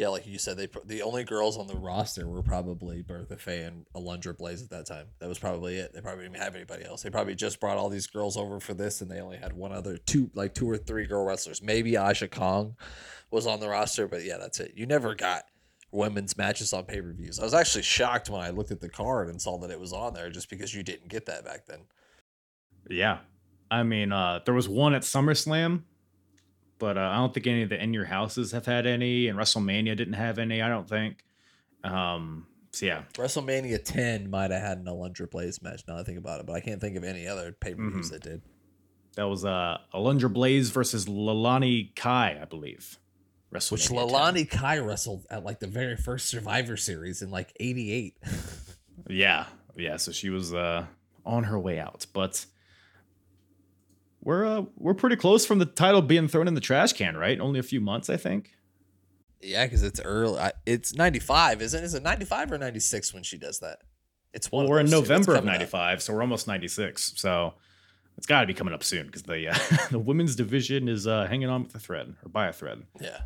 Yeah, 0.00 0.08
like 0.08 0.26
you 0.26 0.38
said, 0.38 0.56
they 0.56 0.66
the 0.86 1.02
only 1.02 1.24
girls 1.24 1.58
on 1.58 1.66
the 1.66 1.76
roster 1.76 2.26
were 2.26 2.42
probably 2.42 3.02
Bertha 3.02 3.36
Faye 3.36 3.64
and 3.64 3.84
Alundra 3.94 4.34
Blaze 4.34 4.62
at 4.62 4.70
that 4.70 4.86
time. 4.86 5.08
That 5.18 5.28
was 5.28 5.38
probably 5.38 5.76
it. 5.76 5.92
They 5.92 6.00
probably 6.00 6.24
didn't 6.24 6.38
have 6.38 6.54
anybody 6.54 6.86
else. 6.86 7.02
They 7.02 7.10
probably 7.10 7.34
just 7.34 7.60
brought 7.60 7.76
all 7.76 7.90
these 7.90 8.06
girls 8.06 8.38
over 8.38 8.60
for 8.60 8.72
this, 8.72 9.02
and 9.02 9.10
they 9.10 9.20
only 9.20 9.36
had 9.36 9.52
one 9.52 9.72
other 9.72 9.98
two, 9.98 10.30
like 10.32 10.54
two 10.54 10.70
or 10.70 10.78
three 10.78 11.04
girl 11.04 11.26
wrestlers. 11.26 11.60
Maybe 11.60 11.98
Aja 11.98 12.28
Kong 12.28 12.76
was 13.30 13.46
on 13.46 13.60
the 13.60 13.68
roster, 13.68 14.08
but 14.08 14.24
yeah, 14.24 14.38
that's 14.38 14.58
it. 14.58 14.72
You 14.74 14.86
never 14.86 15.14
got 15.14 15.42
women's 15.92 16.34
matches 16.34 16.72
on 16.72 16.84
pay 16.84 17.02
per 17.02 17.12
views. 17.12 17.38
I 17.38 17.44
was 17.44 17.52
actually 17.52 17.82
shocked 17.82 18.30
when 18.30 18.40
I 18.40 18.48
looked 18.48 18.70
at 18.70 18.80
the 18.80 18.88
card 18.88 19.28
and 19.28 19.38
saw 19.38 19.58
that 19.58 19.70
it 19.70 19.78
was 19.78 19.92
on 19.92 20.14
there, 20.14 20.30
just 20.30 20.48
because 20.48 20.74
you 20.74 20.82
didn't 20.82 21.08
get 21.08 21.26
that 21.26 21.44
back 21.44 21.66
then. 21.66 21.80
Yeah. 22.88 23.18
I 23.70 23.82
mean, 23.82 24.12
uh, 24.12 24.40
there 24.46 24.54
was 24.54 24.66
one 24.66 24.94
at 24.94 25.02
SummerSlam, 25.02 25.82
but 26.80 26.98
uh, 26.98 27.02
I 27.12 27.18
don't 27.18 27.32
think 27.32 27.46
any 27.46 27.62
of 27.62 27.68
the 27.68 27.80
In 27.80 27.94
Your 27.94 28.06
Houses 28.06 28.50
have 28.50 28.66
had 28.66 28.86
any, 28.86 29.28
and 29.28 29.38
WrestleMania 29.38 29.96
didn't 29.96 30.14
have 30.14 30.40
any, 30.40 30.60
I 30.60 30.68
don't 30.68 30.88
think. 30.88 31.24
Um, 31.84 32.46
so 32.72 32.86
yeah. 32.86 33.02
WrestleMania 33.14 33.84
10 33.84 34.30
might 34.30 34.50
have 34.50 34.62
had 34.62 34.78
an 34.78 34.86
Alundra 34.86 35.30
Blaze 35.30 35.62
match. 35.62 35.82
Now 35.86 35.98
I 35.98 36.02
think 36.02 36.18
about 36.18 36.40
it, 36.40 36.46
but 36.46 36.54
I 36.54 36.60
can't 36.60 36.80
think 36.80 36.96
of 36.96 37.04
any 37.04 37.28
other 37.28 37.52
pay 37.52 37.74
per 37.74 37.88
views 37.88 38.10
that 38.10 38.22
did. 38.22 38.42
That 39.16 39.28
was 39.28 39.44
uh, 39.44 39.78
Alundra 39.94 40.32
Blaze 40.32 40.70
versus 40.70 41.06
Leilani 41.06 41.94
Kai, 41.94 42.38
I 42.40 42.44
believe. 42.44 42.98
Which 43.50 43.68
10. 43.88 43.96
Leilani 43.96 44.48
Kai 44.48 44.78
wrestled 44.78 45.26
at 45.28 45.44
like 45.44 45.58
the 45.58 45.66
very 45.66 45.96
first 45.96 46.28
Survivor 46.28 46.76
Series 46.76 47.20
in 47.22 47.30
like 47.30 47.52
'88. 47.60 48.16
Yeah, 49.08 49.46
yeah. 49.76 49.96
So 49.96 50.12
she 50.12 50.28
was 50.28 50.54
uh, 50.54 50.84
on 51.24 51.44
her 51.44 51.58
way 51.58 51.80
out, 51.80 52.06
but 52.12 52.44
we're 54.22 54.46
uh, 54.46 54.62
we're 54.76 54.94
pretty 54.94 55.16
close 55.16 55.46
from 55.46 55.58
the 55.58 55.66
title 55.66 56.02
being 56.02 56.28
thrown 56.28 56.48
in 56.48 56.54
the 56.54 56.60
trash 56.60 56.92
can, 56.92 57.16
right? 57.16 57.40
Only 57.40 57.58
a 57.58 57.62
few 57.62 57.80
months, 57.80 58.10
I 58.10 58.16
think. 58.16 58.50
yeah, 59.40 59.64
because 59.64 59.82
it's 59.82 60.00
early. 60.00 60.38
I, 60.40 60.52
it's 60.66 60.94
'95, 60.94 61.62
isn't? 61.62 61.82
it? 61.82 61.86
Is 61.86 61.94
it 61.94 62.02
'95 62.02 62.52
or 62.52 62.58
'96 62.58 63.14
when 63.14 63.22
she 63.22 63.38
does 63.38 63.60
that? 63.60 63.78
It's 64.32 64.52
Well, 64.52 64.58
one 64.60 64.64
of 64.66 64.70
we're 64.70 64.80
in 64.80 64.86
those 64.86 64.92
two. 64.92 65.00
It's 65.00 65.08
November 65.08 65.34
of 65.36 65.44
'95, 65.44 66.02
so 66.02 66.12
we're 66.12 66.20
almost 66.22 66.46
'96. 66.46 67.14
So 67.16 67.54
it's 68.18 68.26
got 68.26 68.42
to 68.42 68.46
be 68.46 68.54
coming 68.54 68.74
up 68.74 68.84
soon 68.84 69.06
because 69.06 69.22
the 69.22 69.48
uh, 69.48 69.86
the 69.90 69.98
women's 69.98 70.36
division 70.36 70.88
is 70.88 71.06
uh, 71.06 71.26
hanging 71.26 71.48
on 71.48 71.64
with 71.64 71.74
a 71.74 71.78
thread 71.78 72.14
or 72.22 72.28
by 72.28 72.48
a 72.48 72.52
thread. 72.52 72.82
Yeah, 73.00 73.20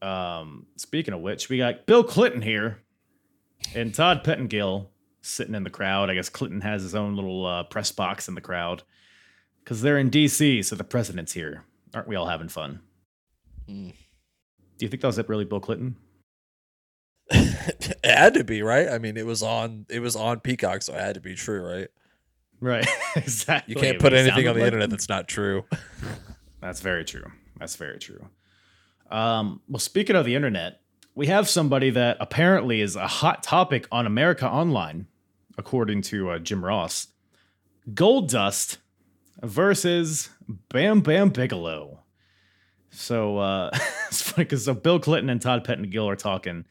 Um, 0.00 0.66
speaking 0.76 1.14
of 1.14 1.20
which, 1.20 1.48
we 1.48 1.58
got 1.58 1.86
Bill 1.86 2.02
Clinton 2.02 2.42
here 2.42 2.78
and 3.74 3.94
Todd 3.94 4.24
Pettengill 4.24 4.90
sitting 5.20 5.54
in 5.54 5.62
the 5.62 5.70
crowd. 5.70 6.10
I 6.10 6.14
guess 6.14 6.28
Clinton 6.28 6.62
has 6.62 6.82
his 6.82 6.94
own 6.94 7.14
little 7.14 7.46
uh, 7.46 7.62
press 7.64 7.92
box 7.92 8.26
in 8.28 8.34
the 8.34 8.40
crowd 8.40 8.82
because 9.62 9.82
they're 9.82 9.98
in 9.98 10.10
D.C., 10.10 10.62
so 10.62 10.76
the 10.76 10.84
president's 10.84 11.32
here. 11.32 11.64
Aren't 11.94 12.08
we 12.08 12.16
all 12.16 12.26
having 12.26 12.48
fun? 12.48 12.80
Mm. 13.68 13.92
Do 14.78 14.84
you 14.84 14.88
think 14.88 15.02
that 15.02 15.08
was 15.08 15.18
it 15.18 15.28
really 15.28 15.44
Bill 15.44 15.60
Clinton? 15.60 15.96
it 17.30 17.96
had 18.04 18.34
to 18.34 18.44
be 18.44 18.62
right. 18.62 18.88
I 18.88 18.98
mean, 18.98 19.16
it 19.16 19.26
was 19.26 19.42
on. 19.42 19.86
It 19.88 20.00
was 20.00 20.16
on 20.16 20.40
Peacock, 20.40 20.82
so 20.82 20.94
it 20.94 21.00
had 21.00 21.14
to 21.14 21.20
be 21.20 21.34
true, 21.34 21.62
right? 21.62 21.88
Right, 22.60 22.86
exactly. 23.16 23.74
You 23.74 23.80
can't 23.80 23.98
put 23.98 24.12
anything 24.12 24.46
on 24.48 24.54
the 24.54 24.60
like- 24.60 24.68
internet 24.68 24.90
that's 24.90 25.08
not 25.08 25.28
true. 25.28 25.64
That's 26.60 26.80
very 26.80 27.04
true. 27.04 27.24
That's 27.58 27.74
very 27.74 27.98
true. 27.98 28.24
Um, 29.10 29.62
well, 29.68 29.80
speaking 29.80 30.14
of 30.14 30.24
the 30.24 30.36
internet, 30.36 30.80
we 31.16 31.26
have 31.26 31.48
somebody 31.48 31.90
that 31.90 32.18
apparently 32.20 32.80
is 32.80 32.94
a 32.94 33.08
hot 33.08 33.42
topic 33.42 33.88
on 33.90 34.06
America 34.06 34.48
Online, 34.48 35.08
according 35.58 36.02
to 36.02 36.30
uh, 36.30 36.38
Jim 36.38 36.64
Ross. 36.64 37.08
Gold 37.94 38.28
Dust 38.28 38.78
versus 39.42 40.30
Bam 40.68 41.00
Bam 41.00 41.30
Bigelow. 41.30 42.00
So 42.90 43.38
uh, 43.38 43.70
it's 44.08 44.22
funny 44.22 44.44
because 44.44 44.64
so 44.64 44.74
Bill 44.74 45.00
Clinton 45.00 45.30
and 45.30 45.40
Todd 45.40 45.64
Pettengill 45.64 46.08
are 46.08 46.16
talking, 46.16 46.64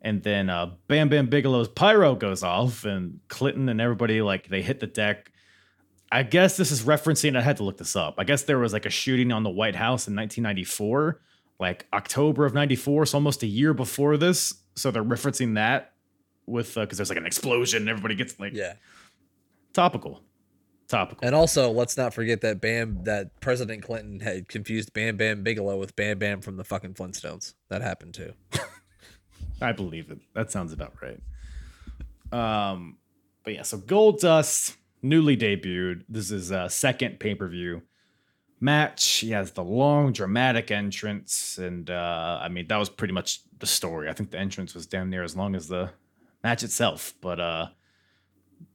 and 0.00 0.22
then 0.22 0.48
uh, 0.48 0.72
Bam 0.88 1.08
Bam 1.08 1.26
Bigelow's 1.28 1.68
pyro 1.68 2.14
goes 2.14 2.42
off, 2.42 2.84
and 2.84 3.20
Clinton 3.28 3.68
and 3.68 3.80
everybody 3.80 4.22
like 4.22 4.48
they 4.48 4.62
hit 4.62 4.80
the 4.80 4.86
deck. 4.86 5.32
I 6.10 6.22
guess 6.22 6.56
this 6.56 6.70
is 6.70 6.82
referencing. 6.82 7.36
I 7.36 7.42
had 7.42 7.56
to 7.58 7.64
look 7.64 7.78
this 7.78 7.96
up. 7.96 8.14
I 8.18 8.24
guess 8.24 8.44
there 8.44 8.58
was 8.58 8.72
like 8.72 8.86
a 8.86 8.90
shooting 8.90 9.32
on 9.32 9.42
the 9.42 9.50
White 9.50 9.74
House 9.74 10.06
in 10.06 10.14
1994, 10.14 11.20
like 11.58 11.86
October 11.92 12.46
of 12.46 12.54
'94, 12.54 13.06
so 13.06 13.18
almost 13.18 13.42
a 13.42 13.46
year 13.46 13.74
before 13.74 14.16
this. 14.16 14.54
So 14.76 14.90
they're 14.90 15.04
referencing 15.04 15.54
that 15.56 15.92
with 16.46 16.74
because 16.74 16.98
there's 16.98 17.10
like 17.10 17.18
an 17.18 17.26
explosion, 17.26 17.82
and 17.82 17.88
everybody 17.88 18.14
gets 18.14 18.38
like 18.38 18.54
Yeah, 18.54 18.74
topical, 19.72 20.22
topical. 20.88 21.26
and 21.26 21.34
also 21.34 21.70
let's 21.70 21.96
not 21.96 22.14
forget 22.14 22.40
that 22.40 22.60
Bam, 22.60 23.04
that 23.04 23.40
President 23.40 23.82
Clinton 23.82 24.20
had 24.20 24.48
confused 24.48 24.92
Bam 24.92 25.16
Bam 25.16 25.42
Bigelow 25.42 25.76
with 25.78 25.96
Bam 25.96 26.18
Bam 26.18 26.40
from 26.40 26.56
the 26.56 26.64
fucking 26.64 26.94
Flintstones. 26.94 27.54
That 27.68 27.82
happened 27.82 28.14
too. 28.14 28.32
I 29.60 29.72
believe 29.72 30.10
it. 30.10 30.18
That 30.34 30.50
sounds 30.50 30.72
about 30.72 30.94
right. 31.02 31.20
Um, 32.32 32.98
but 33.44 33.54
yeah, 33.54 33.62
so 33.62 33.78
Gold 33.78 34.20
Dust 34.20 34.76
newly 35.02 35.36
debuted. 35.36 36.02
This 36.08 36.30
is 36.30 36.50
a 36.50 36.68
second 36.68 37.20
pay 37.20 37.34
per 37.34 37.48
view 37.48 37.82
match. 38.60 39.18
He 39.18 39.30
has 39.30 39.52
the 39.52 39.64
long 39.64 40.12
dramatic 40.12 40.70
entrance, 40.70 41.58
and 41.58 41.90
uh, 41.90 42.38
I 42.42 42.48
mean 42.48 42.66
that 42.68 42.76
was 42.76 42.90
pretty 42.90 43.14
much 43.14 43.40
the 43.58 43.66
story. 43.66 44.08
I 44.08 44.12
think 44.12 44.30
the 44.30 44.38
entrance 44.38 44.74
was 44.74 44.86
damn 44.86 45.10
near 45.10 45.22
as 45.22 45.36
long 45.36 45.54
as 45.54 45.68
the 45.68 45.90
match 46.42 46.62
itself. 46.62 47.14
But 47.20 47.40
uh, 47.40 47.66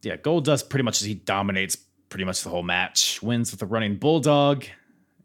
yeah, 0.01 0.15
Gold 0.15 0.45
Dust 0.45 0.69
pretty 0.69 0.83
much 0.83 1.01
he 1.03 1.13
dominates 1.13 1.77
pretty 2.11 2.25
much 2.25 2.43
the 2.43 2.49
whole 2.49 2.61
match. 2.61 3.23
Wins 3.23 3.51
with 3.51 3.63
a 3.63 3.65
running 3.65 3.95
bulldog, 3.95 4.65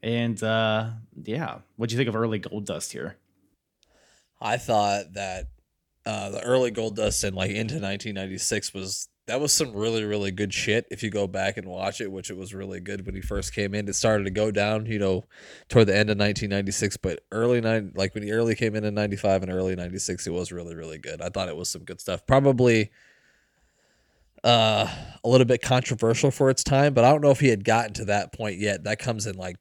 and 0.03 0.43
uh, 0.43 0.91
yeah, 1.25 1.59
what 1.77 1.91
do 1.91 1.95
you 1.95 1.99
think 1.99 2.09
of 2.09 2.17
early 2.17 2.39
Gold 2.39 2.65
Dust 2.65 2.93
here? 2.93 3.19
I 4.41 4.57
thought 4.57 5.13
that 5.15 5.49
uh, 6.07 6.31
the 6.31 6.43
early 6.43 6.71
Gold 6.71 6.97
Dust 6.97 7.25
and 7.25 7.37
like 7.37 7.51
into 7.51 7.75
1996 7.75 8.73
was 8.73 9.09
that 9.27 9.41
was 9.41 9.53
some 9.53 9.73
really 9.73 10.05
really 10.05 10.31
good 10.31 10.55
shit. 10.55 10.87
If 10.91 11.03
you 11.03 11.11
go 11.11 11.27
back 11.27 11.57
and 11.57 11.67
watch 11.67 12.01
it, 12.01 12.11
which 12.11 12.31
it 12.31 12.37
was 12.37 12.55
really 12.55 12.81
good 12.81 13.05
when 13.05 13.17
he 13.17 13.21
first 13.21 13.53
came 13.53 13.75
in, 13.75 13.89
it 13.89 13.95
started 13.95 14.25
to 14.25 14.31
go 14.31 14.53
down, 14.53 14.87
you 14.87 15.01
know, 15.01 15.25
toward 15.69 15.89
the 15.89 15.97
end 15.97 16.09
of 16.09 16.19
1996. 16.19 16.99
But 16.99 17.25
early 17.33 17.61
nine, 17.61 17.93
like 17.97 18.15
when 18.15 18.23
he 18.23 18.31
early 18.31 18.55
came 18.55 18.77
in 18.77 18.85
in 18.85 18.95
95 18.95 19.43
and 19.43 19.53
early 19.53 19.75
96, 19.75 20.27
it 20.27 20.31
was 20.31 20.53
really 20.53 20.77
really 20.77 20.99
good. 20.99 21.21
I 21.21 21.31
thought 21.31 21.49
it 21.49 21.57
was 21.57 21.69
some 21.69 21.83
good 21.83 22.01
stuff. 22.01 22.25
Probably 22.27 22.93
uh 24.47 24.89
a 25.25 25.29
little 25.29 25.45
bit 25.45 25.61
controversial 25.61 26.31
for 26.31 26.51
its 26.51 26.63
time, 26.63 26.95
but 26.95 27.05
I 27.05 27.11
don't 27.11 27.21
know 27.21 27.33
if 27.33 27.41
he 27.41 27.49
had 27.49 27.65
gotten 27.65 27.93
to 27.95 28.05
that 28.05 28.33
point 28.33 28.59
yet. 28.59 28.85
That 28.85 29.01
comes 29.01 29.27
in 29.27 29.37
like 29.37 29.57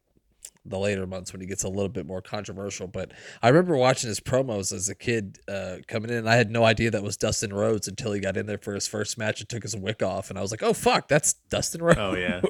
the 0.63 0.77
later 0.77 1.07
months 1.07 1.33
when 1.33 1.41
he 1.41 1.47
gets 1.47 1.63
a 1.63 1.69
little 1.69 1.89
bit 1.89 2.05
more 2.05 2.21
controversial. 2.21 2.85
But 2.87 3.11
I 3.41 3.49
remember 3.49 3.75
watching 3.75 4.07
his 4.07 4.19
promos 4.19 4.71
as 4.71 4.87
a 4.89 4.93
kid 4.95 5.39
uh, 5.47 5.77
coming 5.87 6.11
in. 6.11 6.17
And 6.17 6.29
I 6.29 6.35
had 6.35 6.51
no 6.51 6.65
idea 6.65 6.91
that 6.91 7.01
was 7.01 7.17
Dustin 7.17 7.51
Rhodes 7.51 7.87
until 7.87 8.13
he 8.13 8.19
got 8.19 8.37
in 8.37 8.45
there 8.45 8.59
for 8.59 8.75
his 8.75 8.87
first 8.87 9.17
match 9.17 9.39
and 9.39 9.49
took 9.49 9.63
his 9.63 9.75
wick 9.75 10.03
off. 10.03 10.29
And 10.29 10.37
I 10.37 10.43
was 10.43 10.51
like, 10.51 10.61
oh, 10.61 10.73
fuck, 10.73 11.07
that's 11.07 11.33
Dustin 11.49 11.81
Rhodes. 11.81 11.99
Oh 11.99 12.15
yeah. 12.15 12.41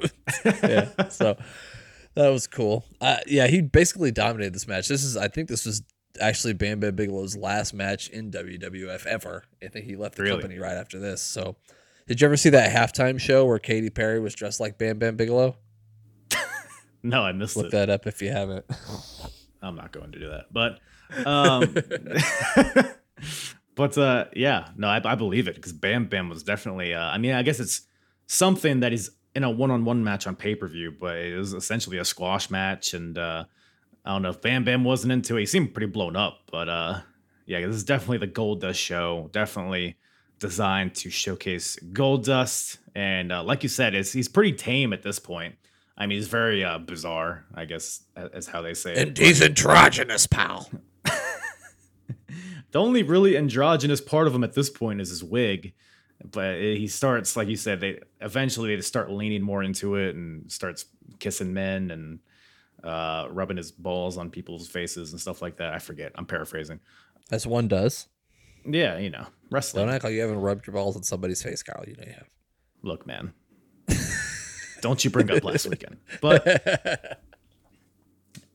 yeah. 0.62 1.08
So 1.08 1.38
that 2.14 2.28
was 2.28 2.46
cool. 2.46 2.84
Uh, 3.00 3.16
yeah, 3.26 3.46
he 3.46 3.62
basically 3.62 4.10
dominated 4.10 4.54
this 4.54 4.68
match. 4.68 4.88
This 4.88 5.04
is, 5.04 5.16
I 5.16 5.28
think 5.28 5.48
this 5.48 5.64
was 5.64 5.82
actually 6.20 6.52
Bam 6.52 6.80
Bam 6.80 6.96
Bigelow's 6.96 7.36
last 7.36 7.72
match 7.72 8.08
in 8.10 8.30
WWF 8.30 9.06
ever. 9.06 9.44
I 9.62 9.68
think 9.68 9.86
he 9.86 9.96
left 9.96 10.16
the 10.16 10.22
Really? 10.24 10.40
company 10.40 10.58
right 10.58 10.76
after 10.76 10.98
this. 10.98 11.20
So 11.22 11.56
did 12.06 12.20
you 12.20 12.26
ever 12.26 12.36
see 12.36 12.50
that 12.50 12.72
halftime 12.72 13.20
show 13.20 13.44
where 13.44 13.58
Katy 13.58 13.90
Perry 13.90 14.20
was 14.20 14.34
dressed 14.34 14.60
like 14.60 14.78
Bam 14.78 14.98
Bam 14.98 15.16
Bigelow? 15.16 15.56
No, 17.02 17.22
I 17.22 17.30
missed 17.30 17.54
that. 17.54 17.60
Look 17.60 17.66
it. 17.68 17.72
that 17.72 17.90
up 17.90 18.06
if 18.08 18.20
you 18.20 18.32
haven't. 18.32 18.64
I'm 19.62 19.76
not 19.76 19.92
going 19.92 20.10
to 20.10 20.18
do 20.18 20.28
that. 20.28 20.46
But 20.52 20.80
um 21.24 21.72
but 23.76 23.96
uh 23.96 24.24
yeah, 24.34 24.70
no, 24.76 24.88
I, 24.88 25.00
I 25.04 25.14
believe 25.14 25.46
it 25.46 25.54
because 25.54 25.72
Bam 25.72 26.08
Bam 26.08 26.28
was 26.28 26.42
definitely 26.42 26.94
uh 26.94 27.04
I 27.04 27.18
mean, 27.18 27.32
I 27.32 27.42
guess 27.42 27.60
it's 27.60 27.82
something 28.26 28.80
that 28.80 28.92
is 28.92 29.12
in 29.36 29.44
a 29.44 29.50
one-on-one 29.50 30.02
match 30.02 30.26
on 30.26 30.34
pay-per-view, 30.34 30.96
but 30.98 31.16
it 31.16 31.36
was 31.36 31.52
essentially 31.52 31.98
a 31.98 32.04
squash 32.04 32.50
match 32.50 32.92
and 32.92 33.16
uh 33.16 33.44
I 34.04 34.12
don't 34.12 34.22
know 34.22 34.30
if 34.30 34.42
Bam 34.42 34.64
Bam 34.64 34.82
wasn't 34.82 35.12
into 35.12 35.36
it. 35.36 35.40
He 35.40 35.46
seemed 35.46 35.74
pretty 35.74 35.92
blown 35.92 36.16
up, 36.16 36.40
but 36.50 36.68
uh 36.68 37.00
yeah, 37.46 37.64
this 37.64 37.76
is 37.76 37.84
definitely 37.84 38.18
the 38.18 38.26
Gold 38.26 38.62
Dust 38.62 38.80
show. 38.80 39.30
Definitely 39.32 39.96
designed 40.38 40.94
to 40.96 41.10
showcase 41.10 41.76
Gold 41.92 42.24
Dust, 42.24 42.78
and 42.94 43.32
uh, 43.32 43.42
like 43.42 43.62
you 43.62 43.68
said, 43.68 43.94
is 43.94 44.12
he's 44.12 44.28
pretty 44.28 44.52
tame 44.52 44.92
at 44.92 45.02
this 45.02 45.18
point. 45.18 45.54
I 45.98 46.06
mean, 46.06 46.18
he's 46.18 46.28
very 46.28 46.62
uh, 46.62 46.78
bizarre, 46.78 47.46
I 47.54 47.64
guess, 47.64 48.02
is 48.16 48.46
how 48.46 48.60
they 48.60 48.74
say 48.74 48.92
it. 48.92 49.08
And 49.08 49.18
he's 49.18 49.40
androgynous, 49.40 50.26
pal. 50.26 50.70
The 52.76 52.82
only 52.82 53.02
really 53.02 53.38
androgynous 53.38 54.02
part 54.02 54.26
of 54.26 54.34
him 54.34 54.44
at 54.44 54.52
this 54.52 54.68
point 54.68 55.00
is 55.00 55.08
his 55.08 55.24
wig, 55.24 55.72
but 56.30 56.60
he 56.60 56.88
starts, 56.88 57.34
like 57.34 57.48
you 57.48 57.56
said, 57.56 57.80
they 57.80 58.00
eventually 58.20 58.74
they 58.76 58.82
start 58.82 59.10
leaning 59.10 59.40
more 59.40 59.62
into 59.62 59.94
it 59.94 60.14
and 60.14 60.50
starts 60.52 60.84
kissing 61.18 61.54
men 61.54 61.90
and 61.90 62.18
uh, 62.84 63.28
rubbing 63.30 63.56
his 63.56 63.72
balls 63.72 64.18
on 64.18 64.30
people's 64.30 64.68
faces 64.68 65.12
and 65.12 65.20
stuff 65.20 65.40
like 65.40 65.56
that. 65.56 65.72
I 65.72 65.78
forget. 65.78 66.12
I'm 66.16 66.26
paraphrasing. 66.26 66.80
As 67.30 67.46
one 67.46 67.66
does. 67.66 68.08
Yeah, 68.66 68.98
you 68.98 69.10
know, 69.10 69.26
wrestling. 69.50 69.86
Don't 69.86 69.94
act 69.94 70.04
like 70.04 70.12
you 70.14 70.20
haven't 70.20 70.40
rubbed 70.40 70.66
your 70.66 70.74
balls 70.74 70.96
on 70.96 71.02
somebody's 71.02 71.42
face, 71.42 71.62
Carl. 71.62 71.84
You 71.86 71.94
know 71.96 72.04
you 72.06 72.12
have. 72.12 72.28
Look, 72.82 73.06
man. 73.06 73.32
Don't 74.80 75.02
you 75.04 75.10
bring 75.10 75.30
up 75.30 75.42
last 75.44 75.66
weekend. 75.70 75.96
But 76.20 77.20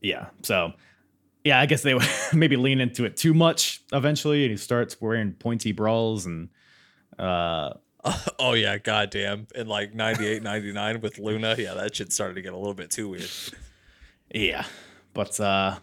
yeah, 0.01 0.28
so 0.43 0.74
yeah, 1.43 1.59
I 1.59 1.66
guess 1.66 1.82
they 1.82 1.93
would 1.93 2.07
maybe 2.34 2.55
lean 2.57 2.80
into 2.82 3.05
it 3.05 3.18
too 3.18 3.34
much 3.34 3.82
eventually, 3.91 4.43
and 4.43 4.51
he 4.51 4.57
starts 4.57 4.99
wearing 5.01 5.34
pointy 5.34 5.72
brawls 5.72 6.26
and 6.26 6.49
uh 7.18 7.74
Oh 8.39 8.53
yeah, 8.53 8.80
goddamn. 8.80 9.45
In 9.53 9.68
like 9.68 9.93
98, 9.93 10.41
99 10.41 11.01
with 11.01 11.20
Luna, 11.20 11.55
yeah, 11.59 11.76
that 11.76 11.95
shit 11.95 12.12
started 12.12 12.34
to 12.34 12.41
get 12.41 12.51
a 12.53 12.57
little 12.57 12.74
bit 12.74 12.89
too 12.89 13.09
weird. 13.09 13.30
yeah. 14.34 14.66
But 15.14 15.39
uh 15.39 15.78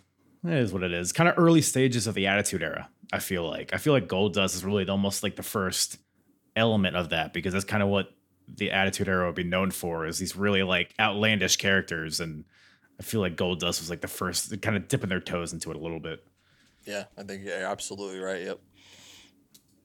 it 0.45 0.55
is 0.55 0.73
what 0.73 0.83
it 0.83 0.93
is. 0.93 1.13
Kind 1.13 1.29
of 1.29 1.39
early 1.39 1.63
stages 1.63 2.07
of 2.07 2.15
the 2.15 2.27
attitude 2.27 2.63
era, 2.63 2.89
I 3.13 3.19
feel 3.19 3.49
like. 3.49 3.73
I 3.73 3.79
feel 3.79 3.93
like 3.93 4.09
Gold 4.09 4.35
Dust 4.35 4.55
is 4.55 4.65
really 4.65 4.87
almost 4.89 5.23
like 5.23 5.37
the 5.37 5.43
first 5.43 5.99
element 6.57 6.97
of 6.97 7.11
that 7.11 7.33
because 7.33 7.53
that's 7.53 7.65
kind 7.65 7.83
of 7.83 7.89
what 7.89 8.11
the 8.53 8.71
attitude 8.71 9.09
era 9.09 9.27
would 9.27 9.35
be 9.35 9.45
known 9.45 9.71
for 9.71 10.07
is 10.07 10.19
these 10.19 10.35
really 10.35 10.63
like 10.63 10.95
outlandish 10.99 11.57
characters 11.57 12.21
and 12.21 12.45
I 12.99 13.03
feel 13.03 13.21
like 13.21 13.37
Gold 13.37 13.61
Dust 13.61 13.81
was 13.81 13.91
like 13.91 14.01
the 14.01 14.09
first 14.09 14.61
kind 14.61 14.77
of 14.77 14.89
dipping 14.89 15.09
their 15.09 15.21
toes 15.21 15.53
into 15.53 15.71
it 15.71 15.77
a 15.77 15.81
little 15.81 16.01
bit. 16.01 16.25
Yeah, 16.85 17.05
I 17.17 17.23
think 17.23 17.45
you're 17.45 17.65
absolutely 17.65 18.19
right. 18.19 18.43
Yep. 18.43 18.61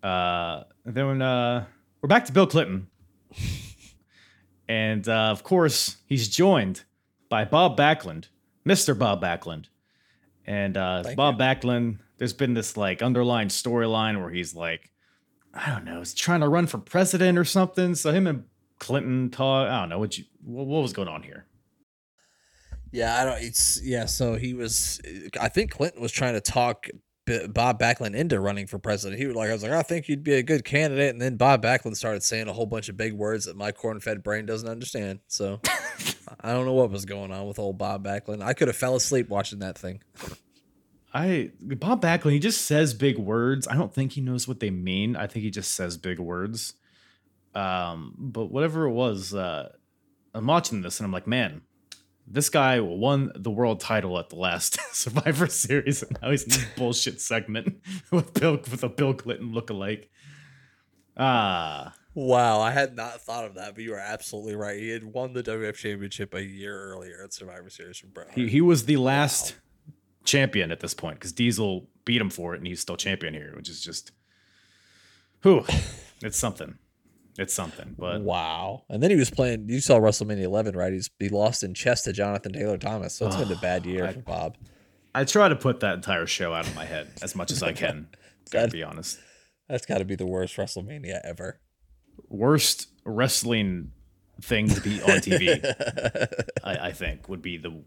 Uh, 0.02 0.64
and 0.86 0.96
then 0.96 1.22
uh, 1.22 1.66
we're 2.02 2.08
back 2.08 2.26
to 2.26 2.32
Bill 2.32 2.48
Clinton. 2.48 2.88
and 4.68 5.08
uh, 5.08 5.30
of 5.30 5.44
course, 5.44 5.98
he's 6.08 6.28
joined 6.28 6.84
by 7.30 7.46
Bob 7.46 7.78
Backlund, 7.78 8.30
Mr. 8.66 8.98
Bob 8.98 9.22
Backlund. 9.22 9.66
And 10.46 10.76
uh, 10.76 11.04
Bob 11.16 11.40
Backlund, 11.40 12.00
there's 12.18 12.34
been 12.34 12.54
this 12.54 12.78
like 12.78 13.02
underlying 13.02 13.50
storyline 13.50 14.20
where 14.22 14.30
he's 14.30 14.56
like, 14.56 14.92
I 15.54 15.70
don't 15.70 15.86
know, 15.86 16.00
he's 16.00 16.14
trying 16.14 16.42
to 16.42 16.48
run 16.48 16.68
for 16.68 16.78
president 16.78 17.38
or 17.38 17.46
something. 17.46 17.96
So 17.96 18.12
him 18.12 18.28
and 18.28 18.46
Clinton 18.80 19.30
talk. 19.30 19.70
I 19.70 19.80
don't 19.80 19.90
know 19.90 20.00
what 20.00 20.18
you 20.18 20.26
what, 20.44 20.68
what 20.68 20.82
was 20.82 20.94
going 20.94 21.08
on 21.08 21.24
here. 21.24 21.46
Yeah, 22.92 23.20
I 23.20 23.26
don't. 23.26 23.42
It's 23.42 23.82
yeah. 23.84 24.06
So 24.06 24.36
he 24.36 24.54
was. 24.54 25.02
I 25.40 25.50
think 25.50 25.72
Clinton 25.72 26.02
was 26.02 26.12
trying 26.12 26.34
to 26.34 26.42
talk 26.42 26.88
Bob 27.50 27.80
Backlund 27.80 28.16
into 28.16 28.40
running 28.40 28.68
for 28.68 28.78
president. 28.78 29.20
He 29.20 29.26
was 29.26 29.36
like, 29.36 29.50
I 29.50 29.54
was 29.54 29.64
like, 29.64 29.72
I 29.72 29.82
think 29.82 30.10
you'd 30.10 30.24
be 30.24 30.34
a 30.34 30.44
good 30.44 30.66
candidate, 30.66 31.12
and 31.12 31.22
then 31.22 31.38
Bob 31.38 31.64
Backlund 31.64 31.96
started 31.96 32.22
saying 32.22 32.48
a 32.48 32.54
whole 32.54 32.66
bunch 32.66 32.90
of 32.90 32.98
big 32.98 33.14
words 33.14 33.46
that 33.46 33.56
my 33.56 33.72
corn-fed 33.72 34.24
brain 34.24 34.46
doesn't 34.46 34.68
understand. 34.68 35.20
So 35.28 35.62
I 36.42 36.52
don't 36.52 36.66
know 36.66 36.74
what 36.74 36.92
was 36.92 37.06
going 37.06 37.32
on 37.32 37.48
with 37.48 37.60
old 37.60 37.78
Bob 37.78 38.06
Backlund. 38.06 38.44
I 38.44 38.54
could 38.54 38.68
have 38.68 38.78
fell 38.78 38.96
asleep 38.96 39.30
watching 39.30 39.60
that 39.60 39.78
thing. 39.78 40.02
I 41.14 41.52
Bob 41.62 42.02
Backlund, 42.02 42.32
he 42.32 42.40
just 42.40 42.66
says 42.66 42.94
big 42.94 43.18
words. 43.18 43.68
I 43.68 43.76
don't 43.76 43.94
think 43.94 44.14
he 44.14 44.22
knows 44.22 44.48
what 44.48 44.60
they 44.60 44.72
mean. 44.72 45.16
I 45.16 45.28
think 45.28 45.44
he 45.44 45.52
just 45.52 45.74
says 45.74 45.98
big 45.98 46.20
words. 46.20 46.74
Um, 47.54 48.16
but 48.18 48.46
whatever 48.46 48.86
it 48.86 48.94
was, 48.94 49.34
uh, 49.34 49.70
I'm 50.34 50.48
watching 50.48 50.82
this 50.82 51.00
and 51.00 51.06
I'm 51.06 51.12
like, 51.12 51.28
man, 51.28 51.62
this 52.26 52.50
guy 52.50 52.80
won 52.80 53.32
the 53.36 53.52
world 53.52 53.80
title 53.80 54.18
at 54.18 54.30
the 54.30 54.38
last 54.38 54.80
Survivor 54.96 55.48
Series, 55.48 56.02
and 56.02 56.18
now 56.22 56.32
he's 56.32 56.44
in 56.44 56.50
this 56.50 56.66
bullshit 56.76 57.22
segment 57.22 57.78
with 58.12 58.34
Bill 58.34 58.54
with 58.54 58.84
a 58.84 58.90
Bill 58.90 59.14
Clinton 59.14 59.54
lookalike. 59.54 60.08
Ah, 61.16 61.94
Wow, 62.16 62.62
I 62.62 62.70
had 62.72 62.96
not 62.96 63.22
thought 63.22 63.46
of 63.46 63.56
that, 63.56 63.74
but 63.74 63.84
you 63.84 63.94
are 63.96 64.00
absolutely 64.00 64.56
right. 64.56 64.80
He 64.80 64.90
had 64.90 65.04
won 65.04 65.34
the 65.34 65.42
WF 65.42 65.74
Championship 65.74 66.36
a 66.36 66.44
year 66.44 66.80
earlier 66.80 67.24
at 67.24 67.34
Survivor 67.34 67.72
Series 67.72 67.98
from 67.98 68.12
Bret. 68.12 68.32
he 68.34 68.48
he 68.48 68.62
was 68.62 68.86
the 68.86 68.98
last 68.98 69.56
champion 70.24 70.72
at 70.72 70.80
this 70.80 70.94
point 70.94 71.20
because 71.20 71.32
Diesel 71.32 71.88
beat 72.06 72.22
him 72.22 72.30
for 72.30 72.54
it, 72.54 72.58
and 72.58 72.68
he's 72.68 72.80
still 72.80 72.98
champion 72.98 73.34
here, 73.34 73.54
which 73.56 73.70
is 73.70 73.82
just, 73.82 74.12
whew, 75.42 75.66
it's 76.22 76.38
something. 76.38 76.78
It's 77.38 77.54
something, 77.54 77.96
but 77.98 78.22
Wow. 78.22 78.84
And 78.90 79.02
then 79.02 79.10
he 79.10 79.16
was 79.16 79.32
playing. 79.32 79.68
You 79.68 79.80
saw 79.80 80.00
WrestleMania 80.00 80.44
11, 80.44 80.76
right? 80.78 80.94
He's 80.94 81.10
he 81.20 81.30
lost 81.30 81.64
in 81.64 81.74
chess 81.74 82.04
to 82.04 82.14
Jonathan 82.14 82.54
Taylor 82.54 82.78
Thomas. 82.78 83.16
So 83.16 83.26
it's 83.26 83.36
been 83.36 83.52
a 83.52 83.56
bad 83.56 83.86
year 83.88 84.12
for 84.12 84.20
Bob. 84.20 84.58
I 85.16 85.24
try 85.24 85.50
to 85.50 85.56
put 85.56 85.80
that 85.80 85.96
entire 85.96 86.28
show 86.28 86.54
out 86.54 86.68
of 86.68 86.76
my 86.76 86.86
head 86.86 87.10
as 87.24 87.36
much 87.36 87.52
as 87.52 87.64
I 87.64 87.72
can. 87.74 88.08
Gotta 88.52 88.72
be 88.72 88.84
honest. 88.84 89.20
That's 89.68 89.86
got 89.86 90.00
to 90.00 90.06
be 90.06 90.16
the 90.16 90.26
worst 90.26 90.58
WrestleMania 90.58 91.22
ever. 91.24 91.60
Worst 92.30 92.90
wrestling 93.06 93.92
thing 94.42 94.68
to 94.70 94.82
be 94.82 95.02
on 95.02 95.20
TV, 95.20 95.64
I, 96.64 96.88
I 96.88 96.92
think, 96.92 97.30
would 97.30 97.42
be 97.42 97.58
the 97.58 97.84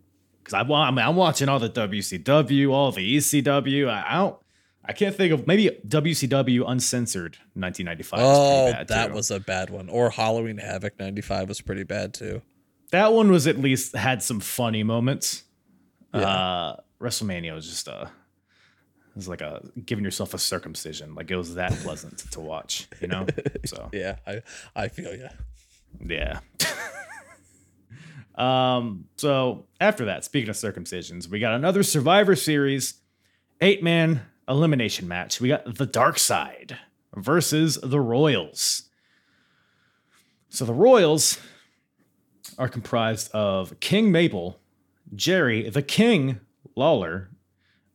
because 0.47 0.55
I, 0.55 0.73
I 0.73 0.91
mean, 0.93 1.05
I'm 1.05 1.17
watching 1.17 1.49
all 1.49 1.59
the 1.59 1.69
WCW, 1.71 2.71
all 2.71 2.93
the 2.93 3.17
ECW. 3.17 3.89
I, 3.89 4.05
I 4.09 4.15
don't, 4.19 4.37
I 4.85 4.93
can't 4.93 5.15
think 5.17 5.33
of 5.33 5.47
maybe 5.49 5.71
WCW 5.89 6.63
Uncensored 6.71 7.37
1995. 7.55 8.21
Oh, 8.23 8.73
bad, 8.73 8.89
that 8.89 9.09
too. 9.09 9.15
was 9.15 9.31
a 9.33 9.41
bad 9.41 9.71
one. 9.71 9.89
Or 9.89 10.11
Halloween 10.11 10.59
Havoc 10.59 10.99
95 11.01 11.49
was 11.49 11.61
pretty 11.61 11.83
bad 11.83 12.15
too. 12.15 12.43
that 12.93 13.13
one 13.13 13.31
was 13.33 13.49
at 13.49 13.59
least 13.59 13.97
had 13.97 14.23
some 14.23 14.39
funny 14.39 14.85
moments. 14.85 15.43
Yeah. 16.15 16.21
Uh, 16.21 16.77
WrestleMania 17.01 17.53
was 17.53 17.69
just 17.69 17.89
a 17.89 18.03
it 18.03 19.17
was 19.17 19.29
like 19.29 19.41
a 19.41 19.61
giving 19.85 20.05
yourself 20.05 20.33
a 20.35 20.39
circumcision. 20.39 21.15
Like 21.17 21.31
it 21.33 21.37
was 21.37 21.57
that 21.57 21.73
pleasant 21.73 22.19
to 22.33 22.41
watch, 22.41 22.87
you 23.01 23.09
know. 23.09 23.27
So 23.67 23.89
Yeah, 23.93 24.17
I 24.27 24.43
I 24.77 24.87
feel 24.89 25.13
you. 25.15 25.29
yeah. 26.07 26.39
um. 28.37 29.07
So 29.17 29.67
after 29.81 30.05
that, 30.07 30.25
speaking 30.25 30.51
of 30.51 30.57
circumcisions, 30.57 31.29
we 31.29 31.39
got 31.39 31.55
another 31.55 31.83
Survivor 31.83 32.37
Series 32.37 33.01
eight 33.61 33.83
man 33.83 34.23
elimination 34.49 35.09
match. 35.09 35.41
We 35.41 35.49
got 35.49 35.77
the 35.77 35.87
Dark 35.87 36.19
Side 36.19 36.79
versus 37.15 37.79
the 37.83 38.01
Royals. 38.01 38.83
So 40.49 40.65
the 40.65 40.75
Royals 40.75 41.39
are 42.59 42.69
comprised 42.69 43.31
of 43.33 43.79
King 43.81 44.13
Mabel, 44.13 44.61
Jerry 45.15 45.69
the 45.69 45.83
King 45.83 46.41
Lawler, 46.75 47.31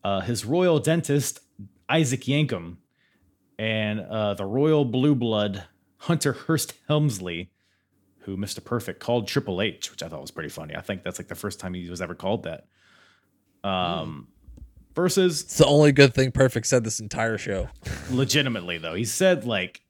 uh, 0.03 0.21
his 0.21 0.45
royal 0.45 0.79
dentist 0.79 1.39
Isaac 1.89 2.21
Yankem, 2.21 2.77
and 3.57 3.99
uh, 4.01 4.33
the 4.33 4.45
royal 4.45 4.85
blue 4.85 5.15
blood 5.15 5.63
Hunter 5.97 6.33
Hearst 6.33 6.73
Helmsley, 6.87 7.51
who 8.21 8.37
Mr. 8.37 8.63
Perfect 8.63 8.99
called 8.99 9.27
Triple 9.27 9.61
H, 9.61 9.91
which 9.91 10.03
I 10.03 10.07
thought 10.07 10.21
was 10.21 10.31
pretty 10.31 10.49
funny. 10.49 10.75
I 10.75 10.81
think 10.81 11.03
that's 11.03 11.19
like 11.19 11.27
the 11.27 11.35
first 11.35 11.59
time 11.59 11.73
he 11.73 11.89
was 11.89 12.01
ever 12.01 12.15
called 12.15 12.43
that. 12.43 12.65
Um, 13.67 14.27
versus 14.95 15.41
It's 15.41 15.57
the 15.57 15.65
only 15.65 15.91
good 15.91 16.13
thing 16.13 16.31
Perfect 16.31 16.67
said 16.67 16.83
this 16.83 16.99
entire 16.99 17.37
show. 17.37 17.69
legitimately 18.11 18.77
though, 18.77 18.93
he 18.93 19.05
said 19.05 19.45
like 19.45 19.81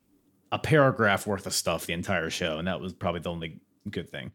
a 0.51 0.59
paragraph 0.59 1.25
worth 1.25 1.45
of 1.45 1.53
stuff 1.53 1.85
the 1.85 1.93
entire 1.93 2.29
show, 2.29 2.57
and 2.57 2.67
that 2.67 2.79
was 2.79 2.93
probably 2.93 3.21
the 3.21 3.31
only 3.31 3.59
good 3.89 4.09
thing. 4.09 4.31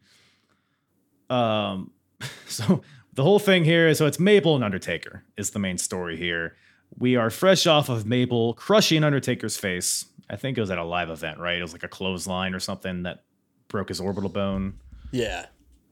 Um, 1.29 1.91
so 2.47 2.81
the 3.13 3.23
whole 3.23 3.39
thing 3.39 3.63
here 3.63 3.87
is 3.87 3.97
so 3.97 4.05
it's 4.05 4.19
Mabel 4.19 4.55
and 4.55 4.63
Undertaker 4.63 5.23
is 5.37 5.51
the 5.51 5.59
main 5.59 5.77
story 5.77 6.17
here. 6.17 6.55
We 6.97 7.15
are 7.15 7.29
fresh 7.29 7.67
off 7.67 7.89
of 7.89 8.05
Mabel 8.05 8.53
crushing 8.53 9.03
Undertaker's 9.03 9.57
face. 9.57 10.05
I 10.29 10.35
think 10.35 10.57
it 10.57 10.61
was 10.61 10.71
at 10.71 10.77
a 10.77 10.83
live 10.83 11.09
event, 11.09 11.39
right? 11.39 11.57
It 11.57 11.61
was 11.61 11.73
like 11.73 11.83
a 11.83 11.87
clothesline 11.87 12.53
or 12.53 12.59
something 12.59 13.03
that 13.03 13.23
broke 13.67 13.89
his 13.89 13.99
orbital 13.99 14.29
bone. 14.29 14.75
Yeah. 15.11 15.47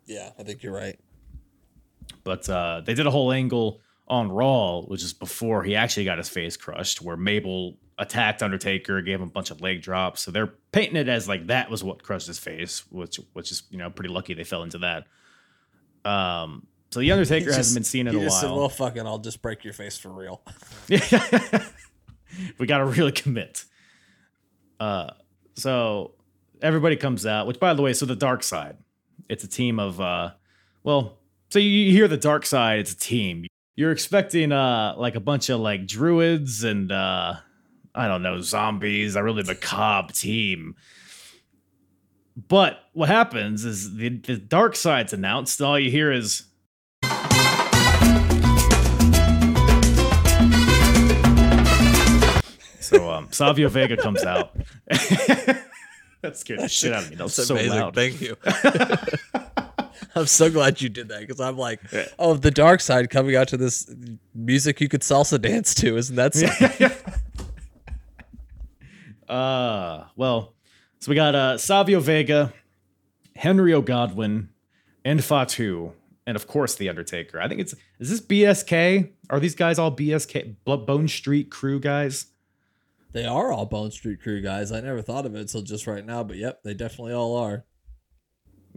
Yeah, 0.05 0.29
I 0.37 0.43
think 0.43 0.63
you're 0.63 0.73
right. 0.73 0.99
But 2.23 2.47
uh, 2.49 2.81
they 2.85 2.93
did 2.93 3.07
a 3.07 3.11
whole 3.11 3.31
angle 3.31 3.81
on 4.07 4.31
Raw, 4.31 4.81
which 4.81 5.03
is 5.03 5.13
before 5.13 5.63
he 5.63 5.75
actually 5.75 6.05
got 6.05 6.17
his 6.17 6.29
face 6.29 6.57
crushed, 6.57 7.01
where 7.01 7.17
Mabel 7.17 7.77
attacked 7.97 8.43
Undertaker, 8.43 9.01
gave 9.01 9.19
him 9.19 9.27
a 9.27 9.31
bunch 9.31 9.51
of 9.51 9.61
leg 9.61 9.81
drops. 9.81 10.21
So 10.21 10.31
they're 10.31 10.53
painting 10.71 10.97
it 10.97 11.07
as 11.07 11.27
like 11.27 11.47
that 11.47 11.69
was 11.71 11.83
what 11.83 12.03
crushed 12.03 12.27
his 12.27 12.39
face, 12.39 12.83
which 12.91 13.19
which 13.33 13.51
is 13.51 13.63
you 13.69 13.77
know 13.77 13.89
pretty 13.89 14.13
lucky 14.13 14.33
they 14.33 14.43
fell 14.43 14.63
into 14.63 14.79
that. 14.79 15.05
Um, 16.09 16.67
so 16.91 16.99
the 16.99 17.11
Undertaker 17.11 17.49
He 17.49 17.55
hasn't 17.55 17.75
been 17.75 17.83
seen 17.83 18.07
in 18.07 18.13
he 18.13 18.21
a 18.21 18.25
just 18.25 18.41
said, 18.41 18.49
while. 18.49 18.59
well, 18.59 18.69
fucking, 18.69 19.05
I'll 19.05 19.17
just 19.19 19.41
break 19.41 19.63
your 19.63 19.73
face 19.73 19.97
for 19.97 20.09
real. 20.09 20.41
we 22.57 22.67
got 22.67 22.77
to 22.79 22.85
really 22.85 23.11
commit. 23.11 23.65
Uh, 24.79 25.11
so 25.55 26.14
everybody 26.65 26.95
comes 26.95 27.25
out. 27.25 27.47
Which, 27.47 27.59
by 27.59 27.73
the 27.73 27.81
way, 27.81 27.93
so 27.93 28.05
the 28.05 28.15
dark 28.15 28.43
side, 28.43 28.77
it's 29.29 29.43
a 29.43 29.47
team 29.47 29.79
of, 29.79 30.01
uh, 30.01 30.31
well, 30.83 31.19
so 31.49 31.59
you, 31.59 31.91
hear 31.91 32.07
the 32.07 32.17
dark 32.17 32.45
side, 32.45 32.79
it's 32.79 32.91
a 32.91 32.97
team. 32.97 33.45
You're 33.75 33.91
expecting 33.91 34.51
uh 34.51 34.95
like 34.97 35.15
a 35.15 35.19
bunch 35.19 35.49
of 35.49 35.59
like 35.59 35.85
druids 35.85 36.63
and 36.63 36.91
uh 36.91 37.35
I 37.93 38.07
don't 38.07 38.23
know, 38.23 38.41
zombies, 38.41 39.15
a 39.15 39.23
really 39.23 39.43
macabre 39.43 40.13
team. 40.13 40.75
But 42.47 42.79
what 42.93 43.07
happens 43.07 43.63
is 43.63 43.95
the, 43.95 44.09
the 44.09 44.37
dark 44.37 44.75
side's 44.75 45.13
announced, 45.13 45.61
all 45.61 45.79
you 45.79 45.91
hear 45.91 46.11
is 46.11 46.43
So 52.79 53.11
um 53.11 53.27
Savio 53.31 53.69
Vega 53.69 53.97
comes 53.97 54.23
out. 54.23 54.55
that 56.25 56.37
scared 56.37 56.59
the 56.59 56.67
shit 56.69 56.93
out 56.93 57.03
of 57.03 57.09
me. 57.09 57.15
That 57.15 57.23
was 57.23 57.35
That's 57.35 57.47
so 57.47 57.55
amazing. 57.55 57.79
loud. 57.79 57.95
Thank 57.95 58.21
you. 58.21 58.35
I'm 60.17 60.27
so 60.27 60.49
glad 60.49 60.81
you 60.81 60.87
did 60.89 61.09
that 61.09 61.19
because 61.21 61.39
I'm 61.41 61.57
like, 61.57 61.81
oh, 62.19 62.35
the 62.35 62.51
dark 62.51 62.79
side 62.81 63.09
coming 63.09 63.35
out 63.35 63.49
to 63.49 63.57
this 63.57 63.89
music 64.33 64.79
you 64.79 64.87
could 64.87 65.01
salsa 65.01 65.41
dance 65.41 65.73
to, 65.75 65.97
isn't 65.97 66.15
that 66.15 66.33
something? 66.33 66.91
Uh, 69.27 70.05
well, 70.15 70.53
so 70.99 71.09
we 71.09 71.15
got 71.15 71.33
uh 71.33 71.57
Savio 71.57 71.99
Vega, 71.99 72.53
Henry 73.35 73.73
O. 73.73 73.81
Godwinn, 73.81 74.49
and 75.03 75.23
Fatu, 75.23 75.93
and 76.27 76.35
of 76.35 76.45
course 76.47 76.75
the 76.75 76.89
Undertaker. 76.89 77.41
I 77.41 77.47
think 77.47 77.59
it's 77.61 77.73
is 77.99 78.09
this 78.11 78.21
BSK? 78.21 79.09
Are 79.31 79.39
these 79.39 79.55
guys 79.55 79.79
all 79.79 79.91
BSK 79.95 80.55
Bone 80.63 81.07
Street 81.07 81.49
Krew 81.49 81.81
guys? 81.81 82.27
They 83.15 83.23
are 83.23 83.49
all 83.49 83.65
Bone 83.65 83.91
Street 83.91 84.19
Krew 84.21 84.43
guys. 84.43 84.73
I 84.73 84.81
never 84.81 85.01
thought 85.01 85.25
of 85.25 85.35
it 85.35 85.39
until 85.39 85.61
just 85.61 85.87
right 85.87 86.05
now, 86.05 86.21
but 86.21 86.35
yep, 86.35 86.63
they 86.63 86.73
definitely 86.73 87.13
all 87.13 87.37
are. 87.37 87.63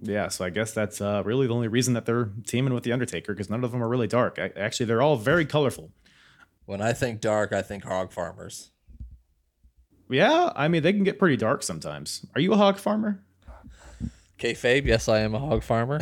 Yeah, 0.01 0.28
so 0.28 0.45
I 0.45 0.51
guess 0.51 0.70
that's 0.70 1.01
uh, 1.01 1.24
really 1.26 1.49
the 1.49 1.55
only 1.55 1.66
reason 1.66 1.95
that 1.95 2.07
they're 2.07 2.30
teaming 2.47 2.72
with 2.72 2.84
the 2.84 2.93
Undertaker 2.93 3.34
because 3.34 3.51
none 3.51 3.64
of 3.64 3.72
them 3.72 3.82
are 3.82 3.89
really 3.89 4.07
dark. 4.07 4.39
I, 4.39 4.53
actually, 4.57 4.86
they're 4.86 5.03
all 5.03 5.16
very 5.16 5.45
colorful. 5.45 5.91
When 6.66 6.80
I 6.80 6.93
think 6.93 7.20
dark, 7.20 7.53
I 7.53 7.62
think 7.62 7.82
hog 7.82 8.12
farmers. 8.12 8.70
Yeah, 10.09 10.53
I 10.55 10.68
mean 10.68 10.84
they 10.84 10.93
can 10.93 11.03
get 11.03 11.18
pretty 11.18 11.36
dark 11.36 11.64
sometimes. 11.64 12.24
Are 12.36 12.41
you 12.41 12.53
a 12.53 12.57
hog 12.57 12.78
farmer? 12.78 13.24
Kayfabe, 14.39 14.84
yes, 14.84 15.09
I 15.09 15.18
am 15.18 15.34
a 15.34 15.41
hog 15.41 15.64
farmer. 15.64 15.99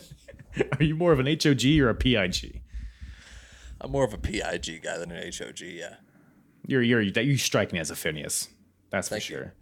Are 0.78 0.82
you 0.82 0.96
more 0.96 1.12
of 1.12 1.20
an 1.20 1.26
HOG 1.26 1.66
or 1.78 1.90
a 1.90 1.94
PIG? 1.94 2.62
I'm 3.82 3.90
more 3.90 4.04
of 4.04 4.14
a 4.14 4.18
PIG 4.18 4.80
guy 4.82 4.96
than 4.96 5.12
an 5.12 5.30
HOG, 5.30 5.60
yeah. 5.60 5.96
You're 6.66 6.82
you're 6.82 7.00
you 7.00 7.36
strike 7.36 7.72
me 7.72 7.78
as 7.78 7.90
a 7.90 7.96
Phineas. 7.96 8.48
That's 8.90 9.08
for 9.08 9.14
Thank 9.14 9.28
you. 9.28 9.36
sure. 9.36 9.54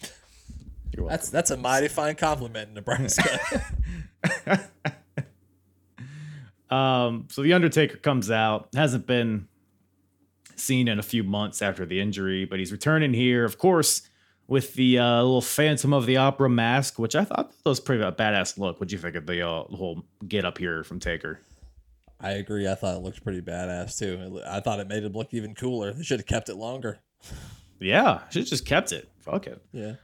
You're 0.93 1.05
welcome. 1.05 1.09
That's 1.09 1.31
that's 1.31 1.51
a 1.51 1.57
mighty 1.57 1.89
fine 1.89 2.17
compliment 2.17 2.69
in 2.69 2.75
Nebraska. 2.75 3.65
Um, 6.71 7.29
so 7.31 7.43
the 7.43 7.53
Undertaker 7.53 7.97
comes 7.97 8.31
out, 8.31 8.69
hasn't 8.75 9.07
been 9.07 9.49
seen 10.57 10.89
in 10.89 10.99
a 10.99 11.03
few 11.03 11.23
months 11.23 11.63
after 11.63 11.87
the 11.87 12.01
injury, 12.01 12.45
but 12.45 12.59
he's 12.59 12.73
returning 12.73 13.15
here, 13.15 13.45
of 13.45 13.59
course, 13.59 14.03
with 14.47 14.75
the 14.75 14.99
uh, 14.99 15.17
little 15.23 15.41
Phantom 15.41 15.93
of 15.93 16.07
the 16.07 16.17
Opera 16.17 16.51
mask, 16.51 16.99
which 16.99 17.15
I 17.15 17.25
thought 17.25 17.53
was 17.65 17.81
pretty 17.81 18.03
a 18.03 18.13
badass 18.13 18.59
look. 18.59 18.77
What'd 18.81 18.93
you 18.93 18.99
think 18.99 19.15
of 19.15 19.27
the 19.27 19.47
uh, 19.47 19.63
whole 19.65 20.05
get 20.27 20.45
up 20.45 20.59
here 20.59 20.85
from 20.85 21.01
Taker? 21.01 21.41
I 22.21 22.33
agree. 22.33 22.69
I 22.69 22.75
thought 22.75 22.97
it 22.97 23.03
looked 23.03 23.23
pretty 23.23 23.41
badass 23.41 23.99
too. 23.99 24.43
I 24.47 24.61
thought 24.61 24.81
it 24.81 24.89
made 24.89 25.05
it 25.05 25.13
look 25.13 25.33
even 25.33 25.55
cooler. 25.55 25.93
They 25.93 26.03
should 26.03 26.21
have 26.21 26.27
kept 26.27 26.49
it 26.49 26.57
longer. 26.57 26.99
Yeah, 27.81 28.23
should 28.31 28.41
have 28.43 28.49
just 28.49 28.67
kept 28.67 28.93
it. 28.93 29.09
Fuck 29.21 29.47
it. 29.47 29.63
Yeah. 29.73 29.95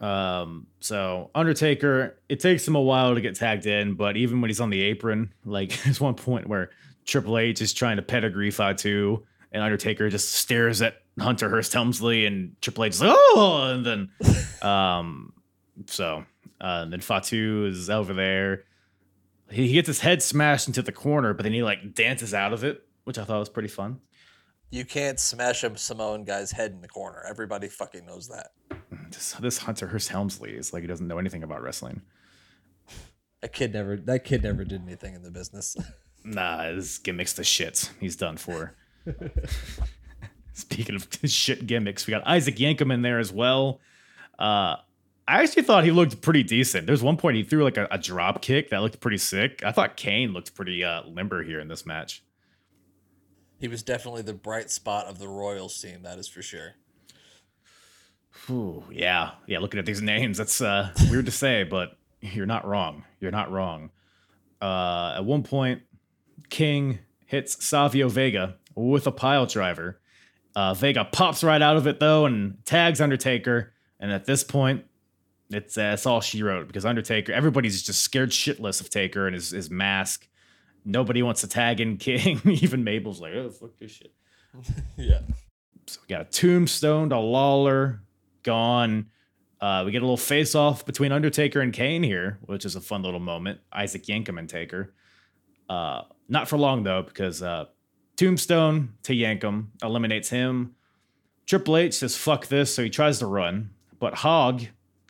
Um, 0.00 0.66
so 0.80 1.30
Undertaker, 1.34 2.18
it 2.28 2.40
takes 2.40 2.66
him 2.66 2.74
a 2.74 2.80
while 2.80 3.14
to 3.14 3.20
get 3.20 3.36
tagged 3.36 3.66
in, 3.66 3.94
but 3.94 4.16
even 4.16 4.40
when 4.40 4.48
he's 4.48 4.60
on 4.60 4.70
the 4.70 4.80
apron, 4.82 5.32
like 5.44 5.80
there's 5.84 6.00
one 6.00 6.14
point 6.14 6.48
where 6.48 6.70
Triple 7.04 7.38
H 7.38 7.60
is 7.62 7.72
trying 7.72 7.96
to 7.96 8.02
pedigree 8.02 8.50
Fatu, 8.50 9.24
and 9.52 9.62
Undertaker 9.62 10.08
just 10.08 10.32
stares 10.32 10.82
at 10.82 11.02
Hunter 11.20 11.48
Hearst 11.48 11.72
Helmsley, 11.72 12.26
and 12.26 12.56
Triple 12.60 12.84
H 12.84 12.94
is 12.94 13.02
like, 13.02 13.14
oh, 13.14 13.70
and 13.72 13.84
then, 13.84 14.10
um, 14.62 15.32
so, 15.86 16.24
uh, 16.60 16.80
and 16.82 16.92
then 16.92 17.00
Fatu 17.00 17.66
is 17.66 17.90
over 17.90 18.14
there. 18.14 18.64
He, 19.52 19.68
he 19.68 19.74
gets 19.74 19.86
his 19.86 20.00
head 20.00 20.22
smashed 20.22 20.66
into 20.66 20.82
the 20.82 20.92
corner, 20.92 21.34
but 21.34 21.42
then 21.44 21.52
he 21.52 21.62
like 21.62 21.94
dances 21.94 22.34
out 22.34 22.52
of 22.52 22.64
it, 22.64 22.82
which 23.04 23.18
I 23.18 23.24
thought 23.24 23.38
was 23.38 23.48
pretty 23.48 23.68
fun. 23.68 24.00
You 24.70 24.84
can't 24.84 25.20
smash 25.20 25.64
a 25.64 25.76
Samoan 25.76 26.24
guy's 26.24 26.50
head 26.50 26.72
in 26.72 26.80
the 26.80 26.88
corner. 26.88 27.22
Everybody 27.28 27.68
fucking 27.68 28.06
knows 28.06 28.28
that. 28.28 28.52
This, 29.10 29.32
this 29.34 29.58
Hunter 29.58 29.86
Hearst 29.86 30.08
Helmsley 30.08 30.52
is 30.52 30.72
like 30.72 30.82
he 30.82 30.86
doesn't 30.86 31.06
know 31.06 31.18
anything 31.18 31.42
about 31.42 31.62
wrestling. 31.62 32.00
That 33.42 33.52
kid 33.52 33.72
never 33.72 33.96
that 33.96 34.24
kid 34.24 34.44
never 34.44 34.64
did 34.64 34.82
anything 34.82 35.14
in 35.14 35.22
the 35.22 35.30
business. 35.30 35.76
Nah, 36.24 36.68
his 36.68 36.98
gimmicks 36.98 37.32
the 37.32 37.42
shit. 37.42 37.90
He's 37.98 38.14
done 38.14 38.36
for. 38.36 38.76
Speaking 40.52 40.94
of 40.94 41.08
shit 41.24 41.66
gimmicks, 41.66 42.06
we 42.06 42.12
got 42.12 42.24
Isaac 42.24 42.56
Yankem 42.56 42.92
in 42.92 43.02
there 43.02 43.18
as 43.18 43.32
well. 43.32 43.80
Uh, 44.38 44.76
I 45.32 45.42
actually 45.42 45.62
thought 45.62 45.84
he 45.84 45.92
looked 45.92 46.20
pretty 46.20 46.42
decent. 46.42 46.86
There's 46.86 47.02
one 47.02 47.16
point 47.16 47.38
he 47.38 47.42
threw 47.42 47.64
like 47.64 47.78
a, 47.78 47.88
a 47.90 47.96
drop 47.96 48.42
kick 48.42 48.68
that 48.68 48.82
looked 48.82 49.00
pretty 49.00 49.16
sick. 49.16 49.62
I 49.64 49.72
thought 49.72 49.96
Kane 49.96 50.34
looked 50.34 50.54
pretty 50.54 50.84
uh, 50.84 51.04
limber 51.06 51.42
here 51.42 51.58
in 51.58 51.68
this 51.68 51.86
match. 51.86 52.22
he 53.58 53.66
was 53.66 53.82
definitely 53.82 54.20
the 54.20 54.34
bright 54.34 54.70
spot 54.70 55.06
of 55.06 55.18
the 55.18 55.28
Royals 55.28 55.80
team, 55.80 56.02
that 56.02 56.18
is 56.18 56.28
for 56.28 56.42
sure. 56.42 56.74
Whew, 58.46 58.84
yeah, 58.90 59.30
yeah. 59.46 59.58
Looking 59.58 59.80
at 59.80 59.86
these 59.86 60.02
names, 60.12 60.36
that's 60.36 60.60
uh, 60.60 60.90
weird 61.08 61.24
to 61.24 61.32
say, 61.32 61.64
but 61.64 61.96
you're 62.20 62.44
not 62.44 62.66
wrong. 62.66 63.04
You're 63.18 63.30
not 63.30 63.50
wrong. 63.50 63.90
Uh, 64.60 65.14
at 65.16 65.24
one 65.24 65.44
point, 65.44 65.80
King 66.50 66.98
hits 67.24 67.64
Savio 67.64 68.10
Vega 68.10 68.56
with 68.74 69.06
a 69.06 69.12
pile 69.12 69.46
driver. 69.46 69.98
Uh, 70.54 70.74
Vega 70.74 71.06
pops 71.06 71.42
right 71.42 71.62
out 71.62 71.78
of 71.78 71.86
it 71.86 72.00
though 72.00 72.26
and 72.26 72.58
tags 72.66 73.00
Undertaker. 73.00 73.72
And 73.98 74.12
at 74.12 74.26
this 74.26 74.44
point, 74.44 74.84
it's 75.54 75.76
uh, 75.78 75.92
it's 75.94 76.06
all 76.06 76.20
she 76.20 76.42
wrote 76.42 76.66
because 76.66 76.84
Undertaker, 76.84 77.32
everybody's 77.32 77.82
just 77.82 78.02
scared 78.02 78.30
shitless 78.30 78.80
of 78.80 78.90
Taker 78.90 79.26
and 79.26 79.34
his 79.34 79.50
his 79.50 79.70
mask. 79.70 80.28
Nobody 80.84 81.22
wants 81.22 81.42
to 81.42 81.48
tag 81.48 81.80
in 81.80 81.96
King. 81.96 82.40
Even 82.44 82.84
Mabel's 82.84 83.20
like, 83.20 83.34
oh 83.34 83.50
fuck 83.50 83.70
this 83.78 83.92
shit. 83.92 84.12
Yeah. 84.96 85.20
So 85.86 86.00
we 86.02 86.14
got 86.14 86.20
a 86.22 86.30
tombstone 86.30 87.08
to 87.10 87.18
Lawler 87.18 88.02
gone. 88.42 89.06
Uh, 89.60 89.82
we 89.84 89.92
get 89.92 90.02
a 90.02 90.04
little 90.04 90.16
face 90.16 90.54
off 90.54 90.84
between 90.84 91.12
Undertaker 91.12 91.60
and 91.60 91.72
Kane 91.72 92.02
here, 92.02 92.38
which 92.42 92.64
is 92.64 92.76
a 92.76 92.80
fun 92.80 93.02
little 93.02 93.20
moment. 93.20 93.60
Isaac 93.72 94.04
Yankem 94.04 94.38
and 94.38 94.48
Taker. 94.48 94.94
Uh, 95.68 96.02
not 96.28 96.48
for 96.48 96.56
long 96.56 96.82
though, 96.82 97.02
because 97.02 97.42
uh, 97.42 97.66
Tombstone 98.16 98.94
to 99.04 99.12
Yankem 99.12 99.68
eliminates 99.82 100.28
him. 100.28 100.74
Triple 101.46 101.76
H 101.76 101.94
says 101.94 102.16
fuck 102.16 102.46
this, 102.46 102.74
so 102.74 102.82
he 102.82 102.90
tries 102.90 103.18
to 103.18 103.26
run, 103.26 103.70
but 103.98 104.14
Hog 104.14 104.62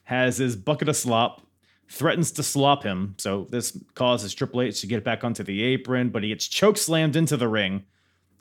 has 0.05 0.39
his 0.39 0.57
bucket 0.57 0.89
of 0.89 0.97
slop, 0.97 1.43
threatens 1.89 2.33
to 2.33 2.43
slop 2.43 2.83
him. 2.83 3.15
So 3.19 3.47
this 3.51 3.79
causes 3.95 4.35
Triple 4.35 4.63
H 4.63 4.81
to 4.81 4.87
get 4.87 5.05
back 5.05 5.25
onto 5.25 5.43
the 5.43 5.63
apron, 5.63 6.11
but 6.11 6.23
he 6.23 6.31
gets 6.31 6.47
choke 6.47 6.77
slammed 6.77 7.17
into 7.17 7.37
the 7.37 7.49
ring 7.49 7.85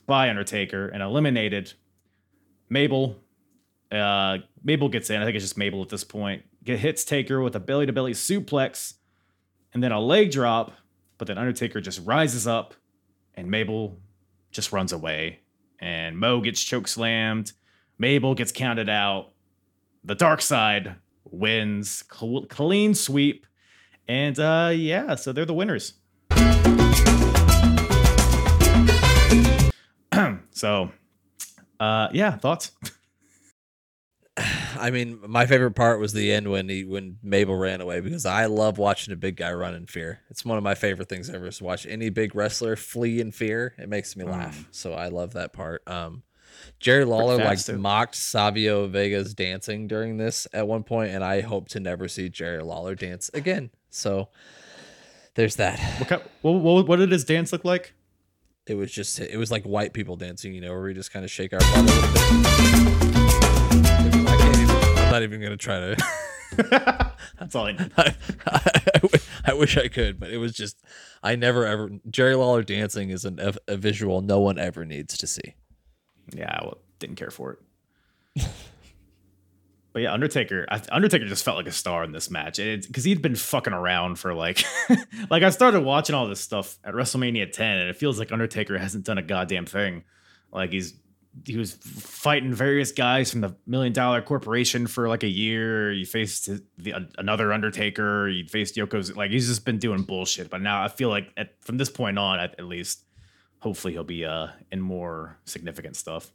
by 0.05 0.29
Undertaker 0.29 0.87
and 0.87 1.03
eliminated. 1.03 1.73
Mabel, 2.69 3.17
uh, 3.91 4.37
Mabel 4.63 4.89
gets 4.89 5.09
in. 5.09 5.21
I 5.21 5.25
think 5.25 5.35
it's 5.35 5.45
just 5.45 5.57
Mabel 5.57 5.81
at 5.81 5.89
this 5.89 6.03
point. 6.03 6.43
Get 6.63 6.79
hits 6.79 7.03
Taker 7.03 7.41
with 7.41 7.55
a 7.55 7.59
belly 7.59 7.85
to 7.85 7.93
belly 7.93 8.13
suplex, 8.13 8.95
and 9.73 9.83
then 9.83 9.91
a 9.91 9.99
leg 9.99 10.31
drop. 10.31 10.73
But 11.17 11.27
then 11.27 11.37
Undertaker 11.37 11.81
just 11.81 12.05
rises 12.05 12.47
up, 12.47 12.73
and 13.35 13.49
Mabel 13.49 13.99
just 14.51 14.71
runs 14.71 14.91
away. 14.91 15.39
And 15.79 16.17
Mo 16.17 16.41
gets 16.41 16.63
choke 16.63 16.87
slammed. 16.87 17.53
Mabel 17.97 18.33
gets 18.35 18.51
counted 18.51 18.89
out. 18.89 19.31
The 20.03 20.15
Dark 20.15 20.41
Side 20.41 20.95
wins 21.29 22.03
Cl- 22.11 22.45
clean 22.49 22.93
sweep, 22.93 23.45
and 24.07 24.39
uh, 24.39 24.71
yeah, 24.73 25.15
so 25.15 25.31
they're 25.31 25.45
the 25.45 25.53
winners. 25.53 25.93
so, 30.51 30.91
uh, 31.79 32.09
yeah, 32.11 32.37
thoughts. 32.37 32.71
I 34.77 34.89
mean, 34.89 35.19
my 35.27 35.45
favorite 35.45 35.71
part 35.71 35.99
was 35.99 36.13
the 36.13 36.31
end 36.31 36.49
when 36.49 36.69
he 36.69 36.83
when 36.85 37.17
Mabel 37.21 37.55
ran 37.55 37.81
away 37.81 37.99
because 37.99 38.25
I 38.25 38.45
love 38.45 38.77
watching 38.77 39.13
a 39.13 39.17
big 39.17 39.37
guy 39.37 39.51
run 39.53 39.75
in 39.75 39.85
fear. 39.85 40.21
It's 40.29 40.43
one 40.43 40.57
of 40.57 40.63
my 40.63 40.75
favorite 40.75 41.09
things 41.09 41.29
ever 41.29 41.47
is 41.47 41.57
to 41.59 41.63
watch 41.63 41.85
any 41.85 42.09
big 42.09 42.33
wrestler 42.35 42.75
flee 42.75 43.19
in 43.19 43.31
fear. 43.31 43.75
It 43.77 43.89
makes 43.89 44.15
me 44.15 44.25
laugh. 44.25 44.67
So 44.71 44.93
I 44.93 45.09
love 45.09 45.33
that 45.33 45.53
part. 45.53 45.83
Um 45.87 46.23
Jerry 46.81 47.05
Lawler 47.05 47.37
like 47.37 47.59
mocked 47.77 48.15
Savio 48.15 48.87
Vega's 48.87 49.35
dancing 49.35 49.87
during 49.87 50.17
this 50.17 50.47
at 50.51 50.67
one 50.67 50.83
point, 50.83 51.11
and 51.11 51.23
I 51.23 51.41
hope 51.41 51.69
to 51.69 51.79
never 51.79 52.07
see 52.07 52.27
Jerry 52.27 52.63
Lawler 52.63 52.95
dance 52.95 53.29
again. 53.35 53.69
So 53.91 54.29
there's 55.35 55.57
that. 55.57 55.79
What, 55.99 56.09
kind, 56.09 56.21
what, 56.41 56.87
what, 56.87 56.95
did 56.97 57.11
his 57.11 57.23
dance 57.23 57.51
look 57.51 57.63
like? 57.63 57.93
It 58.65 58.73
was 58.73 58.91
just 58.91 59.19
it 59.19 59.37
was 59.37 59.51
like 59.51 59.63
white 59.63 59.93
people 59.93 60.15
dancing, 60.15 60.55
you 60.55 60.61
know, 60.61 60.71
where 60.71 60.81
we 60.81 60.95
just 60.95 61.13
kind 61.13 61.23
of 61.23 61.29
shake 61.29 61.53
our 61.53 61.59
butt 61.59 61.77
a 61.77 61.81
little 61.81 62.01
bit. 62.01 62.21
I 64.27 65.03
I'm 65.05 65.11
not 65.11 65.21
even 65.23 65.39
gonna 65.39 65.57
try 65.57 65.79
to. 65.79 65.95
That's 67.39 67.53
all 67.55 67.67
I 67.67 67.73
know. 67.73 67.87
I, 67.97 68.15
I, 68.47 68.99
wi- 68.99 69.23
I 69.45 69.53
wish 69.53 69.77
I 69.77 69.87
could, 69.87 70.19
but 70.19 70.31
it 70.31 70.37
was 70.37 70.53
just 70.53 70.81
I 71.21 71.35
never 71.35 71.65
ever 71.65 71.91
Jerry 72.09 72.35
Lawler 72.35 72.63
dancing 72.63 73.11
is 73.11 73.23
an, 73.23 73.39
a 73.67 73.77
visual 73.77 74.21
no 74.21 74.39
one 74.39 74.57
ever 74.57 74.83
needs 74.83 75.17
to 75.19 75.27
see. 75.27 75.55
Yeah, 76.33 76.59
well, 76.61 76.77
didn't 76.99 77.15
care 77.15 77.31
for 77.31 77.59
it. 78.35 78.47
But 79.93 80.03
yeah, 80.03 80.13
Undertaker. 80.13 80.65
Undertaker 80.89 81.25
just 81.25 81.43
felt 81.43 81.57
like 81.57 81.67
a 81.67 81.71
star 81.71 82.03
in 82.03 82.13
this 82.13 82.31
match, 82.31 82.57
because 82.57 83.03
he'd 83.03 83.21
been 83.21 83.35
fucking 83.35 83.73
around 83.73 84.19
for 84.19 84.33
like, 84.33 84.63
like 85.29 85.43
I 85.43 85.49
started 85.49 85.81
watching 85.81 86.15
all 86.15 86.27
this 86.27 86.39
stuff 86.39 86.79
at 86.83 86.93
WrestleMania 86.93 87.51
10, 87.51 87.77
and 87.77 87.89
it 87.89 87.97
feels 87.97 88.17
like 88.17 88.31
Undertaker 88.31 88.77
hasn't 88.77 89.03
done 89.03 89.17
a 89.17 89.21
goddamn 89.21 89.65
thing. 89.65 90.03
Like 90.51 90.71
he's 90.71 90.93
he 91.45 91.57
was 91.57 91.73
fighting 91.73 92.53
various 92.53 92.91
guys 92.91 93.31
from 93.31 93.39
the 93.39 93.55
Million 93.65 93.93
Dollar 93.93 94.21
Corporation 94.21 94.85
for 94.87 95.07
like 95.07 95.23
a 95.23 95.29
year. 95.29 95.91
He 95.91 96.03
faced 96.03 96.49
the, 96.77 97.09
another 97.17 97.53
Undertaker. 97.53 98.27
He 98.27 98.43
faced 98.43 98.75
Yoko's. 98.75 99.15
Like 99.15 99.31
he's 99.31 99.47
just 99.47 99.65
been 99.65 99.77
doing 99.77 100.03
bullshit. 100.03 100.49
But 100.49 100.61
now 100.61 100.83
I 100.83 100.87
feel 100.87 101.09
like 101.09 101.31
at, 101.37 101.55
from 101.61 101.77
this 101.77 101.89
point 101.89 102.17
on, 102.17 102.39
at, 102.39 102.55
at 102.59 102.65
least, 102.65 103.03
hopefully 103.61 103.93
he'll 103.93 104.03
be 104.03 104.25
uh 104.25 104.47
in 104.71 104.81
more 104.81 105.37
significant 105.45 105.95
stuff. 105.95 106.31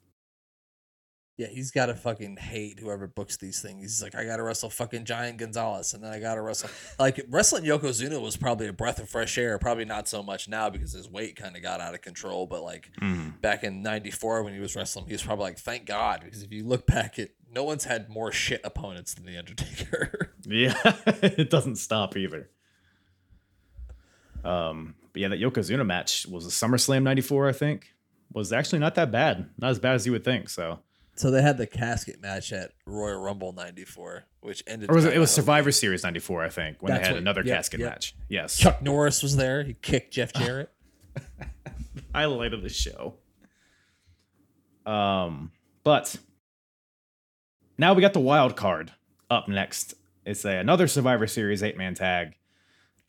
Yeah, 1.38 1.48
he's 1.48 1.70
got 1.70 1.86
to 1.86 1.94
fucking 1.94 2.38
hate 2.38 2.80
whoever 2.80 3.06
books 3.06 3.36
these 3.36 3.60
things. 3.60 3.82
He's 3.82 4.02
like, 4.02 4.14
I 4.14 4.24
got 4.24 4.38
to 4.38 4.42
wrestle 4.42 4.70
fucking 4.70 5.04
Giant 5.04 5.36
Gonzalez, 5.36 5.92
and 5.92 6.02
then 6.02 6.10
I 6.10 6.18
got 6.18 6.36
to 6.36 6.40
wrestle. 6.40 6.70
Like, 6.98 7.26
wrestling 7.28 7.64
Yokozuna 7.64 8.22
was 8.22 8.38
probably 8.38 8.68
a 8.68 8.72
breath 8.72 8.98
of 9.00 9.10
fresh 9.10 9.36
air. 9.36 9.58
Probably 9.58 9.84
not 9.84 10.08
so 10.08 10.22
much 10.22 10.48
now 10.48 10.70
because 10.70 10.92
his 10.92 11.10
weight 11.10 11.36
kind 11.36 11.54
of 11.54 11.62
got 11.62 11.82
out 11.82 11.92
of 11.92 12.00
control. 12.00 12.46
But, 12.46 12.62
like, 12.62 12.90
mm. 13.02 13.38
back 13.42 13.64
in 13.64 13.82
94 13.82 14.44
when 14.44 14.54
he 14.54 14.60
was 14.60 14.74
wrestling, 14.74 15.04
he 15.08 15.12
was 15.12 15.22
probably 15.22 15.42
like, 15.42 15.58
thank 15.58 15.84
God. 15.84 16.22
Because 16.24 16.42
if 16.42 16.50
you 16.52 16.64
look 16.64 16.86
back 16.86 17.18
at, 17.18 17.28
no 17.52 17.64
one's 17.64 17.84
had 17.84 18.08
more 18.08 18.32
shit 18.32 18.62
opponents 18.64 19.12
than 19.12 19.26
The 19.26 19.36
Undertaker. 19.36 20.32
yeah, 20.46 20.74
it 21.06 21.50
doesn't 21.50 21.76
stop 21.76 22.16
either. 22.16 22.48
Um, 24.42 24.94
but 25.16 25.22
yeah, 25.22 25.28
that 25.28 25.40
Yokozuna 25.40 25.86
match 25.86 26.26
was 26.26 26.44
a 26.44 26.50
SummerSlam 26.50 27.02
94, 27.02 27.48
I 27.48 27.52
think. 27.52 27.86
Was 28.34 28.52
actually 28.52 28.80
not 28.80 28.96
that 28.96 29.10
bad. 29.10 29.48
Not 29.56 29.70
as 29.70 29.78
bad 29.78 29.94
as 29.94 30.04
you 30.04 30.12
would 30.12 30.24
think. 30.24 30.50
So 30.50 30.80
so 31.14 31.30
they 31.30 31.40
had 31.40 31.56
the 31.56 31.66
casket 31.66 32.20
match 32.20 32.52
at 32.52 32.72
Royal 32.84 33.18
Rumble 33.18 33.52
'94, 33.54 34.24
which 34.40 34.62
ended. 34.66 34.90
Or 34.90 34.94
was 34.96 35.06
it? 35.06 35.14
It 35.14 35.18
was 35.18 35.30
Survivor 35.30 35.72
Series 35.72 36.02
'94, 36.02 36.44
I 36.44 36.48
think, 36.50 36.82
when 36.82 36.90
That's 36.90 37.00
they 37.00 37.06
had 37.06 37.12
what- 37.14 37.20
another 37.22 37.42
yep, 37.42 37.56
casket 37.56 37.80
yep. 37.80 37.88
match. 37.92 38.14
Yes, 38.28 38.58
Chuck 38.58 38.82
Norris 38.82 39.22
was 39.22 39.36
there. 39.36 39.62
He 39.62 39.72
kicked 39.72 40.12
Jeff 40.12 40.32
Jarrett. 40.34 40.70
highlight 42.14 42.52
of 42.52 42.62
the 42.62 42.68
show. 42.68 43.14
Um, 44.84 45.52
but 45.84 46.16
now 47.78 47.94
we 47.94 48.02
got 48.02 48.12
the 48.12 48.20
wild 48.20 48.54
card 48.56 48.92
up 49.30 49.48
next. 49.48 49.94
It's 50.26 50.44
a, 50.44 50.58
another 50.58 50.88
Survivor 50.88 51.26
Series 51.26 51.62
eight 51.62 51.78
man 51.78 51.94
tag. 51.94 52.34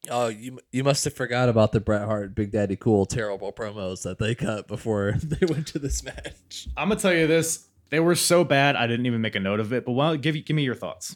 Oh, 0.09 0.27
you 0.27 0.59
you 0.71 0.83
must 0.83 1.03
have 1.03 1.13
forgot 1.13 1.49
about 1.49 1.71
the 1.71 1.79
Bret 1.79 2.05
Hart, 2.05 2.35
Big 2.35 2.51
Daddy 2.51 2.75
Cool, 2.75 3.05
terrible 3.05 3.51
promos 3.51 4.03
that 4.03 4.19
they 4.19 4.35
cut 4.35 4.67
before 4.67 5.15
they 5.23 5.45
went 5.45 5.67
to 5.67 5.79
this 5.79 6.03
match. 6.03 6.67
I'm 6.75 6.89
gonna 6.89 6.99
tell 6.99 7.13
you 7.13 7.27
this: 7.27 7.67
they 7.89 7.99
were 7.99 8.15
so 8.15 8.43
bad, 8.43 8.75
I 8.75 8.87
didn't 8.87 9.05
even 9.05 9.21
make 9.21 9.35
a 9.35 9.39
note 9.39 9.59
of 9.59 9.73
it. 9.73 9.85
But 9.85 9.95
don't 9.95 10.21
give 10.21 10.35
you 10.35 10.43
give 10.43 10.55
me 10.55 10.63
your 10.63 10.75
thoughts? 10.75 11.15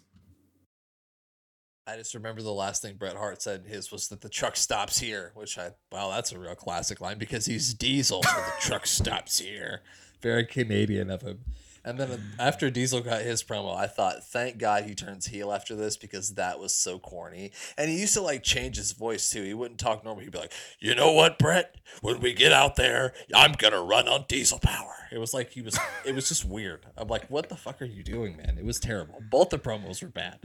I 1.88 1.98
just 1.98 2.14
remember 2.14 2.42
the 2.42 2.54
last 2.54 2.82
thing 2.82 2.96
Bret 2.96 3.18
Hart 3.18 3.42
said 3.42 3.66
his 3.66 3.92
was 3.92 4.08
that 4.10 4.22
the 4.22 4.30
truck 4.30 4.56
stops 4.56 5.00
here, 5.00 5.32
which 5.34 5.58
I 5.58 5.72
wow, 5.92 6.10
that's 6.10 6.32
a 6.32 6.40
real 6.40 6.56
classic 6.56 7.02
line 7.02 7.18
because 7.18 7.46
he's 7.46 7.74
Diesel, 7.74 8.24
so 8.24 8.36
the 8.36 8.54
truck 8.62 8.86
stops 8.86 9.40
here. 9.40 9.82
Very 10.22 10.46
Canadian 10.46 11.10
of 11.10 11.24
him. 11.24 11.40
And 11.84 12.00
then 12.00 12.22
after 12.38 12.70
Diesel 12.70 13.02
got 13.02 13.22
his 13.22 13.44
promo, 13.44 13.76
I 13.76 13.88
thought, 13.88 14.24
thank 14.24 14.60
God 14.60 14.84
he 14.84 14.94
turns 14.94 15.28
heel 15.28 15.52
after 15.52 15.76
this 15.76 15.98
because 15.98 16.36
that 16.36 16.60
was 16.60 16.76
so 16.76 17.00
corny. 17.00 17.52
And 17.78 17.90
he 17.90 18.00
used 18.00 18.14
to 18.14 18.22
like 18.22 18.44
change 18.44 18.78
his 18.78 18.92
voice 18.92 19.30
too. 19.32 19.44
He 19.44 19.56
wouldn't 19.56 19.80
talk 19.80 20.04
normal. 20.04 20.24
He'd 20.24 20.32
be 20.32 20.38
like, 20.38 20.54
you 20.80 20.94
know 20.94 21.12
what, 21.12 21.40
Bret? 21.40 21.76
When 22.02 22.20
we 22.20 22.34
get 22.34 22.54
out 22.54 22.76
there, 22.76 23.14
I'm 23.34 23.54
gonna 23.54 23.82
run 23.82 24.08
on 24.08 24.26
diesel 24.28 24.60
power. 24.60 24.94
It 25.12 25.18
was 25.18 25.34
like 25.34 25.52
he 25.52 25.62
was. 25.62 25.78
It 26.06 26.14
was 26.14 26.30
just 26.30 26.46
weird. 26.46 26.86
I'm 26.96 27.08
like, 27.08 27.30
what 27.30 27.50
the 27.50 27.56
fuck 27.56 27.82
are 27.82 27.86
you 27.86 28.04
doing, 28.04 28.38
man? 28.38 28.58
It 28.58 28.66
was 28.66 28.80
terrible. 28.80 29.22
Both 29.30 29.50
the 29.50 29.60
promos 29.60 30.02
were 30.02 30.10
bad. 30.10 30.40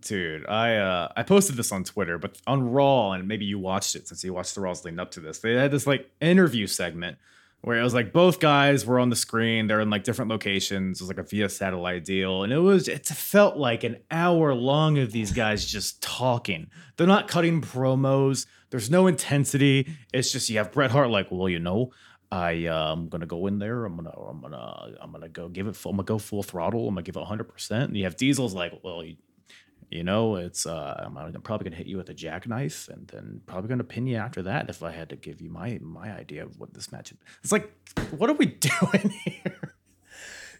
Dude, 0.00 0.46
I 0.46 0.76
uh 0.76 1.08
I 1.16 1.22
posted 1.22 1.56
this 1.56 1.72
on 1.72 1.82
Twitter, 1.82 2.18
but 2.18 2.40
on 2.46 2.70
Raw, 2.70 3.12
and 3.12 3.26
maybe 3.26 3.44
you 3.44 3.58
watched 3.58 3.96
it 3.96 4.06
since 4.06 4.22
you 4.22 4.34
watched 4.34 4.54
the 4.54 4.60
Raws 4.60 4.84
leading 4.84 5.00
up 5.00 5.10
to 5.12 5.20
this. 5.20 5.38
They 5.40 5.54
had 5.54 5.70
this 5.70 5.86
like 5.86 6.10
interview 6.20 6.66
segment 6.66 7.18
where 7.62 7.78
it 7.78 7.82
was 7.82 7.94
like 7.94 8.12
both 8.12 8.40
guys 8.40 8.86
were 8.86 8.98
on 9.00 9.10
the 9.10 9.16
screen. 9.16 9.66
They're 9.66 9.80
in 9.80 9.90
like 9.90 10.04
different 10.04 10.30
locations. 10.30 11.00
It 11.00 11.04
was 11.04 11.08
like 11.08 11.18
a 11.18 11.28
via 11.28 11.48
satellite 11.48 12.04
deal, 12.04 12.42
and 12.42 12.52
it 12.52 12.58
was 12.58 12.88
it 12.88 13.06
felt 13.06 13.56
like 13.56 13.84
an 13.84 13.98
hour 14.10 14.54
long 14.54 14.98
of 14.98 15.12
these 15.12 15.32
guys 15.32 15.64
just 15.64 16.02
talking. 16.02 16.70
They're 16.96 17.06
not 17.06 17.28
cutting 17.28 17.60
promos. 17.60 18.46
There's 18.70 18.90
no 18.90 19.06
intensity. 19.06 19.88
It's 20.12 20.30
just 20.30 20.48
you 20.50 20.58
have 20.58 20.72
Bret 20.72 20.90
Hart 20.90 21.10
like, 21.10 21.28
well, 21.30 21.48
you 21.48 21.58
know, 21.58 21.92
I 22.30 22.66
uh, 22.66 22.92
I'm 22.92 23.08
gonna 23.08 23.26
go 23.26 23.46
in 23.46 23.58
there. 23.58 23.84
I'm 23.84 23.96
gonna 23.96 24.10
I'm 24.10 24.40
gonna 24.40 24.94
I'm 25.00 25.12
gonna 25.12 25.28
go 25.28 25.48
give 25.48 25.66
it. 25.66 25.76
Full, 25.76 25.90
I'm 25.90 25.96
gonna 25.96 26.04
go 26.04 26.18
full 26.18 26.42
throttle. 26.42 26.86
I'm 26.86 26.94
gonna 26.94 27.02
give 27.02 27.16
it 27.16 27.20
100. 27.20 27.44
percent 27.44 27.88
And 27.88 27.96
you 27.96 28.04
have 28.04 28.16
Diesel's 28.16 28.54
like, 28.54 28.72
well, 28.82 29.02
you, 29.02 29.16
you 29.90 30.04
know, 30.04 30.36
it's 30.36 30.66
uh, 30.66 31.02
I'm, 31.04 31.16
I'm 31.16 31.32
probably 31.42 31.64
gonna 31.64 31.76
hit 31.76 31.86
you 31.86 31.96
with 31.96 32.10
a 32.10 32.14
jackknife, 32.14 32.88
and 32.88 33.08
then 33.08 33.40
probably 33.46 33.68
gonna 33.68 33.84
pin 33.84 34.06
you 34.06 34.16
after 34.16 34.42
that. 34.42 34.68
If 34.68 34.82
I 34.82 34.92
had 34.92 35.08
to 35.10 35.16
give 35.16 35.40
you 35.40 35.50
my 35.50 35.78
my 35.82 36.12
idea 36.12 36.44
of 36.44 36.58
what 36.58 36.74
this 36.74 36.92
match, 36.92 37.12
it's 37.42 37.52
like, 37.52 37.72
what 38.10 38.28
are 38.30 38.34
we 38.34 38.46
doing 38.82 39.10
here? 39.24 39.74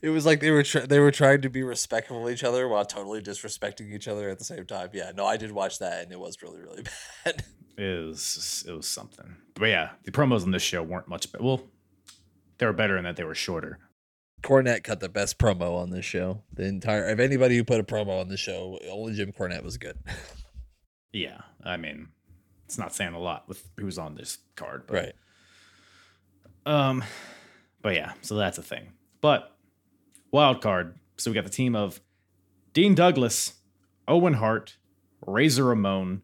It 0.00 0.10
was 0.10 0.24
like 0.24 0.40
they 0.40 0.50
were 0.50 0.62
tr- 0.62 0.80
they 0.80 1.00
were 1.00 1.10
trying 1.10 1.42
to 1.42 1.50
be 1.50 1.62
respectful 1.62 2.26
of 2.26 2.32
each 2.32 2.44
other 2.44 2.68
while 2.68 2.84
totally 2.84 3.20
disrespecting 3.20 3.92
each 3.92 4.06
other 4.08 4.28
at 4.30 4.38
the 4.38 4.44
same 4.44 4.64
time. 4.64 4.90
Yeah, 4.92 5.10
no, 5.14 5.26
I 5.26 5.36
did 5.36 5.52
watch 5.52 5.78
that 5.80 6.04
and 6.04 6.12
it 6.12 6.20
was 6.20 6.40
really 6.42 6.60
really 6.60 6.84
bad. 7.24 7.44
It 7.76 8.06
was 8.06 8.64
it 8.66 8.72
was 8.72 8.86
something. 8.86 9.36
But 9.54 9.66
yeah, 9.66 9.90
the 10.04 10.12
promos 10.12 10.44
on 10.44 10.52
this 10.52 10.62
show 10.62 10.82
weren't 10.82 11.08
much. 11.08 11.30
But 11.32 11.42
well, 11.42 11.62
they 12.58 12.66
were 12.66 12.72
better 12.72 12.96
in 12.96 13.04
that 13.04 13.16
they 13.16 13.24
were 13.24 13.34
shorter. 13.34 13.78
Cornette 14.42 14.84
cut 14.84 15.00
the 15.00 15.08
best 15.08 15.38
promo 15.38 15.78
on 15.78 15.90
this 15.90 16.04
show. 16.04 16.42
The 16.52 16.64
entire 16.64 17.06
of 17.06 17.20
anybody 17.20 17.56
who 17.56 17.64
put 17.64 17.80
a 17.80 17.84
promo 17.84 18.20
on 18.20 18.28
the 18.28 18.36
show, 18.36 18.78
only 18.90 19.14
Jim 19.14 19.32
Cornette 19.32 19.62
was 19.62 19.78
good. 19.78 19.98
Yeah, 21.10 21.40
I 21.64 21.78
mean, 21.78 22.08
it's 22.66 22.76
not 22.76 22.94
saying 22.94 23.14
a 23.14 23.18
lot 23.18 23.48
with 23.48 23.66
who's 23.78 23.96
on 23.96 24.14
this 24.14 24.38
card, 24.56 24.84
but 24.86 24.94
right. 24.94 25.14
Um, 26.66 27.02
but 27.80 27.94
yeah, 27.94 28.12
so 28.20 28.36
that's 28.36 28.58
a 28.58 28.62
thing. 28.62 28.92
But 29.22 29.56
wild 30.30 30.60
card. 30.60 30.98
So 31.16 31.30
we 31.30 31.34
got 31.34 31.44
the 31.44 31.50
team 31.50 31.74
of 31.74 32.00
Dean 32.74 32.94
Douglas, 32.94 33.54
Owen 34.06 34.34
Hart, 34.34 34.76
Razor 35.26 35.64
Ramon, 35.64 36.22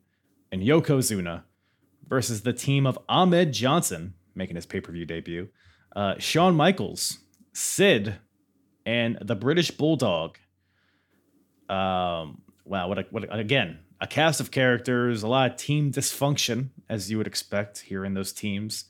and 0.52 0.62
Yokozuna 0.62 1.44
versus 2.06 2.42
the 2.42 2.52
team 2.52 2.86
of 2.86 2.98
Ahmed 3.08 3.52
Johnson 3.52 4.14
making 4.34 4.56
his 4.56 4.66
pay 4.66 4.80
per 4.80 4.92
view 4.92 5.06
debut, 5.06 5.48
uh, 5.96 6.16
Shawn 6.18 6.54
Michaels, 6.54 7.20
Sid, 7.54 8.16
and 8.84 9.18
the 9.22 9.34
British 9.34 9.70
Bulldog. 9.70 10.38
Um, 11.68 12.42
wow, 12.66 12.88
what 12.88 12.98
a, 12.98 13.06
what 13.10 13.24
a, 13.24 13.32
again 13.32 13.78
a 14.00 14.06
cast 14.06 14.40
of 14.40 14.50
characters, 14.50 15.22
a 15.22 15.28
lot 15.28 15.50
of 15.50 15.56
team 15.56 15.90
dysfunction 15.90 16.68
as 16.88 17.10
you 17.10 17.16
would 17.16 17.26
expect 17.26 17.78
here 17.80 18.04
in 18.04 18.12
those 18.12 18.32
teams. 18.32 18.84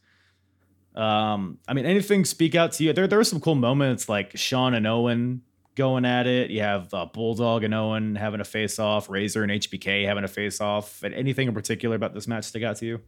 Um, 0.97 1.59
I 1.69 1.75
mean, 1.75 1.87
anything 1.87 2.25
speak 2.25 2.55
out 2.55 2.73
to 2.73 2.85
you? 2.85 2.93
There, 2.93 3.07
there 3.07 3.19
were 3.19 3.25
some 3.25 3.41
cool 3.41 3.55
moments 3.55 4.09
like 4.09 4.37
Shawn 4.37 4.75
and 4.75 4.87
Owen 4.87 5.43
going 5.75 6.05
at 6.05 6.27
it. 6.27 6.51
You 6.51 6.63
have 6.63 6.93
uh, 6.93 7.07
Bulldog 7.07 7.65
and 7.65 7.75
Owen 7.75 8.17
having 8.17 8.41
a 8.41 8.45
face 8.45 8.79
off, 8.79 9.09
Razor 9.09 9.43
and 9.43 9.53
HBK 9.53 10.05
having 10.07 10.25
a 10.25 10.29
face 10.29 10.61
off. 10.61 11.03
And 11.03 11.15
anything 11.15 11.49
in 11.49 11.55
particular 11.55 11.97
about 11.97 12.15
this 12.15 12.27
match 12.27 12.45
stick 12.45 12.63
out 12.63 12.77
to 12.77 12.87
you? 12.87 13.01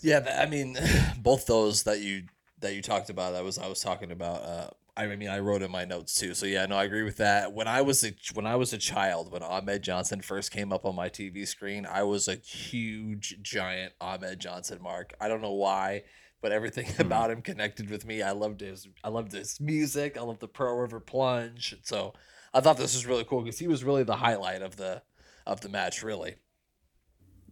Yeah, 0.00 0.40
I 0.40 0.46
mean, 0.46 0.78
both 1.18 1.46
those 1.46 1.84
that 1.84 2.00
you 2.00 2.24
that 2.64 2.74
you 2.74 2.82
talked 2.82 3.10
about, 3.10 3.32
that 3.32 3.44
was 3.44 3.58
I 3.58 3.68
was 3.68 3.80
talking 3.80 4.10
about. 4.10 4.42
Uh, 4.42 4.68
I 4.96 5.06
mean, 5.06 5.28
I 5.28 5.40
wrote 5.40 5.62
in 5.62 5.72
my 5.72 5.84
notes 5.84 6.14
too. 6.14 6.34
So 6.34 6.46
yeah, 6.46 6.66
no, 6.66 6.76
I 6.76 6.84
agree 6.84 7.02
with 7.02 7.16
that. 7.16 7.52
When 7.52 7.66
I 7.66 7.82
was 7.82 8.04
a 8.04 8.12
when 8.32 8.46
I 8.46 8.56
was 8.56 8.72
a 8.72 8.78
child, 8.78 9.32
when 9.32 9.42
Ahmed 9.42 9.82
Johnson 9.82 10.20
first 10.20 10.50
came 10.50 10.72
up 10.72 10.84
on 10.84 10.94
my 10.94 11.08
TV 11.08 11.46
screen, 11.46 11.86
I 11.86 12.02
was 12.04 12.28
a 12.28 12.36
huge, 12.36 13.38
giant 13.42 13.92
Ahmed 14.00 14.38
Johnson 14.38 14.80
mark. 14.82 15.14
I 15.20 15.28
don't 15.28 15.42
know 15.42 15.52
why, 15.52 16.04
but 16.40 16.52
everything 16.52 16.86
about 16.98 17.30
him 17.30 17.42
connected 17.42 17.90
with 17.90 18.06
me. 18.06 18.22
I 18.22 18.32
loved 18.32 18.60
his 18.60 18.86
I 19.02 19.08
loved 19.08 19.32
his 19.32 19.60
music. 19.60 20.16
I 20.16 20.22
loved 20.22 20.40
the 20.40 20.48
Pearl 20.48 20.76
River 20.76 21.00
Plunge. 21.00 21.76
So 21.82 22.14
I 22.52 22.60
thought 22.60 22.76
this 22.76 22.94
was 22.94 23.06
really 23.06 23.24
cool 23.24 23.42
because 23.42 23.58
he 23.58 23.68
was 23.68 23.82
really 23.82 24.04
the 24.04 24.16
highlight 24.16 24.62
of 24.62 24.76
the 24.76 25.02
of 25.44 25.60
the 25.60 25.68
match. 25.68 26.02
Really, 26.04 26.36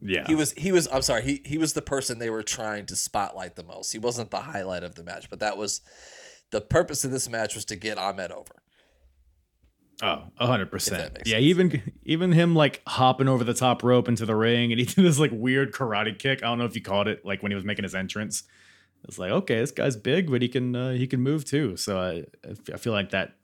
Yeah. 0.04 0.26
he 0.26 0.34
was 0.34 0.52
he 0.52 0.72
was 0.72 0.88
I'm 0.92 1.02
sorry 1.02 1.22
he 1.22 1.42
he 1.44 1.58
was 1.58 1.74
the 1.74 1.82
person 1.82 2.18
they 2.18 2.30
were 2.30 2.42
trying 2.42 2.86
to 2.86 2.96
spotlight 2.96 3.54
the 3.56 3.62
most. 3.62 3.92
He 3.92 3.98
wasn't 3.98 4.30
the 4.30 4.40
highlight 4.40 4.82
of 4.82 4.96
the 4.96 5.04
match, 5.04 5.30
but 5.30 5.40
that 5.40 5.56
was 5.56 5.80
the 6.50 6.60
purpose 6.60 7.04
of 7.04 7.10
this 7.10 7.28
match 7.28 7.54
was 7.54 7.64
to 7.66 7.76
get 7.76 7.98
Ahmed 7.98 8.32
over. 8.32 8.62
Oh, 10.02 10.24
a 10.36 10.48
100%. 10.48 10.90
Yeah, 10.90 10.96
sense. 10.98 11.28
even 11.28 11.92
even 12.02 12.32
him 12.32 12.56
like 12.56 12.82
hopping 12.86 13.28
over 13.28 13.44
the 13.44 13.54
top 13.54 13.84
rope 13.84 14.08
into 14.08 14.26
the 14.26 14.34
ring, 14.34 14.72
and 14.72 14.80
he 14.80 14.86
did 14.86 15.04
this 15.04 15.18
like 15.18 15.30
weird 15.32 15.72
karate 15.72 16.18
kick. 16.18 16.42
I 16.42 16.46
don't 16.46 16.58
know 16.58 16.64
if 16.64 16.74
you 16.74 16.82
caught 16.82 17.06
it, 17.06 17.24
like 17.24 17.42
when 17.42 17.52
he 17.52 17.56
was 17.56 17.64
making 17.64 17.84
his 17.84 17.94
entrance. 17.94 18.42
It's 19.04 19.18
like, 19.18 19.32
okay, 19.32 19.58
this 19.58 19.72
guy's 19.72 19.96
big, 19.96 20.30
but 20.30 20.42
he 20.42 20.48
can 20.48 20.74
uh, 20.74 20.92
he 20.92 21.06
can 21.06 21.20
move 21.20 21.44
too. 21.44 21.76
So 21.76 21.98
I 22.00 22.24
I 22.72 22.76
feel 22.76 22.92
like 22.92 23.10
that 23.10 23.34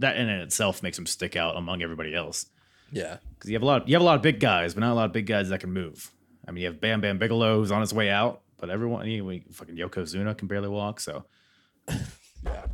that 0.00 0.16
in 0.16 0.28
itself 0.28 0.82
makes 0.82 0.98
him 0.98 1.06
stick 1.06 1.36
out 1.36 1.56
among 1.56 1.82
everybody 1.82 2.14
else 2.14 2.46
Yeah, 2.92 3.18
because 3.34 3.50
you 3.50 3.54
have 3.54 3.62
a 3.62 3.66
lot 3.66 3.88
you 3.88 3.94
have 3.94 4.02
a 4.02 4.04
lot 4.04 4.16
of 4.16 4.22
big 4.22 4.40
guys, 4.40 4.74
but 4.74 4.80
not 4.80 4.92
a 4.92 4.94
lot 4.94 5.06
of 5.06 5.12
big 5.12 5.26
guys 5.26 5.48
that 5.48 5.60
can 5.60 5.72
move. 5.72 6.10
I 6.46 6.50
mean, 6.50 6.62
you 6.62 6.68
have 6.68 6.80
Bam 6.80 7.00
Bam 7.00 7.18
Bigelow 7.18 7.58
who's 7.58 7.70
on 7.70 7.80
his 7.80 7.94
way 7.94 8.10
out, 8.10 8.42
but 8.58 8.70
everyone, 8.70 9.06
you, 9.06 9.42
fucking 9.52 9.76
Yokozuna 9.76 10.36
can 10.36 10.48
barely 10.48 10.68
walk. 10.68 11.00
So 11.00 11.24
yeah. 12.44 12.66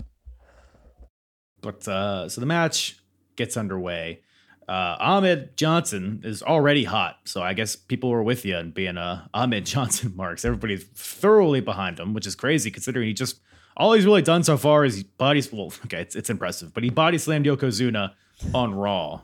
But 1.60 1.86
uh, 1.88 2.28
so 2.28 2.40
the 2.40 2.46
match 2.46 2.98
gets 3.36 3.56
underway. 3.56 4.20
Uh, 4.68 4.96
Ahmed 4.98 5.56
Johnson 5.56 6.22
is 6.24 6.42
already 6.42 6.84
hot, 6.84 7.18
so 7.24 7.40
I 7.40 7.54
guess 7.54 7.76
people 7.76 8.10
were 8.10 8.22
with 8.22 8.44
you 8.44 8.56
and 8.56 8.74
being 8.74 8.96
uh, 8.96 9.28
Ahmed 9.32 9.64
Johnson 9.74 10.14
marks. 10.16 10.44
Everybody's 10.44 10.84
thoroughly 10.84 11.60
behind 11.60 12.00
him, 12.00 12.14
which 12.14 12.26
is 12.26 12.34
crazy 12.34 12.70
considering 12.70 13.06
he 13.06 13.14
just 13.14 13.40
all 13.76 13.92
he's 13.92 14.06
really 14.06 14.22
done 14.22 14.42
so 14.42 14.56
far 14.56 14.84
is 14.84 15.02
bodies. 15.02 15.52
Well, 15.52 15.66
okay, 15.84 16.00
it's, 16.00 16.16
it's 16.16 16.30
impressive, 16.30 16.74
but 16.74 16.82
he 16.82 16.90
body 16.90 17.18
slammed 17.18 17.46
Yokozuna 17.46 18.14
on 18.54 18.74
Raw. 18.74 19.22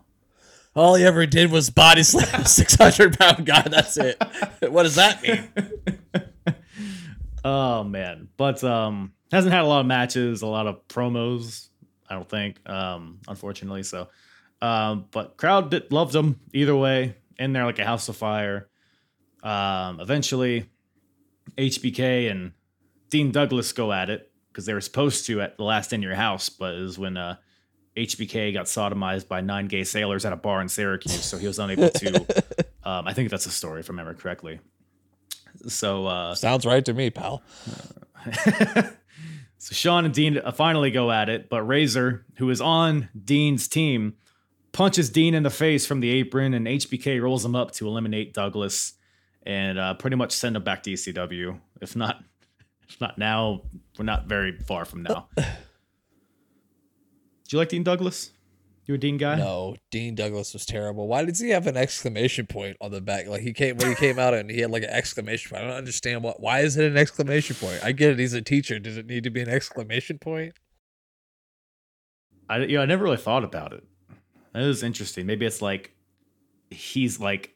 All 0.74 0.94
he 0.94 1.04
ever 1.04 1.26
did 1.26 1.50
was 1.50 1.68
body 1.70 2.02
slam 2.02 2.42
a 2.42 2.48
600 2.48 3.18
pound 3.18 3.44
guy. 3.44 3.62
That's 3.62 3.96
it. 3.96 4.16
what 4.70 4.84
does 4.84 4.94
that 4.94 5.22
mean? 5.22 6.56
Oh 7.44 7.82
man, 7.82 8.28
but 8.36 8.62
um, 8.62 9.12
hasn't 9.32 9.52
had 9.52 9.62
a 9.62 9.66
lot 9.66 9.80
of 9.80 9.86
matches, 9.86 10.42
a 10.42 10.46
lot 10.46 10.66
of 10.66 10.86
promos. 10.88 11.68
I 12.08 12.14
don't 12.14 12.28
think, 12.28 12.68
um, 12.68 13.18
unfortunately. 13.26 13.82
So, 13.82 14.08
um, 14.60 15.06
but 15.10 15.36
crowd 15.36 15.70
did, 15.70 15.90
loved 15.90 16.14
him 16.14 16.38
either 16.52 16.76
way. 16.76 17.16
In 17.38 17.52
there 17.52 17.64
like 17.64 17.78
a 17.80 17.84
house 17.84 18.08
of 18.08 18.16
fire. 18.16 18.68
Um, 19.42 19.98
eventually, 19.98 20.66
HBK 21.56 22.30
and 22.30 22.52
Dean 23.10 23.32
Douglas 23.32 23.72
go 23.72 23.92
at 23.92 24.10
it 24.10 24.30
because 24.48 24.66
they 24.66 24.74
were 24.74 24.80
supposed 24.80 25.26
to 25.26 25.40
at 25.40 25.56
the 25.56 25.64
last 25.64 25.92
in 25.92 26.02
your 26.02 26.14
house, 26.14 26.48
but 26.48 26.76
was 26.76 26.98
when 26.98 27.16
uh, 27.16 27.36
HBK 27.96 28.52
got 28.54 28.66
sodomized 28.66 29.28
by 29.28 29.40
nine 29.40 29.66
gay 29.66 29.84
sailors 29.84 30.24
at 30.24 30.32
a 30.32 30.36
bar 30.36 30.60
in 30.60 30.68
Syracuse, 30.68 31.24
so 31.24 31.36
he 31.38 31.46
was 31.46 31.58
unable 31.58 31.90
to. 31.90 32.16
um, 32.84 33.06
I 33.06 33.12
think 33.12 33.30
that's 33.30 33.46
a 33.46 33.50
story, 33.50 33.80
if 33.80 33.90
I 33.90 33.92
remember 33.92 34.14
correctly. 34.14 34.60
So 35.68 36.06
uh, 36.06 36.34
Sounds 36.34 36.64
right 36.64 36.84
to 36.84 36.94
me, 36.94 37.10
pal. 37.10 37.42
So 39.62 39.76
Shawn 39.76 40.04
and 40.04 40.12
Dean 40.12 40.40
finally 40.54 40.90
go 40.90 41.12
at 41.12 41.28
it, 41.28 41.48
but 41.48 41.62
Razor, 41.62 42.26
who 42.38 42.50
is 42.50 42.60
on 42.60 43.08
Dean's 43.24 43.68
team, 43.68 44.14
punches 44.72 45.08
Dean 45.08 45.34
in 45.34 45.44
the 45.44 45.50
face 45.50 45.86
from 45.86 46.00
the 46.00 46.10
apron, 46.10 46.52
and 46.52 46.66
HBK 46.66 47.22
rolls 47.22 47.44
him 47.44 47.54
up 47.54 47.70
to 47.74 47.86
eliminate 47.86 48.34
Douglas 48.34 48.94
and 49.46 49.78
uh, 49.78 49.94
pretty 49.94 50.16
much 50.16 50.32
send 50.32 50.56
him 50.56 50.64
back 50.64 50.82
to 50.82 50.90
ECW. 50.90 51.60
If 51.80 51.94
not, 51.94 52.24
if 52.88 53.00
not 53.00 53.18
now, 53.18 53.62
we're 53.96 54.04
not 54.04 54.26
very 54.26 54.58
far 54.58 54.84
from 54.84 55.04
now. 55.04 55.28
Do 57.52 57.56
you 57.56 57.60
like 57.60 57.68
Dean 57.68 57.82
Douglas? 57.82 58.30
You 58.86 58.94
a 58.94 58.98
Dean 58.98 59.18
guy? 59.18 59.36
No, 59.36 59.76
Dean 59.90 60.14
Douglas 60.14 60.54
was 60.54 60.64
terrible. 60.64 61.06
Why 61.06 61.22
does 61.26 61.38
he 61.38 61.50
have 61.50 61.66
an 61.66 61.76
exclamation 61.76 62.46
point 62.46 62.78
on 62.80 62.92
the 62.92 63.02
back? 63.02 63.26
Like 63.26 63.42
he 63.42 63.52
came 63.52 63.76
when 63.76 63.88
he 63.90 63.94
came 63.94 64.18
out 64.18 64.32
and 64.32 64.50
he 64.50 64.60
had 64.60 64.70
like 64.70 64.84
an 64.84 64.88
exclamation 64.88 65.50
point. 65.50 65.62
I 65.62 65.66
don't 65.66 65.76
understand 65.76 66.22
what. 66.22 66.40
Why 66.40 66.60
is 66.60 66.78
it 66.78 66.90
an 66.90 66.96
exclamation 66.96 67.54
point? 67.56 67.84
I 67.84 67.92
get 67.92 68.12
it. 68.12 68.18
He's 68.18 68.32
a 68.32 68.40
teacher. 68.40 68.78
Does 68.78 68.96
it 68.96 69.04
need 69.04 69.24
to 69.24 69.30
be 69.30 69.42
an 69.42 69.50
exclamation 69.50 70.18
point? 70.18 70.54
I 72.48 72.60
you 72.60 72.78
know 72.78 72.82
I 72.82 72.86
never 72.86 73.04
really 73.04 73.18
thought 73.18 73.44
about 73.44 73.74
it. 73.74 73.84
That 74.54 74.62
is 74.62 74.82
interesting. 74.82 75.26
Maybe 75.26 75.44
it's 75.44 75.60
like 75.60 75.92
he's 76.70 77.20
like 77.20 77.54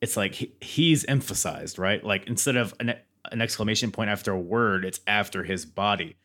it's 0.00 0.16
like 0.16 0.36
he, 0.36 0.54
he's 0.62 1.04
emphasized, 1.04 1.78
right? 1.78 2.02
Like 2.02 2.26
instead 2.28 2.56
of 2.56 2.72
an 2.80 2.94
an 3.30 3.42
exclamation 3.42 3.92
point 3.92 4.08
after 4.08 4.32
a 4.32 4.40
word, 4.40 4.86
it's 4.86 5.00
after 5.06 5.44
his 5.44 5.66
body. 5.66 6.16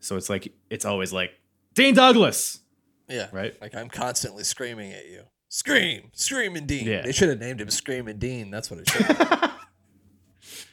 So 0.00 0.16
it's 0.16 0.30
like 0.30 0.54
it's 0.70 0.86
always 0.86 1.12
like 1.12 1.32
Dean 1.74 1.94
Douglas, 1.94 2.60
Yeah. 3.08 3.28
right? 3.32 3.60
Like 3.60 3.74
I'm 3.74 3.88
constantly 3.88 4.44
screaming 4.44 4.92
at 4.92 5.06
you. 5.06 5.22
Scream, 5.48 6.10
screaming 6.14 6.66
Dean. 6.66 6.86
Yeah. 6.86 7.02
They 7.02 7.12
should 7.12 7.28
have 7.28 7.38
named 7.40 7.60
him 7.60 7.68
Screaming 7.70 8.18
Dean. 8.18 8.50
That's 8.50 8.70
what 8.70 8.80
it 8.80 8.88
should. 8.88 9.02
have 9.02 9.52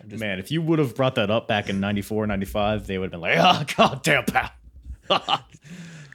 Man, 0.20 0.40
if 0.40 0.50
you 0.52 0.62
would 0.62 0.80
have 0.80 0.96
brought 0.96 1.16
that 1.16 1.30
up 1.30 1.48
back 1.48 1.70
in 1.70 1.80
94, 1.80 2.26
95, 2.28 2.88
they 2.88 2.98
would 2.98 3.06
have 3.06 3.12
been 3.12 3.22
like, 3.22 3.38
ah, 3.38 3.60
oh, 3.62 3.74
god 3.78 4.02
damn, 4.04 4.24
pal. 4.26 4.52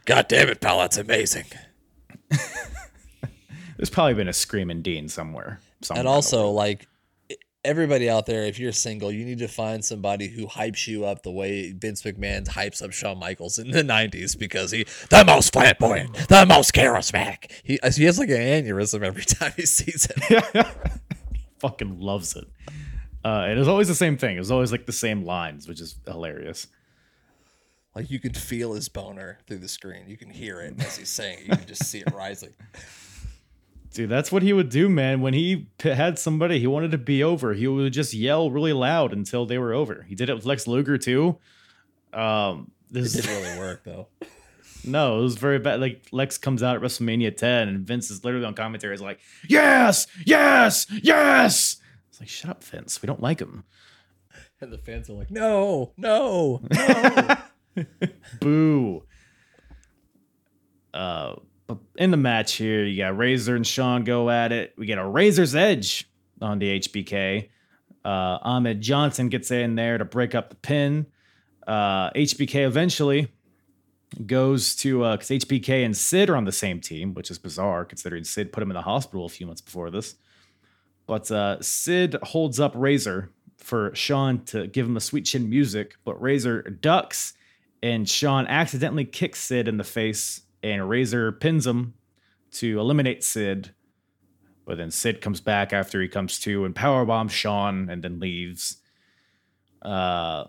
God 0.07 0.27
damn 0.29 0.49
it, 0.49 0.61
pal. 0.61 0.79
That's 0.81 0.97
amazing. 0.99 1.45
There's 3.77 3.91
probably 3.91 4.15
been 4.15 4.29
a 4.29 4.33
screaming 4.33 4.83
Dean 4.83 5.09
somewhere. 5.09 5.61
somewhere 5.83 6.01
And 6.01 6.09
also, 6.09 6.51
like 6.51 6.87
everybody 7.65 8.09
out 8.11 8.27
there, 8.27 8.45
if 8.45 8.59
you're 8.59 8.73
single, 8.73 9.11
you 9.11 9.25
need 9.25 9.39
to 9.39 9.49
find 9.49 9.85
somebody 9.85 10.29
who 10.29 10.47
hypes 10.47 10.87
you 10.87 11.05
up 11.05 11.23
the 11.23 11.31
way 11.31 11.73
Vince 11.73 12.03
McMahon 12.03 12.47
hypes 12.47 12.83
up 12.83 12.93
Shawn 12.93 13.19
Michaels 13.19 13.59
in 13.59 13.71
the 13.71 13.83
'90s 13.83 14.39
because 14.39 14.71
he 14.71 14.85
the 15.11 15.25
most 15.27 15.53
flamboyant, 15.53 16.15
the 16.29 16.47
most 16.47 16.73
charismatic. 16.75 17.51
He 17.63 17.79
he 17.97 18.05
has 18.05 18.19
like 18.19 18.29
an 18.31 18.37
aneurysm 18.37 19.03
every 19.03 19.25
time 19.25 19.53
he 19.57 19.67
sees 19.67 20.07
him. 20.07 20.43
fucking 21.59 21.99
loves 22.01 22.37
it. 22.37 22.47
Uh, 23.25 23.47
and 23.49 23.59
it's 23.59 23.69
always 23.69 23.89
the 23.89 23.95
same 23.95 24.19
thing. 24.19 24.37
It 24.37 24.41
was 24.41 24.51
always 24.51 24.71
like 24.71 24.85
the 24.87 24.93
same 24.93 25.25
lines, 25.25 25.67
which 25.67 25.81
is 25.81 25.97
hilarious. 26.07 26.67
like 27.95 28.11
you 28.11 28.19
could 28.21 28.37
feel 28.37 28.75
his 28.75 28.89
boner 28.89 29.39
through 29.47 29.59
the 29.59 29.69
screen. 29.69 30.05
You 30.09 30.17
can 30.19 30.29
hear 30.29 30.61
it 30.61 30.75
as 30.81 30.97
he's 30.97 31.09
saying 31.09 31.39
it. 31.39 31.47
You 31.47 31.57
can 31.57 31.67
just 31.67 31.85
see 31.85 32.01
it 32.01 32.13
rising. 32.15 32.53
Dude, 33.95 34.11
that's 34.11 34.33
what 34.33 34.43
he 34.43 34.53
would 34.53 34.71
do, 34.71 34.89
man. 34.89 35.21
When 35.21 35.35
he 35.35 35.69
had 35.81 36.19
somebody 36.19 36.59
he 36.59 36.67
wanted 36.67 36.91
to 36.91 36.99
be 36.99 37.23
over, 37.23 37.55
he 37.55 37.69
would 37.69 37.93
just 37.93 38.13
yell 38.13 38.51
really 38.51 38.73
loud 38.73 39.13
until 39.13 39.47
they 39.47 39.57
were 39.57 39.73
over. 39.73 40.03
He 40.09 40.17
did 40.17 40.29
it 40.29 40.35
with 40.35 40.45
Lex 40.45 40.67
Luger 40.67 40.99
too. 40.99 41.39
Um, 42.13 42.73
It 42.91 42.95
this 42.95 43.13
didn't 43.13 43.31
really 43.43 43.59
work 43.59 43.85
though. 43.85 44.09
no, 44.85 45.21
it 45.21 45.23
was 45.23 45.37
very 45.37 45.61
bad. 45.61 45.81
Like 45.81 46.09
Lex 46.11 46.39
comes 46.39 46.61
out 46.63 46.75
at 46.75 46.83
WrestleMania 46.83 47.37
10, 47.37 47.69
and 47.69 47.87
Vince 47.87 48.11
is 48.11 48.25
literally 48.25 48.45
on 48.45 48.55
commentary, 48.55 48.95
is 48.95 49.01
like, 49.01 49.21
"Yes, 49.49 50.09
yes, 50.27 50.87
yes." 51.03 51.77
It's 52.15 52.21
like, 52.21 52.29
shut 52.29 52.51
up, 52.51 52.63
Vince. 52.63 53.01
We 53.03 53.07
don't 53.09 53.23
like 53.23 53.41
him. 53.41 53.65
And 54.61 54.73
the 54.73 54.79
fans 54.79 55.11
are 55.11 55.15
like, 55.15 55.33
no, 55.33 55.93
no, 55.97 56.61
no. 56.71 57.37
Boo. 58.41 59.03
Uh, 60.93 61.35
but 61.67 61.79
in 61.97 62.11
the 62.11 62.17
match 62.17 62.55
here, 62.55 62.85
you 62.85 62.99
got 62.99 63.17
Razor 63.17 63.57
and 63.57 63.67
Shawn 63.67 64.05
go 64.05 64.31
at 64.31 64.53
it. 64.53 64.75
We 64.77 64.87
get 64.87 64.99
a 64.99 65.07
Razor's 65.07 65.55
Edge 65.55 66.09
on 66.41 66.59
the 66.59 66.81
HBK. 66.81 67.49
Uh, 68.05 68.39
Ahmed 68.43 68.81
Johnson 68.81 69.29
gets 69.29 69.51
in 69.51 69.75
there 69.75 69.97
to 69.97 70.05
break 70.05 70.35
up 70.35 70.51
the 70.51 70.57
pin. 70.57 71.07
Uh, 71.67 72.11
HBK 72.11 72.67
eventually 72.67 73.29
goes 74.27 74.77
to 74.77 74.99
because 75.13 75.29
HBK 75.29 75.85
and 75.85 75.97
Sid 75.97 76.31
are 76.31 76.37
on 76.37 76.45
the 76.45 76.53
same 76.53 76.81
team, 76.81 77.15
which 77.15 77.31
is 77.31 77.39
bizarre 77.39 77.85
considering 77.85 78.25
Sid 78.25 78.53
put 78.53 78.63
him 78.63 78.71
in 78.71 78.75
the 78.75 78.83
hospital 78.83 79.25
a 79.25 79.29
few 79.29 79.47
months 79.47 79.63
before 79.63 79.91
this. 79.91 80.15
But 81.07 81.31
uh, 81.31 81.61
Sid 81.61 82.17
holds 82.23 82.61
up 82.61 82.73
Razor 82.75 83.31
for 83.59 83.95
Shawn 83.95 84.45
to 84.47 84.67
give 84.67 84.87
him 84.87 84.97
a 84.97 85.01
sweet 85.01 85.25
chin 85.25 85.49
music, 85.49 85.97
but 86.05 86.21
Razor 86.21 86.63
ducks 86.63 87.35
and 87.83 88.09
Shawn 88.09 88.47
accidentally 88.47 89.05
kicks 89.05 89.41
Sid 89.41 89.69
in 89.69 89.77
the 89.77 89.85
face, 89.85 90.43
and 90.65 90.89
Razor 90.89 91.31
pins 91.33 91.67
him 91.67 91.95
to 92.53 92.81
eliminate 92.81 93.23
Sid. 93.23 93.75
But 94.65 94.79
then 94.79 94.91
Sid 94.91 95.21
comes 95.21 95.41
back 95.41 95.73
after 95.73 96.01
he 96.01 96.09
comes 96.09 96.41
to 96.41 96.65
and 96.65 96.75
powerbombs 96.75 97.31
Shawn 97.31 97.91
and 97.91 98.03
then 98.03 98.19
leaves. 98.19 98.79
Uh, 99.83 100.45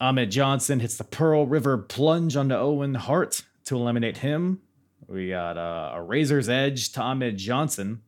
Ahmed 0.00 0.30
Johnson 0.30 0.78
hits 0.78 0.96
the 0.96 1.04
Pearl 1.04 1.46
River 1.46 1.78
plunge 1.78 2.36
onto 2.36 2.54
Owen 2.54 2.94
Hart 2.94 3.42
to 3.64 3.74
eliminate 3.74 4.18
him. 4.18 4.60
We 5.08 5.30
got 5.30 5.58
uh, 5.58 5.92
a 5.94 6.02
Razor's 6.02 6.48
Edge 6.48 6.92
to 6.92 7.02
Ahmed 7.02 7.36
Johnson. 7.36 8.02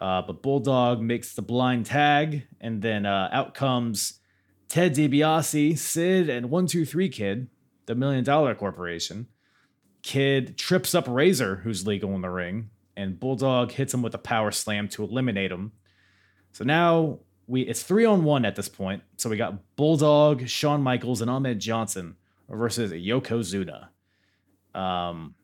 Uh, 0.00 0.22
but 0.22 0.42
Bulldog 0.42 1.00
makes 1.00 1.34
the 1.34 1.42
blind 1.42 1.86
tag, 1.86 2.46
and 2.60 2.82
then 2.82 3.06
uh, 3.06 3.30
out 3.32 3.54
comes 3.54 4.20
Ted 4.68 4.94
DiBiase, 4.94 5.78
Sid, 5.78 6.28
and 6.28 6.50
123 6.50 7.08
Kid, 7.08 7.48
the 7.86 7.94
Million 7.94 8.22
Dollar 8.22 8.54
Corporation. 8.54 9.26
Kid 10.06 10.56
trips 10.56 10.94
up 10.94 11.08
Razor, 11.08 11.56
who's 11.56 11.84
legal 11.84 12.14
in 12.14 12.20
the 12.20 12.30
ring, 12.30 12.70
and 12.96 13.18
Bulldog 13.18 13.72
hits 13.72 13.92
him 13.92 14.02
with 14.02 14.14
a 14.14 14.18
power 14.18 14.52
slam 14.52 14.86
to 14.90 15.02
eliminate 15.02 15.50
him. 15.50 15.72
So 16.52 16.62
now 16.62 17.18
we 17.48 17.62
it's 17.62 17.82
three 17.82 18.04
on 18.04 18.22
one 18.22 18.44
at 18.44 18.54
this 18.54 18.68
point. 18.68 19.02
So 19.16 19.28
we 19.28 19.36
got 19.36 19.74
Bulldog, 19.74 20.46
Shawn 20.46 20.80
Michaels, 20.80 21.22
and 21.22 21.28
Ahmed 21.28 21.58
Johnson 21.58 22.14
versus 22.48 22.92
Yokozuna. 22.92 23.88
Um, 24.76 25.34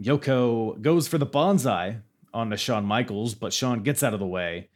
Yoko 0.00 0.80
goes 0.80 1.08
for 1.08 1.18
the 1.18 1.26
banzai 1.26 1.96
on 2.32 2.50
the 2.50 2.56
Shawn 2.56 2.84
Michaels, 2.84 3.34
but 3.34 3.52
Shawn 3.52 3.82
gets 3.82 4.04
out 4.04 4.14
of 4.14 4.20
the 4.20 4.26
way. 4.26 4.68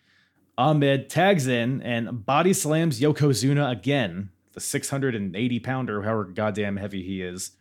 Ahmed 0.59 1.09
tags 1.09 1.47
in 1.47 1.83
and 1.83 2.27
body 2.27 2.53
slams 2.53 3.01
Yokozuna 3.01 3.71
again, 3.71 4.31
the 4.55 4.61
680 4.61 5.61
pounder, 5.61 6.03
however 6.03 6.25
goddamn 6.25 6.79
heavy 6.79 7.05
he 7.05 7.23
is. 7.23 7.53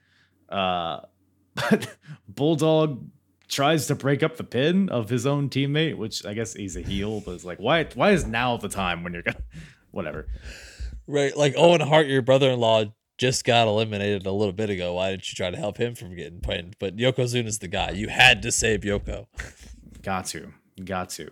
Uh, 0.51 1.01
but 1.55 1.95
Bulldog 2.27 3.09
tries 3.47 3.87
to 3.87 3.95
break 3.95 4.23
up 4.23 4.37
the 4.37 4.43
pin 4.43 4.89
of 4.89 5.09
his 5.09 5.25
own 5.25 5.49
teammate, 5.49 5.97
which 5.97 6.25
I 6.25 6.33
guess 6.33 6.53
he's 6.53 6.77
a 6.77 6.81
heel, 6.81 7.21
but 7.21 7.31
it's 7.31 7.43
like, 7.45 7.59
why? 7.59 7.83
Why 7.95 8.11
is 8.11 8.25
now 8.25 8.57
the 8.57 8.69
time 8.69 9.03
when 9.03 9.13
you're 9.13 9.23
gonna, 9.23 9.41
whatever? 9.91 10.27
right. 11.07 11.35
Like 11.35 11.53
Owen 11.57 11.81
Hart, 11.81 12.07
your 12.07 12.21
brother 12.21 12.49
in 12.51 12.59
law, 12.59 12.85
just 13.17 13.43
got 13.45 13.67
eliminated 13.67 14.25
a 14.25 14.31
little 14.31 14.53
bit 14.53 14.69
ago. 14.69 14.93
Why 14.93 15.11
didn't 15.11 15.29
you 15.31 15.35
try 15.35 15.51
to 15.51 15.57
help 15.57 15.77
him 15.77 15.93
from 15.93 16.15
getting 16.15 16.39
pinned? 16.39 16.75
But 16.79 16.95
Yokozuna's 16.95 17.59
the 17.59 17.67
guy. 17.67 17.91
You 17.91 18.07
had 18.07 18.41
to 18.43 18.51
save 18.51 18.81
Yoko. 18.81 19.27
Got 20.01 20.25
to, 20.27 20.51
got 20.83 21.11
to. 21.11 21.29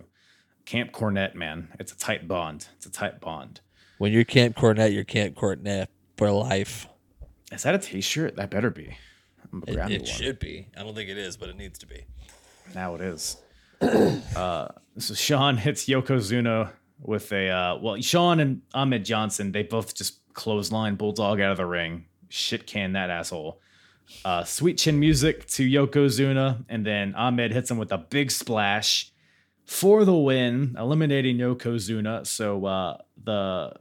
Camp 0.63 0.91
Cornette, 0.91 1.33
man, 1.33 1.69
it's 1.79 1.91
a 1.91 1.97
tight 1.97 2.27
bond. 2.27 2.67
It's 2.75 2.85
a 2.85 2.91
tight 2.91 3.19
bond. 3.19 3.61
When 3.97 4.11
you're 4.11 4.23
Camp 4.23 4.55
Cornette, 4.55 4.93
you're 4.93 5.03
Camp 5.03 5.35
Cornette 5.35 5.87
for 6.17 6.29
life. 6.29 6.87
Is 7.51 7.63
that 7.63 7.73
a 7.73 7.79
T-shirt? 7.79 8.35
That 8.35 8.51
better 8.51 8.69
be. 8.69 8.95
I'm 9.51 9.61
gonna 9.61 9.85
It, 9.85 9.91
it 9.91 10.01
one. 10.01 10.05
should 10.09 10.39
be. 10.39 10.67
I 10.77 10.83
don't 10.83 10.95
think 10.95 11.09
it 11.09 11.17
is, 11.17 11.37
but 11.37 11.49
it 11.49 11.57
needs 11.57 11.79
to 11.79 11.87
be. 11.87 12.05
Now 12.75 12.95
it 12.95 13.01
is. 13.01 13.37
uh, 13.81 14.67
so 14.97 15.13
Shawn 15.13 15.57
hits 15.65 15.85
Yokozuna 15.85 16.71
with 17.01 17.31
a 17.31 17.49
uh, 17.49 17.77
well, 17.77 17.99
Shawn 18.01 18.39
and 18.39 18.61
Ahmed 18.73 19.05
Johnson, 19.05 19.51
they 19.51 19.63
both 19.63 19.95
just 19.95 20.19
clothesline 20.33 20.95
Bulldog 20.95 21.39
out 21.39 21.51
of 21.51 21.57
the 21.57 21.65
ring. 21.65 22.05
Shit 22.29 22.67
can 22.67 22.93
that 22.93 23.09
asshole. 23.09 23.61
Uh, 24.25 24.43
sweet 24.43 24.77
chin 24.77 24.99
music 24.99 25.45
to 25.47 25.67
Yokozuna, 25.67 26.65
and 26.67 26.85
then 26.85 27.13
Ahmed 27.15 27.51
hits 27.53 27.69
him 27.69 27.77
with 27.77 27.91
a 27.91 27.97
big 27.97 28.31
splash 28.31 29.11
for 29.65 30.03
the 30.03 30.15
win, 30.15 30.75
eliminating 30.79 31.37
Yokozuna. 31.37 32.25
So 32.25 32.65
uh, 32.65 32.97
the 33.23 33.73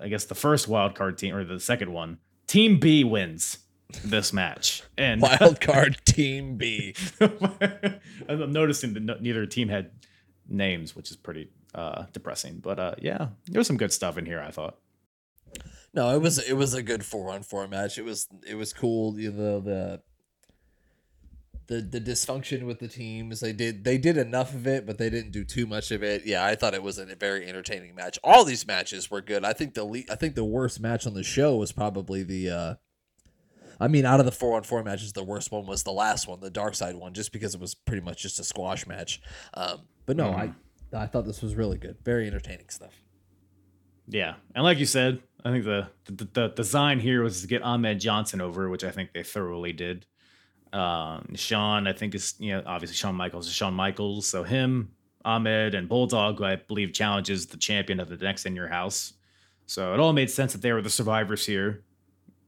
I 0.00 0.08
guess 0.08 0.24
the 0.24 0.34
first 0.34 0.68
wild 0.68 0.94
card 0.94 1.18
team 1.18 1.34
or 1.34 1.44
the 1.44 1.60
second 1.60 1.92
one, 1.92 2.18
Team 2.46 2.78
B 2.78 3.04
wins 3.04 3.58
this 4.04 4.32
match. 4.32 4.82
And 4.96 5.20
Wild 5.40 5.60
card 5.60 5.98
team 6.04 6.56
B. 6.56 6.94
I'm 8.28 8.52
noticing 8.52 8.94
that 8.94 9.22
neither 9.22 9.46
team 9.46 9.68
had 9.68 9.90
names, 10.48 10.94
which 10.94 11.10
is 11.10 11.16
pretty 11.16 11.50
uh, 11.74 12.06
depressing. 12.12 12.58
But 12.58 12.78
uh, 12.78 12.94
yeah, 13.00 13.28
there 13.46 13.60
was 13.60 13.66
some 13.66 13.76
good 13.76 13.92
stuff 13.92 14.18
in 14.18 14.26
here. 14.26 14.40
I 14.40 14.50
thought. 14.50 14.76
No, 15.94 16.14
it 16.14 16.20
was 16.20 16.38
it 16.38 16.54
was 16.54 16.74
a 16.74 16.82
good 16.82 17.04
four 17.04 17.30
on 17.30 17.42
four 17.42 17.66
match. 17.68 17.98
It 17.98 18.04
was 18.04 18.28
it 18.46 18.54
was 18.56 18.72
cool. 18.72 19.18
You 19.18 19.32
know 19.32 19.60
the 19.60 20.02
the 21.68 21.80
the 21.80 22.00
dysfunction 22.00 22.64
with 22.64 22.80
the 22.80 22.88
teams. 22.88 23.40
They 23.40 23.52
did 23.52 23.84
they 23.84 23.98
did 23.98 24.16
enough 24.16 24.54
of 24.54 24.66
it, 24.66 24.86
but 24.86 24.98
they 24.98 25.10
didn't 25.10 25.30
do 25.32 25.44
too 25.44 25.66
much 25.66 25.90
of 25.90 26.02
it. 26.02 26.26
Yeah, 26.26 26.44
I 26.44 26.54
thought 26.54 26.74
it 26.74 26.82
was 26.82 26.98
a 26.98 27.06
very 27.16 27.48
entertaining 27.48 27.94
match. 27.94 28.18
All 28.22 28.44
these 28.44 28.66
matches 28.66 29.10
were 29.10 29.22
good. 29.22 29.44
I 29.44 29.52
think 29.52 29.74
the 29.74 29.84
le- 29.84 30.04
I 30.10 30.16
think 30.16 30.34
the 30.34 30.44
worst 30.44 30.80
match 30.80 31.06
on 31.06 31.14
the 31.14 31.22
show 31.22 31.56
was 31.56 31.72
probably 31.72 32.22
the. 32.22 32.50
uh 32.50 32.74
I 33.78 33.88
mean, 33.88 34.04
out 34.04 34.20
of 34.20 34.26
the 34.26 34.32
four 34.32 34.56
on 34.56 34.62
four 34.62 34.82
matches, 34.82 35.12
the 35.12 35.24
worst 35.24 35.52
one 35.52 35.66
was 35.66 35.82
the 35.82 35.92
last 35.92 36.26
one, 36.26 36.40
the 36.40 36.50
dark 36.50 36.74
side 36.74 36.96
one, 36.96 37.12
just 37.12 37.32
because 37.32 37.54
it 37.54 37.60
was 37.60 37.74
pretty 37.74 38.02
much 38.02 38.22
just 38.22 38.38
a 38.40 38.44
squash 38.44 38.86
match. 38.86 39.20
Um, 39.54 39.82
but 40.06 40.16
no, 40.16 40.30
I 40.30 40.52
I 40.92 41.06
thought 41.06 41.26
this 41.26 41.42
was 41.42 41.54
really 41.54 41.78
good, 41.78 41.96
very 42.04 42.26
entertaining 42.26 42.68
stuff. 42.68 42.92
Yeah, 44.08 44.34
and 44.54 44.64
like 44.64 44.78
you 44.78 44.86
said, 44.86 45.20
I 45.44 45.50
think 45.50 45.64
the 45.64 45.88
the, 46.06 46.28
the 46.32 46.48
design 46.48 47.00
here 47.00 47.22
was 47.22 47.42
to 47.42 47.46
get 47.46 47.62
Ahmed 47.62 48.00
Johnson 48.00 48.40
over, 48.40 48.68
which 48.68 48.84
I 48.84 48.90
think 48.90 49.12
they 49.12 49.22
thoroughly 49.22 49.72
did. 49.72 50.06
Um, 50.72 51.34
Shawn, 51.34 51.86
I 51.86 51.92
think 51.92 52.14
is 52.14 52.34
you 52.38 52.52
know 52.52 52.62
obviously 52.66 52.96
Shawn 52.96 53.14
Michaels 53.14 53.46
is 53.46 53.52
Shawn 53.52 53.74
Michaels, 53.74 54.26
so 54.26 54.42
him, 54.42 54.90
Ahmed, 55.24 55.74
and 55.74 55.88
Bulldog, 55.88 56.38
who 56.38 56.44
I 56.44 56.56
believe 56.56 56.92
challenges 56.92 57.46
the 57.46 57.56
champion 57.56 58.00
of 58.00 58.08
the 58.08 58.16
next 58.16 58.46
in 58.46 58.56
your 58.56 58.68
house. 58.68 59.12
So 59.66 59.92
it 59.94 60.00
all 60.00 60.12
made 60.12 60.30
sense 60.30 60.52
that 60.52 60.62
they 60.62 60.72
were 60.72 60.82
the 60.82 60.90
survivors 60.90 61.44
here, 61.44 61.82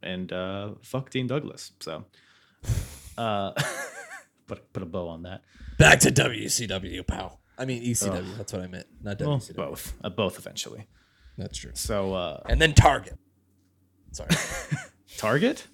and 0.02 0.32
uh, 0.32 0.74
fuck 0.82 1.10
Dean 1.10 1.26
Douglas. 1.26 1.72
So, 1.80 2.04
uh, 3.16 3.52
put 4.46 4.72
put 4.72 4.82
a 4.82 4.86
bow 4.86 5.08
on 5.08 5.22
that. 5.22 5.42
Back 5.78 6.00
to 6.00 6.10
WCW, 6.10 7.06
pal. 7.06 7.40
I 7.56 7.64
mean 7.64 7.82
ECW. 7.82 8.36
That's 8.36 8.52
what 8.52 8.62
I 8.62 8.66
meant, 8.68 8.86
not 9.02 9.20
Well, 9.20 9.38
WCW. 9.38 9.54
both, 9.56 9.94
uh, 10.04 10.10
both 10.10 10.38
eventually. 10.38 10.86
That's 11.36 11.58
true. 11.58 11.72
So 11.74 12.14
uh, 12.14 12.42
And 12.48 12.60
then 12.60 12.74
Target. 12.74 13.18
Sorry, 14.12 14.30
Target. 15.18 15.66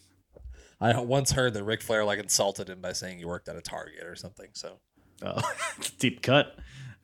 I 0.80 0.98
once 1.00 1.32
heard 1.32 1.54
that 1.54 1.64
Ric 1.64 1.80
Flair 1.82 2.04
like 2.04 2.18
insulted 2.18 2.68
him 2.68 2.80
by 2.80 2.92
saying 2.92 3.18
he 3.18 3.24
worked 3.24 3.48
at 3.48 3.56
a 3.56 3.60
Target 3.62 4.04
or 4.04 4.16
something. 4.16 4.48
So 4.54 4.80
Oh, 5.22 5.40
deep 5.98 6.20
cut. 6.22 6.56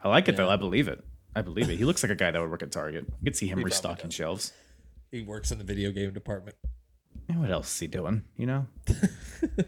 I 0.02 0.08
like 0.08 0.28
it 0.28 0.36
though. 0.36 0.48
I 0.50 0.56
believe 0.56 0.88
it. 0.88 1.02
I 1.34 1.42
believe 1.42 1.70
it. 1.70 1.78
He 1.78 1.84
looks 1.84 2.02
like 2.02 2.10
a 2.10 2.16
guy 2.16 2.30
that 2.32 2.40
would 2.40 2.50
work 2.50 2.62
at 2.62 2.72
Target. 2.72 3.04
You 3.08 3.24
could 3.24 3.36
see 3.36 3.46
him 3.46 3.58
He 3.58 3.64
restocking 3.64 4.10
shelves. 4.10 4.52
he 5.12 5.22
works 5.22 5.52
in 5.52 5.58
the 5.58 5.64
video 5.64 5.92
game 5.92 6.12
department. 6.12 6.56
Yeah, 7.30 7.38
what 7.38 7.50
else 7.50 7.72
is 7.72 7.78
he 7.78 7.86
doing? 7.86 8.24
You 8.36 8.46
know. 8.46 8.66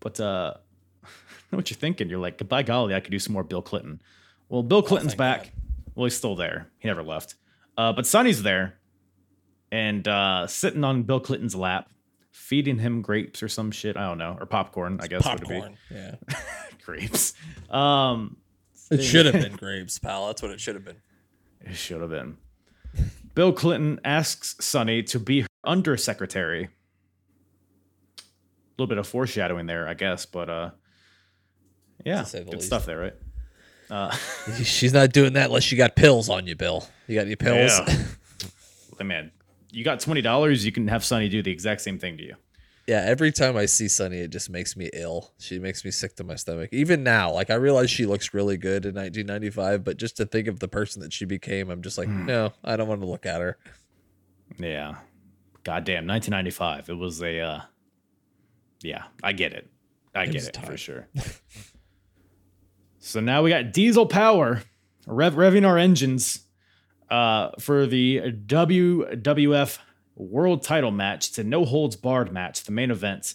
but 0.00 0.20
uh, 0.20 0.54
I 1.02 1.08
know 1.52 1.58
what 1.58 1.70
you're 1.70 1.76
thinking. 1.76 2.08
You're 2.08 2.20
like, 2.20 2.46
by 2.48 2.62
golly, 2.62 2.94
I 2.94 3.00
could 3.00 3.10
do 3.10 3.18
some 3.18 3.32
more 3.32 3.42
Bill 3.42 3.62
Clinton. 3.62 4.00
Well, 4.48 4.62
Bill 4.62 4.82
Clinton's 4.82 5.14
thank 5.14 5.18
back. 5.18 5.42
God. 5.42 5.52
Well, 5.96 6.04
he's 6.04 6.16
still 6.16 6.36
there. 6.36 6.68
He 6.78 6.86
never 6.86 7.02
left. 7.02 7.34
Uh, 7.76 7.92
but 7.92 8.06
Sunny's 8.06 8.42
there, 8.42 8.78
and 9.72 10.06
uh, 10.06 10.46
sitting 10.46 10.84
on 10.84 11.02
Bill 11.02 11.18
Clinton's 11.18 11.56
lap, 11.56 11.90
feeding 12.30 12.78
him 12.78 13.02
grapes 13.02 13.42
or 13.42 13.48
some 13.48 13.72
shit. 13.72 13.96
I 13.96 14.06
don't 14.06 14.18
know, 14.18 14.36
or 14.38 14.46
popcorn. 14.46 15.00
I 15.02 15.08
guess 15.08 15.22
Popcorn. 15.22 15.76
Yeah, 15.90 16.14
grapes. 16.84 17.32
Um, 17.70 18.36
it 18.90 19.02
should 19.02 19.26
have 19.26 19.34
been 19.34 19.56
grapes, 19.56 19.98
pal. 19.98 20.28
That's 20.28 20.42
what 20.42 20.52
it 20.52 20.60
should 20.60 20.76
have 20.76 20.84
been. 20.84 21.00
It 21.62 21.74
should 21.74 22.00
have 22.00 22.10
been. 22.10 22.36
Bill 23.34 23.52
Clinton 23.52 24.00
asks 24.04 24.54
Sunny 24.64 25.02
to 25.04 25.18
be 25.18 25.45
undersecretary. 25.66 26.64
A 28.18 28.22
little 28.78 28.88
bit 28.88 28.98
of 28.98 29.06
foreshadowing 29.06 29.66
there, 29.66 29.88
I 29.88 29.94
guess, 29.94 30.26
but 30.26 30.48
uh, 30.50 30.70
yeah, 32.04 32.20
To 32.22 32.26
say 32.26 32.38
the 32.40 32.44
good 32.46 32.54
least. 32.54 32.66
stuff 32.66 32.86
there, 32.86 32.98
right? 32.98 33.14
Uh, 33.90 34.10
She's 34.62 34.92
not 34.92 35.12
doing 35.12 35.32
that 35.34 35.46
unless 35.46 35.70
you 35.72 35.78
got 35.78 35.96
pills 35.96 36.28
on 36.28 36.46
you, 36.46 36.56
Bill. 36.56 36.86
You 37.06 37.14
got 37.14 37.26
any 37.26 37.36
pills? 37.36 37.72
Yeah. 37.86 37.98
hey, 38.98 39.04
man, 39.04 39.30
you 39.70 39.84
got 39.84 40.00
twenty 40.00 40.20
dollars, 40.22 40.64
you 40.66 40.72
can 40.72 40.88
have 40.88 41.04
Sunny 41.04 41.28
do 41.28 41.42
the 41.42 41.50
exact 41.50 41.80
same 41.80 41.98
thing 41.98 42.16
to 42.18 42.22
you. 42.24 42.34
Yeah, 42.86 43.02
every 43.04 43.32
time 43.32 43.56
I 43.56 43.66
see 43.66 43.88
Sunny, 43.88 44.18
it 44.18 44.30
just 44.30 44.48
makes 44.48 44.76
me 44.76 44.88
ill. 44.92 45.32
She 45.40 45.58
makes 45.58 45.84
me 45.84 45.90
sick 45.90 46.14
to 46.16 46.24
my 46.24 46.36
stomach. 46.36 46.68
Even 46.72 47.02
now, 47.02 47.32
like 47.32 47.50
I 47.50 47.54
realize 47.54 47.90
she 47.90 48.06
looks 48.06 48.32
really 48.32 48.56
good 48.56 48.84
in 48.86 48.94
1995, 48.94 49.82
but 49.82 49.96
just 49.96 50.16
to 50.18 50.26
think 50.26 50.46
of 50.46 50.60
the 50.60 50.68
person 50.68 51.02
that 51.02 51.12
she 51.12 51.24
became, 51.24 51.68
I'm 51.70 51.82
just 51.82 51.98
like, 51.98 52.06
Hmm. 52.06 52.26
no, 52.26 52.52
I 52.62 52.76
don't 52.76 52.86
want 52.86 53.00
to 53.00 53.06
look 53.08 53.26
at 53.26 53.40
her. 53.40 53.56
Yeah, 54.58 54.96
goddamn, 55.66 56.06
1995. 56.06 56.88
It 56.90 56.94
was 56.94 57.20
a, 57.22 57.40
uh, 57.40 57.60
yeah, 58.82 59.02
I 59.24 59.32
get 59.32 59.52
it, 59.52 59.68
I 60.14 60.22
It 60.22 60.30
get 60.32 60.44
it 60.44 60.56
for 60.64 60.76
sure. 60.76 61.08
so 63.00 63.18
now 63.18 63.42
we 63.42 63.50
got 63.50 63.72
diesel 63.72 64.06
power, 64.06 64.62
rev- 65.08 65.34
revving 65.34 65.66
our 65.66 65.76
engines, 65.76 66.46
uh, 67.10 67.50
for 67.58 67.84
the 67.84 68.32
WWF 68.46 69.78
World 70.14 70.62
Title 70.62 70.92
match. 70.92 71.28
It's 71.30 71.38
a 71.38 71.44
no 71.44 71.64
holds 71.64 71.96
barred 71.96 72.32
match, 72.32 72.62
the 72.62 72.72
main 72.72 72.92
event. 72.92 73.34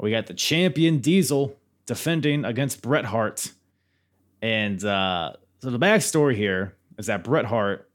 We 0.00 0.10
got 0.10 0.26
the 0.26 0.34
champion 0.34 0.98
Diesel 0.98 1.56
defending 1.86 2.44
against 2.44 2.82
Bret 2.82 3.04
Hart, 3.04 3.52
and 4.42 4.84
uh, 4.84 5.32
so 5.60 5.70
the 5.70 5.78
backstory 5.78 6.34
here 6.36 6.76
is 6.98 7.06
that 7.06 7.22
Bret 7.24 7.44
Hart 7.44 7.87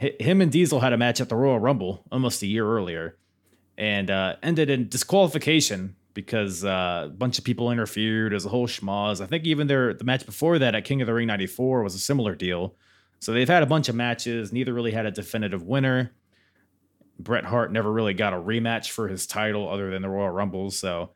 him 0.00 0.40
and 0.40 0.50
Diesel 0.50 0.80
had 0.80 0.92
a 0.92 0.98
match 0.98 1.20
at 1.20 1.28
the 1.28 1.36
Royal 1.36 1.58
Rumble 1.58 2.04
almost 2.10 2.42
a 2.42 2.46
year 2.46 2.66
earlier, 2.66 3.16
and 3.76 4.10
uh, 4.10 4.36
ended 4.42 4.70
in 4.70 4.88
disqualification 4.88 5.96
because 6.14 6.64
uh, 6.64 7.04
a 7.06 7.08
bunch 7.08 7.38
of 7.38 7.44
people 7.44 7.70
interfered. 7.70 8.32
As 8.32 8.46
a 8.46 8.48
whole 8.48 8.66
schmoz. 8.66 9.20
I 9.20 9.26
think 9.26 9.44
even 9.44 9.66
their 9.66 9.94
the 9.94 10.04
match 10.04 10.24
before 10.24 10.58
that 10.58 10.74
at 10.74 10.84
King 10.84 11.02
of 11.02 11.06
the 11.06 11.14
Ring 11.14 11.26
'94 11.26 11.82
was 11.82 11.94
a 11.94 11.98
similar 11.98 12.34
deal. 12.34 12.74
So 13.20 13.32
they've 13.32 13.48
had 13.48 13.62
a 13.62 13.66
bunch 13.66 13.88
of 13.88 13.94
matches. 13.94 14.52
Neither 14.52 14.72
really 14.72 14.92
had 14.92 15.04
a 15.04 15.10
definitive 15.10 15.62
winner. 15.62 16.12
Bret 17.18 17.44
Hart 17.44 17.70
never 17.70 17.92
really 17.92 18.14
got 18.14 18.32
a 18.32 18.36
rematch 18.36 18.90
for 18.90 19.08
his 19.08 19.26
title 19.26 19.68
other 19.68 19.90
than 19.90 20.00
the 20.00 20.08
Royal 20.08 20.30
Rumble. 20.30 20.70
So 20.70 21.10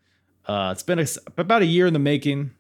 uh, 0.47 0.71
it's 0.73 0.83
been 0.83 0.99
a, 0.99 1.07
about 1.39 1.63
a 1.63 1.67
year 1.67 1.87
in 1.87 1.95
the 1.95 1.99
making. 1.99 2.51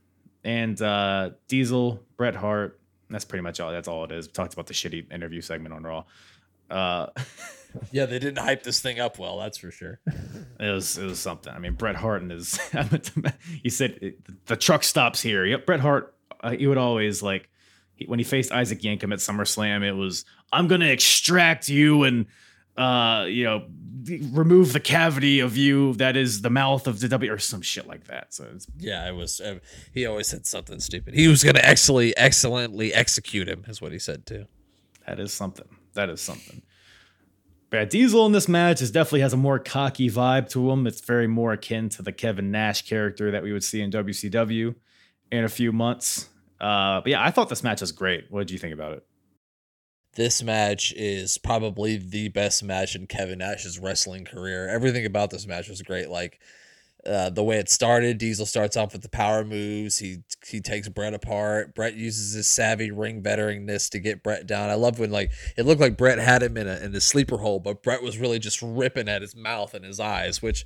And 0.45 0.81
uh, 0.81 1.31
Diesel, 1.49 2.01
Bret 2.16 2.35
Hart, 2.35 2.81
that's 3.14 3.24
pretty 3.24 3.42
much 3.42 3.60
all. 3.60 3.70
That's 3.70 3.88
all 3.88 4.04
it 4.04 4.12
is. 4.12 4.26
We 4.26 4.32
talked 4.32 4.52
about 4.52 4.66
the 4.66 4.74
shitty 4.74 5.12
interview 5.12 5.40
segment 5.40 5.74
on 5.74 5.82
Raw. 5.82 6.04
Uh, 6.70 7.06
Yeah, 7.90 8.06
they 8.06 8.18
didn't 8.18 8.38
hype 8.38 8.62
this 8.62 8.80
thing 8.80 9.00
up 9.00 9.18
well, 9.18 9.38
that's 9.38 9.58
for 9.58 9.70
sure. 9.70 10.00
it 10.60 10.70
was 10.70 10.98
it 10.98 11.04
was 11.04 11.18
something. 11.18 11.52
I 11.52 11.58
mean, 11.58 11.74
Bret 11.74 11.96
Hart 11.96 12.22
and 12.22 12.30
his. 12.30 12.58
he 13.62 13.70
said 13.70 14.14
the 14.46 14.56
truck 14.56 14.84
stops 14.84 15.20
here. 15.20 15.44
Yep, 15.44 15.66
Bret 15.66 15.80
Hart. 15.80 16.14
Uh, 16.40 16.50
he 16.50 16.66
would 16.66 16.78
always 16.78 17.22
like 17.22 17.48
he, 17.94 18.06
when 18.06 18.18
he 18.18 18.24
faced 18.24 18.52
Isaac 18.52 18.80
Yankem 18.80 19.12
at 19.12 19.18
SummerSlam. 19.18 19.82
It 19.82 19.94
was 19.94 20.24
I'm 20.52 20.68
gonna 20.68 20.86
extract 20.86 21.68
you 21.68 22.04
and 22.04 22.26
uh 22.77 23.27
you 23.29 23.45
know 23.45 23.66
remove 24.33 24.72
the 24.72 24.81
cavity 24.81 25.41
of 25.41 25.57
you 25.57 25.95
that 25.95 26.16
is 26.16 26.43
the 26.43 26.51
mouth 26.51 26.87
of 26.87 27.01
the 27.01 27.09
W 27.09 27.33
or 27.33 27.39
some 27.39 27.62
shit 27.62 27.87
like 27.87 28.05
that. 28.05 28.35
So 28.35 28.47
it's 28.55 28.66
Yeah, 28.79 29.09
it 29.09 29.12
was. 29.12 29.41
Uh, 29.41 29.59
he 29.93 30.07
always 30.07 30.29
said 30.29 30.47
something 30.47 30.81
stupid. 30.81 31.14
He 31.14 31.29
was 31.29 31.43
going 31.43 31.55
to 31.55 31.66
excellently, 31.66 32.16
excellently 32.16 32.93
execute 32.93 33.49
him, 33.49 33.64
is 33.68 33.81
what 33.81 33.93
he 33.93 33.99
said 33.99 34.27
too. 34.27 34.47
That 35.07 35.20
is 35.20 35.33
something. 35.33 35.68
That 35.95 36.11
is 36.11 36.20
something. 36.20 36.62
But 37.70 37.91
Diesel 37.91 38.27
in 38.27 38.33
this 38.33 38.49
match 38.49 38.81
is 38.83 38.91
definitely 38.91 39.20
has 39.20 39.33
a 39.33 39.37
more 39.37 39.59
cocky 39.59 40.09
vibe 40.09 40.49
to 40.51 40.70
him. 40.70 40.87
It's 40.87 41.01
very 41.01 41.27
more 41.27 41.53
akin 41.53 41.89
to 41.91 42.03
the 42.03 42.12
Kevin 42.12 42.51
Nash 42.51 42.83
character 42.83 43.31
that 43.33 43.43
we 43.43 43.53
would 43.53 43.64
see 43.64 43.81
in 43.81 43.91
WCW 43.91 44.75
in 45.33 45.45
a 45.45 45.49
few 45.49 45.72
months. 45.72 46.29
Uh, 46.61 47.01
but 47.01 47.09
yeah, 47.09 47.22
I 47.22 47.31
thought 47.31 47.49
this 47.49 47.64
match 47.64 47.81
was 47.81 47.91
great. 47.91 48.27
What 48.31 48.41
did 48.41 48.53
you 48.53 48.59
think 48.59 48.75
about 48.75 48.93
it? 48.93 49.07
This 50.16 50.42
match 50.42 50.92
is 50.96 51.38
probably 51.38 51.96
the 51.96 52.28
best 52.28 52.62
match 52.62 52.94
in 52.94 53.06
Kevin 53.06 53.38
Nash's 53.38 53.78
wrestling 53.78 54.24
career. 54.24 54.68
Everything 54.68 55.04
about 55.06 55.30
this 55.30 55.46
match 55.46 55.68
was 55.68 55.82
great. 55.82 56.08
Like, 56.08 56.40
uh, 57.06 57.28
the 57.28 57.42
way 57.42 57.58
it 57.58 57.68
started. 57.68 58.18
Diesel 58.18 58.46
starts 58.46 58.76
off 58.76 58.92
with 58.92 59.02
the 59.02 59.08
power 59.08 59.44
moves. 59.44 59.98
He 59.98 60.22
he 60.46 60.60
takes 60.60 60.88
Bret 60.88 61.12
apart. 61.12 61.74
Bret 61.74 61.94
uses 61.94 62.32
his 62.32 62.46
savvy 62.46 62.90
ring 62.90 63.22
veteranness 63.22 63.90
to 63.90 63.98
get 63.98 64.22
Bret 64.22 64.46
down. 64.46 64.70
I 64.70 64.74
love 64.74 64.98
when 64.98 65.10
like 65.10 65.30
it 65.56 65.66
looked 65.66 65.80
like 65.80 65.98
Bret 65.98 66.18
had 66.18 66.42
him 66.42 66.56
in 66.56 66.66
a 66.66 66.78
in 66.78 66.94
a 66.94 67.00
sleeper 67.00 67.38
hole, 67.38 67.60
but 67.60 67.82
Bret 67.82 68.02
was 68.02 68.16
really 68.16 68.38
just 68.38 68.62
ripping 68.62 69.08
at 69.08 69.20
his 69.20 69.36
mouth 69.36 69.74
and 69.74 69.84
his 69.84 70.00
eyes, 70.00 70.40
which 70.40 70.64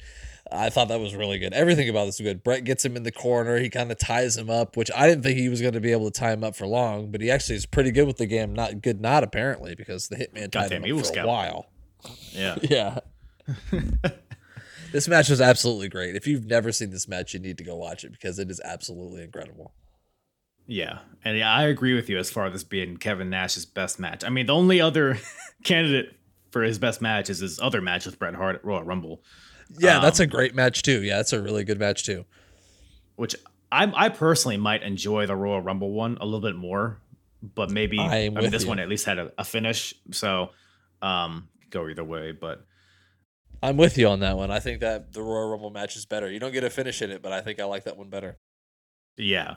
I 0.50 0.70
thought 0.70 0.88
that 0.88 1.00
was 1.00 1.14
really 1.14 1.38
good. 1.38 1.52
Everything 1.52 1.88
about 1.88 2.06
this 2.06 2.18
was 2.18 2.26
good. 2.26 2.42
Bret 2.42 2.64
gets 2.64 2.84
him 2.84 2.96
in 2.96 3.02
the 3.02 3.12
corner. 3.12 3.58
He 3.58 3.68
kind 3.68 3.90
of 3.92 3.98
ties 3.98 4.36
him 4.36 4.48
up, 4.48 4.76
which 4.76 4.90
I 4.96 5.06
didn't 5.06 5.22
think 5.22 5.38
he 5.38 5.48
was 5.48 5.60
going 5.60 5.74
to 5.74 5.80
be 5.80 5.92
able 5.92 6.10
to 6.10 6.20
tie 6.20 6.32
him 6.32 6.42
up 6.44 6.56
for 6.56 6.66
long, 6.66 7.10
but 7.10 7.20
he 7.20 7.30
actually 7.30 7.56
is 7.56 7.66
pretty 7.66 7.90
good 7.90 8.06
with 8.06 8.16
the 8.16 8.26
game. 8.26 8.54
Not 8.54 8.80
good, 8.82 9.00
not 9.00 9.24
apparently, 9.24 9.74
because 9.74 10.08
the 10.08 10.16
hitman 10.16 10.50
tied 10.50 10.70
Goddamn 10.70 10.84
him 10.84 10.98
up 10.98 11.06
for 11.06 11.20
a 11.20 11.26
while. 11.26 11.66
Yeah. 12.32 12.56
Yeah. 12.62 12.98
this 14.92 15.08
match 15.08 15.28
was 15.28 15.40
absolutely 15.40 15.88
great. 15.88 16.16
If 16.16 16.26
you've 16.26 16.46
never 16.46 16.72
seen 16.72 16.90
this 16.90 17.08
match, 17.08 17.34
you 17.34 17.40
need 17.40 17.58
to 17.58 17.64
go 17.64 17.76
watch 17.76 18.04
it 18.04 18.12
because 18.12 18.38
it 18.38 18.50
is 18.50 18.60
absolutely 18.64 19.22
incredible. 19.22 19.72
Yeah, 20.66 20.98
and 21.24 21.38
yeah, 21.38 21.50
I 21.50 21.64
agree 21.64 21.94
with 21.94 22.10
you 22.10 22.18
as 22.18 22.30
far 22.30 22.44
as 22.44 22.52
this 22.52 22.62
being 22.62 22.98
Kevin 22.98 23.30
Nash's 23.30 23.64
best 23.64 23.98
match. 23.98 24.22
I 24.22 24.28
mean, 24.28 24.44
the 24.44 24.52
only 24.54 24.82
other 24.82 25.18
candidate 25.64 26.14
for 26.50 26.62
his 26.62 26.78
best 26.78 27.00
match 27.00 27.30
is 27.30 27.38
his 27.38 27.58
other 27.58 27.80
match 27.80 28.04
with 28.04 28.18
Bret 28.18 28.34
Hart 28.34 28.56
at 28.56 28.64
Royal 28.66 28.82
Rumble, 28.82 29.22
Yeah, 29.78 30.00
that's 30.00 30.20
a 30.20 30.26
great 30.26 30.54
match 30.54 30.82
too. 30.82 31.02
Yeah, 31.02 31.16
that's 31.16 31.32
a 31.32 31.40
really 31.42 31.64
good 31.64 31.78
match 31.78 32.04
too. 32.04 32.24
which 33.16 33.34
I 33.70 33.90
I 33.94 34.08
personally 34.08 34.56
might 34.56 34.82
enjoy 34.82 35.26
the 35.26 35.36
Royal 35.36 35.60
Rumble 35.60 35.92
one 35.92 36.16
a 36.20 36.24
little 36.24 36.40
bit 36.40 36.56
more, 36.56 36.98
but 37.42 37.70
maybe 37.70 37.98
I, 37.98 38.28
mean 38.30 38.50
this 38.50 38.62
you. 38.62 38.68
one 38.68 38.78
at 38.78 38.88
least 38.88 39.04
had 39.04 39.18
a, 39.18 39.32
a 39.38 39.44
finish, 39.44 39.94
so 40.10 40.50
um 41.02 41.48
go 41.70 41.88
either 41.88 42.04
way. 42.04 42.32
But 42.32 42.64
I'm 43.62 43.76
with 43.76 43.98
you 43.98 44.08
on 44.08 44.20
that 44.20 44.36
one. 44.36 44.50
I 44.50 44.60
think 44.60 44.80
that 44.80 45.12
the 45.12 45.22
Royal 45.22 45.50
Rumble 45.50 45.70
match 45.70 45.96
is 45.96 46.06
better. 46.06 46.30
You 46.30 46.38
don't 46.38 46.52
get 46.52 46.64
a 46.64 46.70
finish 46.70 47.02
in 47.02 47.10
it, 47.10 47.22
but 47.22 47.32
I 47.32 47.40
think 47.40 47.60
I 47.60 47.64
like 47.64 47.84
that 47.84 47.96
one 47.96 48.08
better. 48.08 48.38
Yeah. 49.16 49.56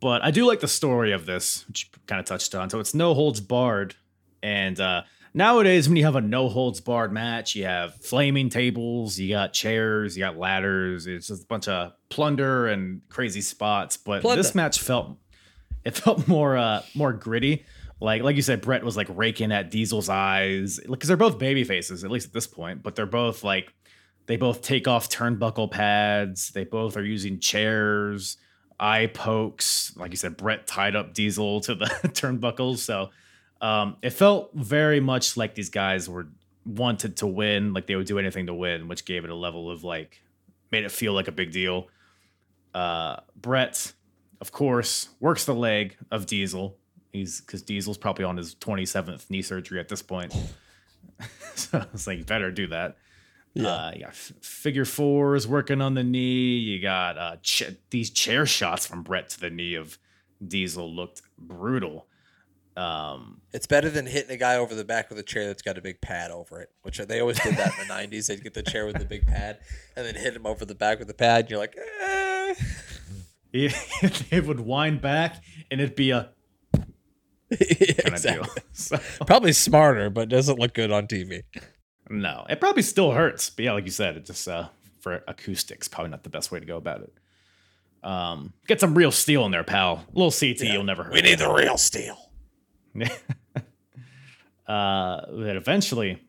But 0.00 0.24
I 0.24 0.30
do 0.32 0.46
like 0.46 0.60
the 0.60 0.68
story 0.68 1.12
of 1.12 1.26
this, 1.26 1.68
which 1.68 1.84
you 1.84 2.00
kind 2.06 2.18
of 2.18 2.24
touched 2.24 2.54
on. 2.54 2.70
So 2.70 2.80
it's 2.80 2.94
no 2.94 3.14
holds 3.14 3.40
barred. 3.40 3.94
And 4.42 4.80
uh, 4.80 5.02
nowadays, 5.34 5.88
when 5.88 5.96
you 5.96 6.04
have 6.04 6.16
a 6.16 6.20
no 6.20 6.48
holds 6.48 6.80
barred 6.80 7.12
match, 7.12 7.54
you 7.54 7.64
have 7.64 7.94
flaming 7.96 8.48
tables, 8.48 9.18
you 9.18 9.30
got 9.30 9.52
chairs, 9.52 10.16
you 10.16 10.22
got 10.22 10.36
ladders. 10.36 11.06
It's 11.06 11.28
just 11.28 11.44
a 11.44 11.46
bunch 11.46 11.68
of 11.68 11.92
plunder 12.08 12.68
and 12.68 13.02
crazy 13.08 13.40
spots. 13.40 13.96
But 13.96 14.22
Plunder. 14.22 14.42
this 14.42 14.54
match 14.54 14.80
felt 14.80 15.16
it 15.84 15.94
felt 15.96 16.26
more 16.28 16.56
uh 16.56 16.82
more 16.94 17.12
gritty. 17.12 17.64
Like 18.00 18.22
like 18.22 18.36
you 18.36 18.42
said, 18.42 18.60
Bret 18.60 18.84
was 18.84 18.96
like 18.96 19.08
raking 19.10 19.52
at 19.52 19.70
Diesel's 19.70 20.08
eyes 20.08 20.80
because 20.88 21.08
they're 21.08 21.16
both 21.16 21.38
baby 21.38 21.64
faces, 21.64 22.04
at 22.04 22.10
least 22.10 22.28
at 22.28 22.32
this 22.32 22.46
point. 22.46 22.82
But 22.82 22.96
they're 22.96 23.06
both 23.06 23.44
like 23.44 23.72
they 24.26 24.36
both 24.36 24.62
take 24.62 24.88
off 24.88 25.08
turnbuckle 25.08 25.70
pads. 25.70 26.50
They 26.50 26.64
both 26.64 26.96
are 26.96 27.04
using 27.04 27.38
chairs, 27.40 28.36
eye 28.78 29.06
pokes. 29.06 29.92
Like 29.96 30.10
you 30.10 30.16
said, 30.16 30.36
Bret 30.36 30.66
tied 30.66 30.96
up 30.96 31.14
Diesel 31.14 31.60
to 31.62 31.74
the 31.74 31.84
turnbuckles. 32.04 32.78
So 32.78 33.10
um, 33.62 33.96
it 34.02 34.10
felt 34.10 34.50
very 34.54 35.00
much 35.00 35.36
like 35.36 35.54
these 35.54 35.70
guys 35.70 36.08
were 36.08 36.26
wanted 36.66 37.16
to 37.18 37.26
win, 37.26 37.72
like 37.72 37.86
they 37.86 37.96
would 37.96 38.06
do 38.06 38.18
anything 38.18 38.46
to 38.46 38.54
win, 38.54 38.88
which 38.88 39.04
gave 39.04 39.24
it 39.24 39.30
a 39.30 39.34
level 39.34 39.70
of 39.70 39.84
like 39.84 40.20
made 40.70 40.84
it 40.84 40.90
feel 40.90 41.12
like 41.12 41.28
a 41.28 41.32
big 41.32 41.52
deal. 41.52 41.88
Uh, 42.74 43.16
Bret, 43.36 43.92
of 44.40 44.52
course, 44.52 45.08
works 45.20 45.44
the 45.44 45.54
leg 45.54 45.96
of 46.10 46.26
Diesel. 46.26 46.76
He's 47.12 47.40
because 47.40 47.62
Diesel's 47.62 47.98
probably 47.98 48.24
on 48.24 48.36
his 48.36 48.54
27th 48.56 49.30
knee 49.30 49.42
surgery 49.42 49.78
at 49.78 49.88
this 49.88 50.02
point. 50.02 50.34
so 51.54 51.84
it's 51.92 52.06
like, 52.06 52.18
you 52.18 52.24
better 52.24 52.50
do 52.50 52.66
that. 52.68 52.96
Yeah. 53.54 53.68
Uh, 53.68 53.92
you 53.94 54.00
got 54.00 54.10
f- 54.10 54.32
figure 54.40 54.86
fours 54.86 55.46
working 55.46 55.82
on 55.82 55.94
the 55.94 56.02
knee. 56.02 56.56
You 56.56 56.80
got 56.80 57.18
uh, 57.18 57.36
ch- 57.42 57.76
these 57.90 58.08
chair 58.08 58.46
shots 58.46 58.86
from 58.86 59.02
Bret 59.02 59.28
to 59.30 59.40
the 59.40 59.50
knee 59.50 59.74
of 59.74 59.98
Diesel 60.46 60.90
looked 60.90 61.20
brutal. 61.38 62.06
Um, 62.76 63.40
It's 63.52 63.66
better 63.66 63.90
than 63.90 64.06
hitting 64.06 64.30
a 64.30 64.36
guy 64.36 64.56
over 64.56 64.74
the 64.74 64.84
back 64.84 65.10
with 65.10 65.18
a 65.18 65.22
chair 65.22 65.46
that's 65.46 65.62
got 65.62 65.76
a 65.76 65.82
big 65.82 66.00
pad 66.00 66.30
over 66.30 66.60
it, 66.60 66.70
which 66.82 66.98
they 66.98 67.20
always 67.20 67.38
did 67.40 67.56
that 67.56 67.72
in 67.78 67.86
the 67.88 67.92
90s. 68.18 68.26
They'd 68.28 68.42
get 68.42 68.54
the 68.54 68.62
chair 68.62 68.86
with 68.86 68.96
the 68.98 69.04
big 69.04 69.26
pad 69.26 69.58
and 69.96 70.06
then 70.06 70.14
hit 70.14 70.34
him 70.34 70.46
over 70.46 70.64
the 70.64 70.74
back 70.74 70.98
with 70.98 71.08
the 71.08 71.14
pad. 71.14 71.42
And 71.42 71.50
you're 71.50 71.58
like, 71.58 71.76
eh. 72.00 72.54
it 73.52 74.46
would 74.46 74.60
wind 74.60 75.00
back 75.02 75.42
and 75.70 75.80
it'd 75.80 75.96
be 75.96 76.10
a 76.12 76.30
Yeah, 77.50 78.06
exactly. 78.06 78.62
So, 78.72 78.98
Probably 79.26 79.52
smarter, 79.52 80.08
but 80.08 80.30
doesn't 80.30 80.58
look 80.58 80.72
good 80.72 80.90
on 80.90 81.06
TV. 81.06 81.42
no, 82.08 82.46
it 82.48 82.58
probably 82.60 82.82
still 82.82 83.12
hurts. 83.12 83.50
But 83.50 83.66
yeah, 83.66 83.72
like 83.72 83.84
you 83.84 83.90
said, 83.90 84.16
it 84.16 84.24
just 84.24 84.48
uh, 84.48 84.68
for 85.00 85.22
acoustics, 85.28 85.86
probably 85.88 86.10
not 86.10 86.22
the 86.22 86.30
best 86.30 86.50
way 86.50 86.60
to 86.60 86.64
go 86.66 86.78
about 86.78 87.02
it. 87.02 87.12
Um, 88.02 88.54
get 88.66 88.80
some 88.80 88.94
real 88.96 89.10
steel 89.12 89.44
in 89.44 89.52
there, 89.52 89.62
pal. 89.64 90.06
A 90.08 90.18
little 90.18 90.32
CT, 90.32 90.62
you'll 90.72 90.82
never 90.82 91.04
hurt. 91.04 91.12
We 91.12 91.20
need 91.20 91.38
the 91.38 91.52
real 91.52 91.76
steel. 91.76 92.16
uh, 94.66 95.20
that 95.26 95.56
eventually, 95.56 96.22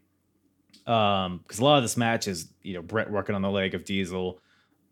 um, 0.86 1.40
because 1.40 1.60
a 1.60 1.64
lot 1.64 1.78
of 1.78 1.84
this 1.84 1.98
match 1.98 2.28
is 2.28 2.50
you 2.62 2.74
know 2.74 2.82
Bret 2.82 3.12
working 3.12 3.36
on 3.36 3.42
the 3.42 3.52
leg 3.52 3.74
of 3.74 3.86
Diesel, 3.86 4.40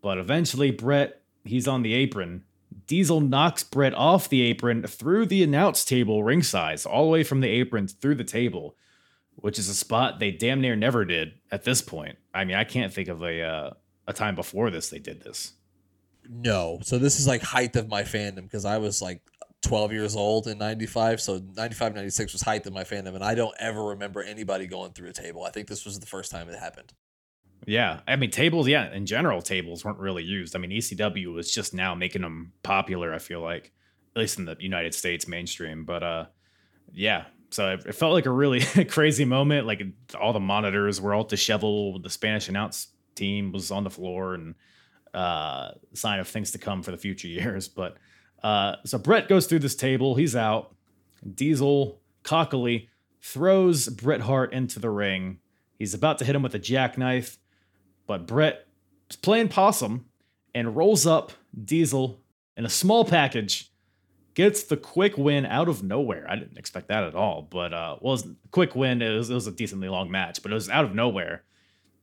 but 0.01 0.17
eventually 0.17 0.71
Bret 0.71 1.21
he's 1.43 1.67
on 1.67 1.81
the 1.81 1.93
apron. 1.93 2.43
Diesel 2.87 3.21
knocks 3.21 3.63
Bret 3.63 3.93
off 3.93 4.29
the 4.29 4.41
apron 4.41 4.83
through 4.83 5.25
the 5.25 5.43
announce 5.43 5.83
table 5.83 6.23
ringside, 6.23 6.85
all 6.85 7.05
the 7.05 7.11
way 7.11 7.23
from 7.23 7.41
the 7.41 7.49
apron 7.49 7.87
through 7.87 8.15
the 8.15 8.23
table, 8.23 8.75
which 9.35 9.59
is 9.59 9.69
a 9.69 9.73
spot 9.73 10.19
they 10.19 10.31
damn 10.31 10.61
near 10.61 10.75
never 10.75 11.05
did 11.05 11.33
at 11.51 11.63
this 11.63 11.81
point. 11.81 12.17
I 12.33 12.45
mean, 12.45 12.55
I 12.55 12.63
can't 12.63 12.93
think 12.93 13.07
of 13.07 13.21
a 13.23 13.41
uh, 13.41 13.71
a 14.07 14.13
time 14.13 14.35
before 14.35 14.69
this 14.69 14.89
they 14.89 14.99
did 14.99 15.21
this. 15.21 15.53
No. 16.29 16.79
So 16.83 16.97
this 16.97 17.19
is 17.19 17.27
like 17.27 17.41
height 17.41 17.75
of 17.75 17.89
my 17.89 18.03
fandom 18.03 18.43
because 18.43 18.65
I 18.65 18.77
was 18.77 19.01
like 19.01 19.21
12 19.61 19.93
years 19.93 20.15
old 20.15 20.47
in 20.47 20.57
95. 20.57 21.21
So 21.21 21.41
95, 21.55 21.95
96 21.95 22.33
was 22.33 22.41
height 22.41 22.65
of 22.65 22.73
my 22.73 22.83
fandom. 22.83 23.15
And 23.15 23.23
I 23.23 23.35
don't 23.35 23.55
ever 23.59 23.83
remember 23.85 24.21
anybody 24.21 24.67
going 24.67 24.91
through 24.93 25.09
a 25.09 25.13
table. 25.13 25.43
I 25.43 25.51
think 25.51 25.67
this 25.67 25.85
was 25.85 25.99
the 25.99 26.05
first 26.05 26.31
time 26.31 26.49
it 26.49 26.59
happened. 26.59 26.93
Yeah, 27.67 27.99
I 28.07 28.15
mean 28.15 28.31
tables. 28.31 28.67
Yeah, 28.67 28.91
in 28.91 29.05
general, 29.05 29.41
tables 29.41 29.85
weren't 29.85 29.99
really 29.99 30.23
used. 30.23 30.55
I 30.55 30.59
mean, 30.59 30.71
ECW 30.71 31.33
was 31.33 31.53
just 31.53 31.73
now 31.73 31.93
making 31.93 32.23
them 32.23 32.53
popular. 32.63 33.13
I 33.13 33.19
feel 33.19 33.41
like, 33.41 33.71
at 34.15 34.19
least 34.19 34.39
in 34.39 34.45
the 34.45 34.57
United 34.59 34.95
States 34.95 35.27
mainstream. 35.27 35.85
But 35.85 36.03
uh, 36.03 36.25
yeah. 36.91 37.25
So 37.51 37.73
it, 37.73 37.85
it 37.85 37.93
felt 37.93 38.13
like 38.13 38.25
a 38.25 38.31
really 38.31 38.61
crazy 38.85 39.25
moment. 39.25 39.67
Like 39.67 39.83
all 40.19 40.33
the 40.33 40.39
monitors 40.39 40.99
were 40.99 41.13
all 41.13 41.23
disheveled. 41.23 42.03
The 42.03 42.09
Spanish 42.09 42.49
announce 42.49 42.87
team 43.13 43.51
was 43.51 43.69
on 43.69 43.83
the 43.83 43.89
floor, 43.91 44.33
and 44.33 44.55
uh, 45.13 45.71
sign 45.93 46.19
of 46.19 46.27
things 46.27 46.51
to 46.51 46.57
come 46.57 46.81
for 46.81 46.91
the 46.91 46.97
future 46.97 47.27
years. 47.27 47.67
But 47.67 47.97
uh, 48.43 48.75
so 48.85 48.97
Bret 48.97 49.27
goes 49.27 49.47
through 49.47 49.59
this 49.59 49.75
table. 49.75 50.15
He's 50.15 50.35
out. 50.35 50.75
Diesel 51.35 51.99
cockily 52.23 52.89
throws 53.21 53.87
Bret 53.87 54.21
Hart 54.21 54.53
into 54.53 54.79
the 54.79 54.89
ring. 54.89 55.39
He's 55.77 55.93
about 55.93 56.19
to 56.19 56.25
hit 56.25 56.35
him 56.35 56.43
with 56.43 56.55
a 56.55 56.59
jackknife, 56.59 57.37
but 58.07 58.27
Bret 58.27 58.67
is 59.09 59.15
playing 59.15 59.49
possum 59.49 60.05
and 60.53 60.75
rolls 60.75 61.05
up 61.05 61.31
Diesel 61.63 62.19
in 62.57 62.65
a 62.65 62.69
small 62.69 63.05
package. 63.05 63.71
Gets 64.33 64.63
the 64.63 64.77
quick 64.77 65.17
win 65.17 65.45
out 65.45 65.67
of 65.67 65.83
nowhere. 65.83 66.25
I 66.29 66.37
didn't 66.37 66.57
expect 66.57 66.87
that 66.87 67.03
at 67.03 67.15
all, 67.15 67.41
but 67.41 67.73
uh, 67.73 67.97
was 67.99 68.25
a 68.25 68.35
quick 68.51 68.75
win. 68.75 69.01
It 69.01 69.13
was, 69.13 69.29
it 69.29 69.33
was 69.33 69.47
a 69.47 69.51
decently 69.51 69.89
long 69.89 70.09
match, 70.09 70.41
but 70.41 70.51
it 70.51 70.55
was 70.55 70.69
out 70.69 70.85
of 70.85 70.95
nowhere. 70.95 71.43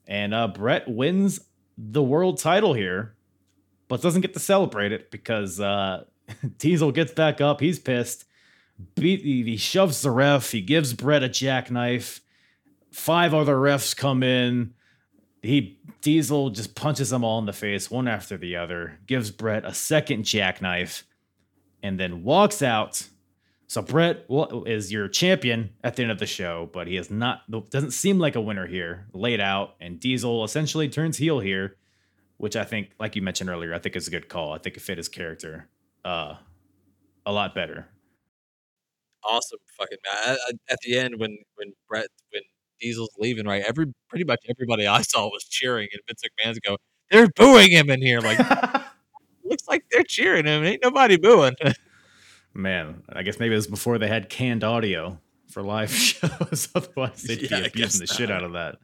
And 0.06 0.34
uh, 0.34 0.48
Bret 0.48 0.86
wins 0.88 1.40
the 1.78 2.02
world 2.02 2.38
title 2.38 2.74
here, 2.74 3.14
but 3.88 4.02
doesn't 4.02 4.20
get 4.20 4.34
to 4.34 4.40
celebrate 4.40 4.92
it 4.92 5.10
because 5.10 5.58
uh, 5.58 6.04
Diesel 6.58 6.92
gets 6.92 7.12
back 7.12 7.40
up. 7.40 7.60
He's 7.60 7.78
pissed. 7.78 8.24
Beat, 8.94 9.22
he, 9.22 9.56
shoves 9.56 10.02
the 10.02 10.10
ref. 10.10 10.52
He 10.52 10.60
gives 10.60 10.94
Bret 10.94 11.22
a 11.22 11.28
jackknife. 11.28 12.20
Five 12.92 13.34
other 13.34 13.56
refs 13.56 13.96
come 13.96 14.22
in. 14.22 14.74
He 15.42 15.80
Diesel 16.00 16.50
just 16.50 16.74
punches 16.74 17.10
them 17.10 17.24
all 17.24 17.38
in 17.38 17.46
the 17.46 17.52
face, 17.52 17.90
one 17.90 18.08
after 18.08 18.36
the 18.36 18.56
other. 18.56 18.98
Gives 19.06 19.30
Bret 19.30 19.64
a 19.64 19.74
second 19.74 20.24
jackknife, 20.24 21.04
and 21.82 21.98
then 21.98 22.22
walks 22.22 22.62
out. 22.62 23.08
So 23.66 23.82
Bret 23.82 24.26
is 24.66 24.90
your 24.92 25.08
champion 25.08 25.70
at 25.84 25.96
the 25.96 26.02
end 26.02 26.12
of 26.12 26.18
the 26.18 26.26
show, 26.26 26.70
but 26.72 26.86
he 26.86 26.96
is 26.96 27.10
not. 27.10 27.42
Doesn't 27.70 27.90
seem 27.90 28.18
like 28.18 28.36
a 28.36 28.40
winner 28.40 28.66
here. 28.66 29.06
Laid 29.12 29.40
out, 29.40 29.74
and 29.80 30.00
Diesel 30.00 30.44
essentially 30.44 30.88
turns 30.88 31.18
heel 31.18 31.40
here, 31.40 31.76
which 32.36 32.56
I 32.56 32.64
think, 32.64 32.92
like 32.98 33.16
you 33.16 33.22
mentioned 33.22 33.50
earlier, 33.50 33.74
I 33.74 33.78
think 33.78 33.96
is 33.96 34.08
a 34.08 34.12
good 34.12 34.28
call. 34.28 34.52
I 34.52 34.58
think 34.58 34.76
it 34.76 34.82
fit 34.82 34.98
his 34.98 35.08
character 35.08 35.68
uh, 36.04 36.34
a 37.26 37.32
lot 37.32 37.54
better. 37.54 37.88
Awesome 39.24 39.58
fucking 39.78 39.98
man. 40.04 40.36
At, 40.48 40.54
at 40.70 40.78
the 40.84 40.96
end, 40.98 41.14
when, 41.18 41.36
when 41.56 41.72
Bret, 41.88 42.06
when 42.32 42.42
Diesel's 42.80 43.10
leaving, 43.18 43.46
right? 43.46 43.62
Every, 43.66 43.86
pretty 44.08 44.24
much 44.24 44.40
everybody 44.48 44.86
I 44.86 45.02
saw 45.02 45.26
was 45.26 45.44
cheering 45.44 45.88
and 45.92 46.00
Vince 46.06 46.22
McMahon's 46.22 46.60
go, 46.60 46.76
they're 47.10 47.28
booing 47.36 47.70
him 47.70 47.90
in 47.90 48.00
here. 48.00 48.20
Like, 48.20 48.38
looks 49.44 49.66
like 49.68 49.84
they're 49.90 50.04
cheering 50.04 50.46
him. 50.46 50.64
Ain't 50.64 50.82
nobody 50.82 51.16
booing. 51.16 51.54
Man, 52.54 53.02
I 53.10 53.22
guess 53.22 53.38
maybe 53.38 53.54
it 53.54 53.56
was 53.56 53.66
before 53.66 53.98
they 53.98 54.08
had 54.08 54.28
canned 54.28 54.64
audio 54.64 55.18
for 55.50 55.62
live 55.62 55.90
shows. 55.94 56.68
Otherwise, 56.74 57.22
they'd 57.22 57.42
Yeah, 57.50 57.60
be 57.60 57.66
abusing 57.66 58.00
the 58.00 58.06
shit 58.06 58.30
out 58.30 58.44
of 58.44 58.52
that. 58.52 58.76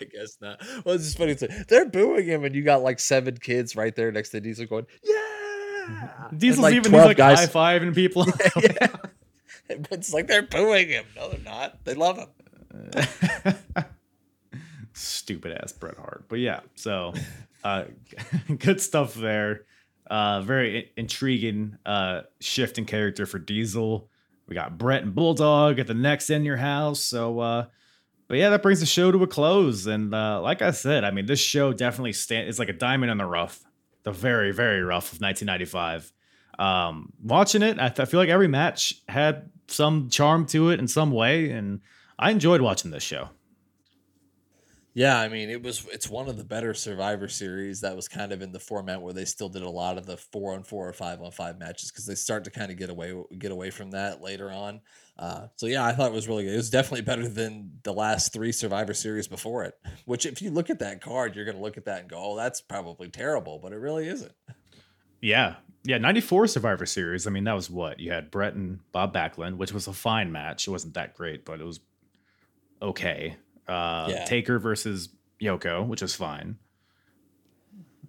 I 0.00 0.04
guess 0.04 0.38
not. 0.40 0.60
Well, 0.84 0.94
it's 0.94 1.04
just 1.04 1.18
funny. 1.18 1.34
To, 1.34 1.64
they're 1.68 1.88
booing 1.88 2.26
him, 2.26 2.44
and 2.44 2.54
you 2.54 2.62
got 2.62 2.82
like 2.82 2.98
seven 3.00 3.36
kids 3.36 3.76
right 3.76 3.94
there 3.94 4.10
next 4.12 4.30
to 4.30 4.40
Diesel 4.40 4.66
going, 4.66 4.86
"Yeah!" 5.02 5.25
And, 5.86 6.38
Diesel's 6.40 6.62
like, 6.62 6.74
even 6.74 6.92
he's 6.92 7.04
like 7.04 7.16
guys- 7.16 7.52
high 7.52 7.78
fiving 7.78 7.94
people. 7.94 8.26
yeah. 8.62 8.88
It's 9.68 10.12
like 10.12 10.28
they're 10.28 10.42
booing 10.42 10.90
him. 10.90 11.04
No, 11.16 11.28
they're 11.28 11.40
not. 11.40 11.84
They 11.84 11.94
love 11.94 12.18
him. 12.18 12.28
Stupid 14.92 15.58
ass 15.60 15.72
Bret 15.72 15.96
Hart. 15.96 16.26
But 16.28 16.38
yeah, 16.38 16.60
so 16.76 17.12
uh, 17.64 17.84
good 18.58 18.80
stuff 18.80 19.14
there. 19.14 19.62
Uh, 20.08 20.40
very 20.42 20.78
i- 20.78 20.90
intriguing 20.96 21.78
uh, 21.84 22.22
shift 22.40 22.78
in 22.78 22.84
character 22.84 23.26
for 23.26 23.40
Diesel. 23.40 24.08
We 24.46 24.54
got 24.54 24.78
Bret 24.78 25.02
and 25.02 25.14
Bulldog 25.14 25.80
at 25.80 25.88
the 25.88 25.94
next 25.94 26.30
in 26.30 26.44
your 26.44 26.56
house. 26.58 27.00
So, 27.00 27.40
uh, 27.40 27.66
but 28.28 28.38
yeah, 28.38 28.50
that 28.50 28.62
brings 28.62 28.78
the 28.80 28.86
show 28.86 29.10
to 29.10 29.20
a 29.24 29.26
close. 29.26 29.86
And 29.86 30.14
uh, 30.14 30.40
like 30.42 30.62
I 30.62 30.70
said, 30.70 31.02
I 31.02 31.10
mean, 31.10 31.26
this 31.26 31.40
show 31.40 31.72
definitely 31.72 32.12
stand. 32.12 32.48
It's 32.48 32.60
like 32.60 32.68
a 32.68 32.72
diamond 32.72 33.10
in 33.10 33.18
the 33.18 33.26
rough, 33.26 33.64
the 34.06 34.12
very 34.12 34.52
very 34.52 34.82
rough 34.82 35.12
of 35.12 35.20
1995. 35.20 36.12
Um, 36.58 37.12
watching 37.22 37.62
it, 37.62 37.78
I, 37.78 37.88
th- 37.88 38.00
I 38.00 38.04
feel 38.06 38.18
like 38.18 38.30
every 38.30 38.48
match 38.48 38.94
had 39.08 39.50
some 39.66 40.08
charm 40.08 40.46
to 40.46 40.70
it 40.70 40.78
in 40.78 40.88
some 40.88 41.10
way, 41.10 41.50
and 41.50 41.80
I 42.18 42.30
enjoyed 42.30 42.62
watching 42.62 42.92
this 42.92 43.02
show. 43.02 43.28
Yeah, 44.96 45.20
I 45.20 45.28
mean, 45.28 45.50
it 45.50 45.62
was 45.62 45.86
it's 45.92 46.08
one 46.08 46.26
of 46.26 46.38
the 46.38 46.44
better 46.44 46.72
Survivor 46.72 47.28
Series 47.28 47.82
that 47.82 47.94
was 47.94 48.08
kind 48.08 48.32
of 48.32 48.40
in 48.40 48.50
the 48.50 48.58
format 48.58 49.02
where 49.02 49.12
they 49.12 49.26
still 49.26 49.50
did 49.50 49.60
a 49.60 49.68
lot 49.68 49.98
of 49.98 50.06
the 50.06 50.16
four 50.16 50.54
on 50.54 50.62
four 50.62 50.88
or 50.88 50.94
five 50.94 51.20
on 51.20 51.30
five 51.32 51.58
matches 51.58 51.90
because 51.90 52.06
they 52.06 52.14
start 52.14 52.44
to 52.44 52.50
kind 52.50 52.70
of 52.70 52.78
get 52.78 52.88
away 52.88 53.14
get 53.38 53.52
away 53.52 53.68
from 53.68 53.90
that 53.90 54.22
later 54.22 54.50
on. 54.50 54.80
Uh, 55.18 55.48
so 55.56 55.66
yeah, 55.66 55.84
I 55.84 55.92
thought 55.92 56.12
it 56.12 56.14
was 56.14 56.28
really 56.28 56.44
good. 56.44 56.54
It 56.54 56.56
was 56.56 56.70
definitely 56.70 57.02
better 57.02 57.28
than 57.28 57.72
the 57.82 57.92
last 57.92 58.32
three 58.32 58.52
Survivor 58.52 58.94
Series 58.94 59.28
before 59.28 59.64
it. 59.64 59.74
Which, 60.06 60.24
if 60.24 60.40
you 60.40 60.50
look 60.50 60.70
at 60.70 60.78
that 60.78 61.02
card, 61.02 61.36
you're 61.36 61.44
going 61.44 61.58
to 61.58 61.62
look 61.62 61.76
at 61.76 61.84
that 61.84 62.00
and 62.00 62.08
go, 62.08 62.16
"Oh, 62.18 62.34
that's 62.34 62.62
probably 62.62 63.10
terrible," 63.10 63.58
but 63.62 63.72
it 63.72 63.78
really 63.78 64.08
isn't. 64.08 64.32
Yeah. 65.20 65.56
Yeah. 65.84 65.98
94 65.98 66.46
Survivor 66.46 66.86
Series. 66.86 67.26
I 67.26 67.30
mean, 67.30 67.44
that 67.44 67.52
was 67.52 67.68
what? 67.68 68.00
You 68.00 68.12
had 68.12 68.30
Bret 68.30 68.54
and 68.54 68.80
Bob 68.92 69.12
Backlund, 69.12 69.58
which 69.58 69.72
was 69.72 69.88
a 69.88 69.92
fine 69.92 70.32
match. 70.32 70.66
It 70.66 70.70
wasn't 70.70 70.94
that 70.94 71.12
great, 71.12 71.44
but 71.44 71.60
it 71.60 71.64
was 71.64 71.80
okay. 72.80 73.36
Uh, 73.68 74.06
Yeah. 74.10 74.24
Taker 74.24 74.58
versus 74.58 75.08
Yoko, 75.40 75.86
which 75.86 76.02
is 76.02 76.14
fine. 76.14 76.56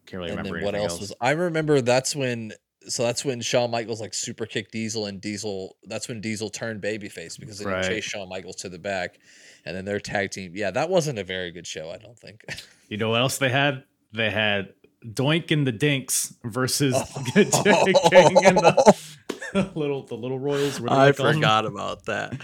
Can't 0.06 0.20
really 0.22 0.32
and 0.32 0.38
remember 0.38 0.58
then 0.60 0.66
what 0.66 0.76
anything 0.76 0.90
else, 0.92 1.00
was? 1.02 1.14
I 1.20 1.32
remember 1.32 1.82
that's 1.82 2.16
when. 2.16 2.54
So 2.88 3.04
that's 3.04 3.26
when 3.26 3.42
Shawn 3.42 3.70
Michaels 3.70 4.00
like 4.00 4.14
super 4.14 4.46
kicked 4.46 4.72
Diesel 4.72 5.08
and 5.08 5.20
Diesel. 5.20 5.76
That's 5.84 6.08
when 6.08 6.22
Diesel 6.22 6.50
turned 6.50 6.82
babyface 6.82 7.38
because 7.38 7.60
they 7.60 7.66
Right. 7.66 7.84
chased 7.84 8.08
Shawn 8.08 8.30
Michaels 8.30 8.56
to 8.58 8.70
the 8.70 8.80
back, 8.80 9.20
and 9.66 9.76
then 9.76 9.84
their 9.84 10.00
tag 10.00 10.32
team. 10.32 10.54
Yeah, 10.56 10.72
that 10.72 10.90
wasn't 10.90 11.20
a 11.20 11.26
very 11.26 11.52
good 11.52 11.68
show. 11.68 11.90
I 11.92 11.98
don't 11.98 12.18
think. 12.18 12.44
You 12.90 12.96
know 12.96 13.10
what 13.10 13.20
else 13.20 13.38
they 13.38 13.50
had? 13.50 13.84
They 14.14 14.30
had 14.32 14.74
Doink 15.06 15.52
and 15.52 15.68
the 15.68 15.74
Dinks 15.74 16.34
versus 16.46 16.96
Oh. 16.96 17.24
King 17.34 18.46
and 18.46 18.58
the 18.60 19.72
little 19.76 20.04
the 20.04 20.16
little 20.16 20.40
Royals. 20.40 20.80
I 20.88 21.08
they 21.12 21.18
call 21.18 21.26
them? 21.26 21.36
forgot 21.36 21.66
about 21.66 22.06
that. 22.06 22.40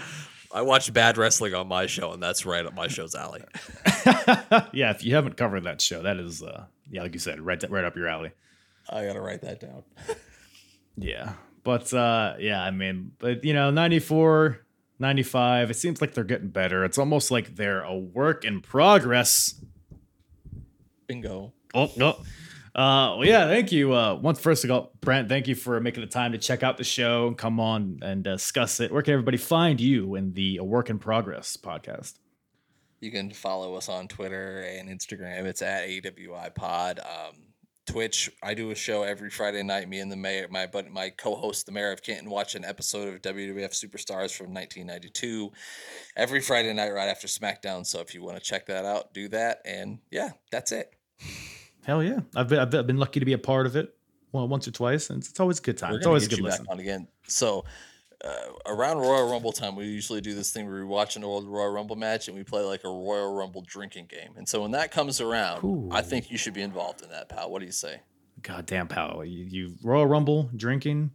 I 0.54 0.62
watch 0.62 0.92
bad 0.92 1.18
wrestling 1.18 1.52
on 1.52 1.66
my 1.66 1.86
show, 1.86 2.12
and 2.12 2.22
that's 2.22 2.46
right 2.46 2.64
up 2.64 2.74
my 2.74 2.86
show's 2.86 3.16
alley. 3.16 3.42
yeah, 4.72 4.92
if 4.92 5.04
you 5.04 5.16
haven't 5.16 5.36
covered 5.36 5.64
that 5.64 5.80
show, 5.80 6.02
that 6.02 6.16
is 6.18 6.42
uh 6.42 6.66
yeah, 6.88 7.02
like 7.02 7.12
you 7.12 7.18
said, 7.18 7.40
right 7.40 7.62
right 7.68 7.84
up 7.84 7.96
your 7.96 8.06
alley. 8.06 8.30
I 8.88 9.04
gotta 9.04 9.20
write 9.20 9.42
that 9.42 9.60
down. 9.60 9.82
Yeah. 10.96 11.32
But 11.64 11.92
uh 11.92 12.34
yeah, 12.38 12.62
I 12.62 12.70
mean, 12.70 13.10
but 13.18 13.42
you 13.44 13.52
know, 13.52 13.72
94, 13.72 14.60
95, 15.00 15.70
it 15.72 15.74
seems 15.74 16.00
like 16.00 16.14
they're 16.14 16.22
getting 16.22 16.50
better. 16.50 16.84
It's 16.84 16.98
almost 16.98 17.32
like 17.32 17.56
they're 17.56 17.82
a 17.82 17.96
work 17.96 18.44
in 18.44 18.60
progress. 18.60 19.60
Bingo. 21.08 21.52
Oh, 21.74 21.90
no. 21.96 22.16
Uh 22.74 23.14
well, 23.18 23.24
yeah, 23.24 23.46
thank 23.46 23.70
you. 23.70 23.92
Uh 23.92 24.14
once 24.14 24.40
first 24.40 24.64
of 24.64 24.70
all, 24.70 24.92
Brent, 25.00 25.28
thank 25.28 25.46
you 25.46 25.54
for 25.54 25.80
making 25.80 26.00
the 26.00 26.08
time 26.08 26.32
to 26.32 26.38
check 26.38 26.62
out 26.62 26.76
the 26.76 26.84
show 26.84 27.28
and 27.28 27.38
come 27.38 27.60
on 27.60 28.00
and 28.02 28.24
discuss 28.24 28.80
it. 28.80 28.90
Where 28.90 29.02
can 29.02 29.12
everybody 29.14 29.36
find 29.36 29.80
you 29.80 30.16
in 30.16 30.34
the 30.34 30.56
A 30.56 30.64
Work 30.64 30.90
in 30.90 30.98
Progress 30.98 31.56
podcast? 31.56 32.14
You 33.00 33.10
can 33.10 33.30
follow 33.30 33.74
us 33.74 33.88
on 33.88 34.08
Twitter 34.08 34.62
and 34.62 34.88
Instagram. 34.88 35.44
It's 35.44 35.62
at 35.62 35.86
AWI 35.86 36.54
Pod. 36.54 37.00
Um, 37.00 37.34
Twitch. 37.86 38.30
I 38.42 38.54
do 38.54 38.70
a 38.70 38.74
show 38.74 39.02
every 39.02 39.30
Friday 39.30 39.62
night. 39.62 39.88
Me 39.88 40.00
and 40.00 40.10
the 40.10 40.16
mayor, 40.16 40.48
my 40.50 40.66
but 40.66 40.90
my 40.90 41.10
co-host, 41.10 41.66
the 41.66 41.72
mayor 41.72 41.92
of 41.92 42.02
Canton, 42.02 42.30
watch 42.30 42.54
an 42.54 42.64
episode 42.64 43.12
of 43.12 43.20
WWF 43.22 43.72
Superstars 43.72 44.34
from 44.34 44.54
1992 44.54 45.52
every 46.16 46.40
Friday 46.40 46.72
night 46.72 46.90
right 46.90 47.08
after 47.08 47.26
SmackDown. 47.26 47.84
So 47.84 48.00
if 48.00 48.14
you 48.14 48.22
want 48.22 48.38
to 48.38 48.42
check 48.42 48.66
that 48.66 48.84
out, 48.84 49.12
do 49.12 49.28
that. 49.28 49.60
And 49.64 49.98
yeah, 50.10 50.30
that's 50.50 50.72
it. 50.72 50.94
Hell 51.84 52.02
yeah. 52.02 52.20
I've 52.34 52.48
been 52.48 52.58
I've 52.58 52.70
been- 52.70 52.96
lucky 52.98 53.20
to 53.20 53.26
be 53.26 53.32
a 53.32 53.38
part 53.38 53.66
of 53.66 53.76
it. 53.76 53.94
Well, 54.32 54.48
once 54.48 54.66
or 54.66 54.72
twice, 54.72 55.10
and 55.10 55.22
it's, 55.22 55.38
always 55.38 55.60
a 55.60 55.62
good 55.62 55.78
time. 55.78 55.92
We're 55.92 55.98
It's 55.98 56.06
always 56.06 56.26
a 56.26 56.28
good 56.28 56.38
you 56.38 56.44
listen. 56.44 56.64
back 56.64 56.72
on 56.72 56.80
again. 56.80 57.06
So 57.28 57.64
uh, 58.24 58.30
around 58.66 58.98
Royal 58.98 59.30
Rumble 59.30 59.52
time, 59.52 59.76
we 59.76 59.84
usually 59.84 60.20
do 60.20 60.34
this 60.34 60.50
thing 60.52 60.66
where 60.66 60.74
we 60.80 60.84
watch 60.84 61.14
an 61.14 61.22
old 61.22 61.46
Royal 61.46 61.70
Rumble 61.70 61.94
match 61.94 62.26
and 62.26 62.36
we 62.36 62.42
play 62.42 62.62
like 62.62 62.82
a 62.82 62.88
Royal 62.88 63.32
Rumble 63.32 63.62
drinking 63.64 64.06
game. 64.06 64.32
And 64.36 64.48
so 64.48 64.62
when 64.62 64.72
that 64.72 64.90
comes 64.90 65.20
around, 65.20 65.92
I 65.92 66.02
think 66.02 66.32
you 66.32 66.36
should 66.38 66.52
be 66.54 66.62
involved 66.62 67.02
in 67.02 67.10
that, 67.10 67.28
pal. 67.28 67.48
What 67.48 67.60
do 67.60 67.66
you 67.66 67.72
say? 67.72 68.00
God 68.42 68.66
damn, 68.66 68.88
pal. 68.88 69.24
You, 69.24 69.44
you 69.44 69.74
Royal 69.84 70.06
Rumble, 70.06 70.50
drinking, 70.56 71.12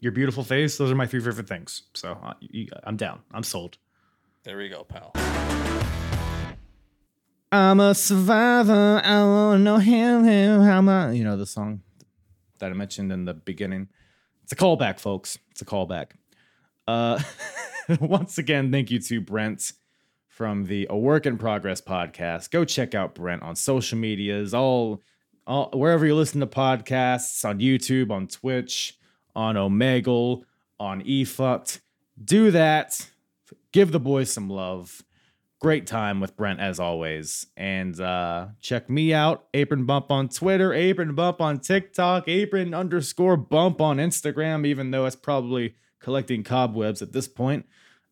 your 0.00 0.12
beautiful 0.12 0.44
face. 0.44 0.76
Those 0.76 0.90
are 0.90 0.94
my 0.94 1.06
three 1.06 1.20
favorite 1.20 1.48
things. 1.48 1.84
So 1.94 2.18
uh, 2.22 2.34
you, 2.40 2.68
I'm 2.84 2.98
down. 2.98 3.20
I'm 3.32 3.44
sold. 3.44 3.78
There 4.44 4.58
we 4.58 4.68
go, 4.68 4.84
pal. 4.84 5.12
I'm 7.52 7.78
a 7.78 7.94
survivor. 7.94 9.00
I 9.04 9.22
want 9.22 9.60
to 9.60 9.62
know 9.62 9.76
him, 9.78 10.24
him, 10.24 10.62
how 10.62 10.82
my. 10.82 11.12
You 11.12 11.22
know 11.22 11.36
the 11.36 11.46
song 11.46 11.82
that 12.58 12.70
I 12.70 12.74
mentioned 12.74 13.12
in 13.12 13.24
the 13.24 13.34
beginning. 13.34 13.88
It's 14.42 14.52
a 14.52 14.56
callback, 14.56 14.98
folks. 14.98 15.38
It's 15.52 15.62
a 15.62 15.64
callback. 15.64 16.12
Uh, 16.88 17.20
once 18.00 18.38
again, 18.38 18.72
thank 18.72 18.90
you 18.90 18.98
to 18.98 19.20
Brent 19.20 19.72
from 20.28 20.64
the 20.64 20.88
A 20.90 20.96
Work 20.96 21.24
in 21.24 21.38
Progress 21.38 21.80
podcast. 21.80 22.50
Go 22.50 22.64
check 22.64 22.94
out 22.94 23.14
Brent 23.14 23.42
on 23.42 23.54
social 23.54 23.96
medias, 23.96 24.52
all, 24.52 25.02
all 25.46 25.70
wherever 25.72 26.04
you 26.04 26.16
listen 26.16 26.40
to 26.40 26.46
podcasts, 26.48 27.48
on 27.48 27.60
YouTube, 27.60 28.10
on 28.10 28.26
Twitch, 28.26 28.98
on 29.36 29.54
Omegle, 29.54 30.42
on 30.80 31.00
eFucked. 31.02 31.80
Do 32.22 32.50
that. 32.50 33.08
Give 33.70 33.92
the 33.92 34.00
boys 34.00 34.32
some 34.32 34.50
love 34.50 35.04
great 35.60 35.86
time 35.86 36.20
with 36.20 36.36
Brent 36.36 36.60
as 36.60 36.78
always. 36.78 37.46
And 37.56 37.98
uh, 38.00 38.48
check 38.60 38.90
me 38.90 39.14
out, 39.14 39.46
Apron 39.54 39.86
Bump 39.86 40.10
on 40.10 40.28
Twitter, 40.28 40.72
Apron 40.72 41.14
Bump 41.14 41.40
on 41.40 41.60
TikTok, 41.60 42.28
Apron 42.28 42.74
underscore 42.74 43.36
Bump 43.36 43.80
on 43.80 43.98
Instagram, 43.98 44.66
even 44.66 44.90
though 44.90 45.06
it's 45.06 45.16
probably 45.16 45.74
collecting 46.00 46.42
cobwebs 46.42 47.02
at 47.02 47.12
this 47.12 47.28
point. 47.28 47.66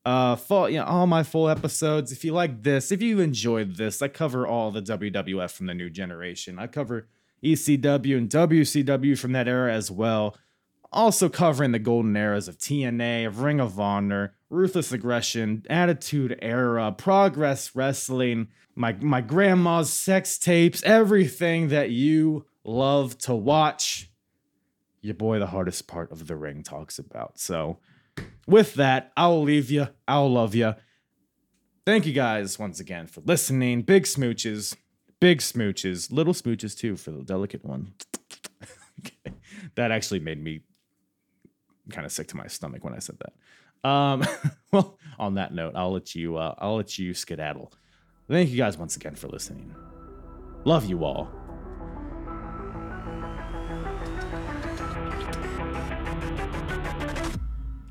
Uh, 0.04 0.36
full, 0.36 0.68
you 0.68 0.78
know, 0.78 0.84
all 0.84 1.06
my 1.06 1.22
full 1.22 1.48
episodes. 1.48 2.12
If 2.12 2.24
you 2.24 2.32
like 2.32 2.62
this, 2.62 2.92
if 2.92 3.00
you 3.00 3.20
enjoyed 3.20 3.76
this, 3.76 4.02
I 4.02 4.08
cover 4.08 4.46
all 4.46 4.70
the 4.70 4.82
WWF 4.82 5.50
from 5.50 5.66
the 5.66 5.74
new 5.74 5.88
generation. 5.88 6.58
I 6.58 6.66
cover 6.66 7.08
ECW 7.42 8.18
and 8.18 8.28
WCW 8.28 9.18
from 9.18 9.32
that 9.32 9.48
era 9.48 9.72
as 9.72 9.90
well 9.90 10.36
also 10.94 11.28
covering 11.28 11.72
the 11.72 11.78
golden 11.78 12.16
eras 12.16 12.48
of 12.48 12.56
TNA, 12.56 13.26
of 13.26 13.40
Ring 13.40 13.60
of 13.60 13.78
Honor, 13.78 14.34
Ruthless 14.48 14.92
Aggression, 14.92 15.64
Attitude 15.68 16.38
Era, 16.40 16.92
Progress 16.92 17.74
Wrestling, 17.74 18.48
my 18.74 18.92
my 19.00 19.20
grandma's 19.20 19.92
sex 19.92 20.38
tapes, 20.38 20.82
everything 20.84 21.68
that 21.68 21.90
you 21.90 22.46
love 22.62 23.18
to 23.18 23.34
watch. 23.34 24.10
Your 25.02 25.14
boy, 25.14 25.38
the 25.38 25.48
hardest 25.48 25.86
part 25.86 26.10
of 26.10 26.26
the 26.26 26.36
ring, 26.36 26.62
talks 26.62 26.98
about. 26.98 27.38
So, 27.38 27.78
with 28.46 28.74
that, 28.74 29.12
I'll 29.16 29.42
leave 29.42 29.70
you. 29.70 29.88
I'll 30.08 30.32
love 30.32 30.54
you. 30.54 30.74
Thank 31.84 32.06
you 32.06 32.14
guys 32.14 32.58
once 32.58 32.80
again 32.80 33.06
for 33.06 33.20
listening. 33.20 33.82
Big 33.82 34.04
smooches, 34.04 34.74
big 35.20 35.40
smooches, 35.40 36.10
little 36.10 36.32
smooches 36.32 36.78
too 36.78 36.96
for 36.96 37.10
the 37.10 37.22
delicate 37.22 37.64
one. 37.64 37.92
that 39.74 39.90
actually 39.90 40.20
made 40.20 40.42
me 40.42 40.62
kind 41.90 42.06
of 42.06 42.12
sick 42.12 42.28
to 42.28 42.36
my 42.36 42.46
stomach 42.46 42.84
when 42.84 42.94
I 42.94 42.98
said 42.98 43.16
that. 43.18 43.88
Um, 43.88 44.24
well, 44.72 44.98
on 45.18 45.34
that 45.34 45.52
note, 45.52 45.74
I'll 45.76 45.92
let 45.92 46.14
you. 46.14 46.36
Uh, 46.36 46.54
I'll 46.58 46.76
let 46.76 46.98
you 46.98 47.14
skedaddle. 47.14 47.72
Thank 48.28 48.50
you 48.50 48.56
guys 48.56 48.78
once 48.78 48.96
again 48.96 49.14
for 49.14 49.28
listening. 49.28 49.74
Love 50.64 50.86
you 50.86 51.04
all. 51.04 51.28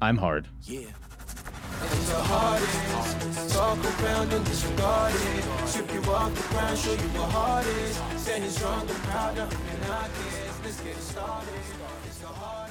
I'm 0.02 0.18
hard. 0.18 0.48
Yeah. 0.64 0.80
And 0.80 2.02
the 2.07 2.15
hardest. 2.15 3.53
Talk 3.53 3.78
around 4.02 4.34
and 4.34 4.45
disregard 4.45 5.14
it. 5.15 5.45
You 5.94 6.11
off 6.11 6.34
the 6.34 6.41
ground, 6.49 6.78
show 6.78 6.91
you 6.91 6.98
what 6.98 7.32
heart 7.32 7.65
is. 7.65 8.02
Standing 8.22 8.49
strong 8.49 8.82
and 8.82 8.90
proud, 8.90 9.38
nothing 9.38 9.91
I 9.91 10.07
guess. 10.07 10.60
Let's 10.64 10.82
get 10.82 10.98
started. 10.98 11.49
It's 12.06 12.18
the 12.18 12.28
hardest. 12.28 12.62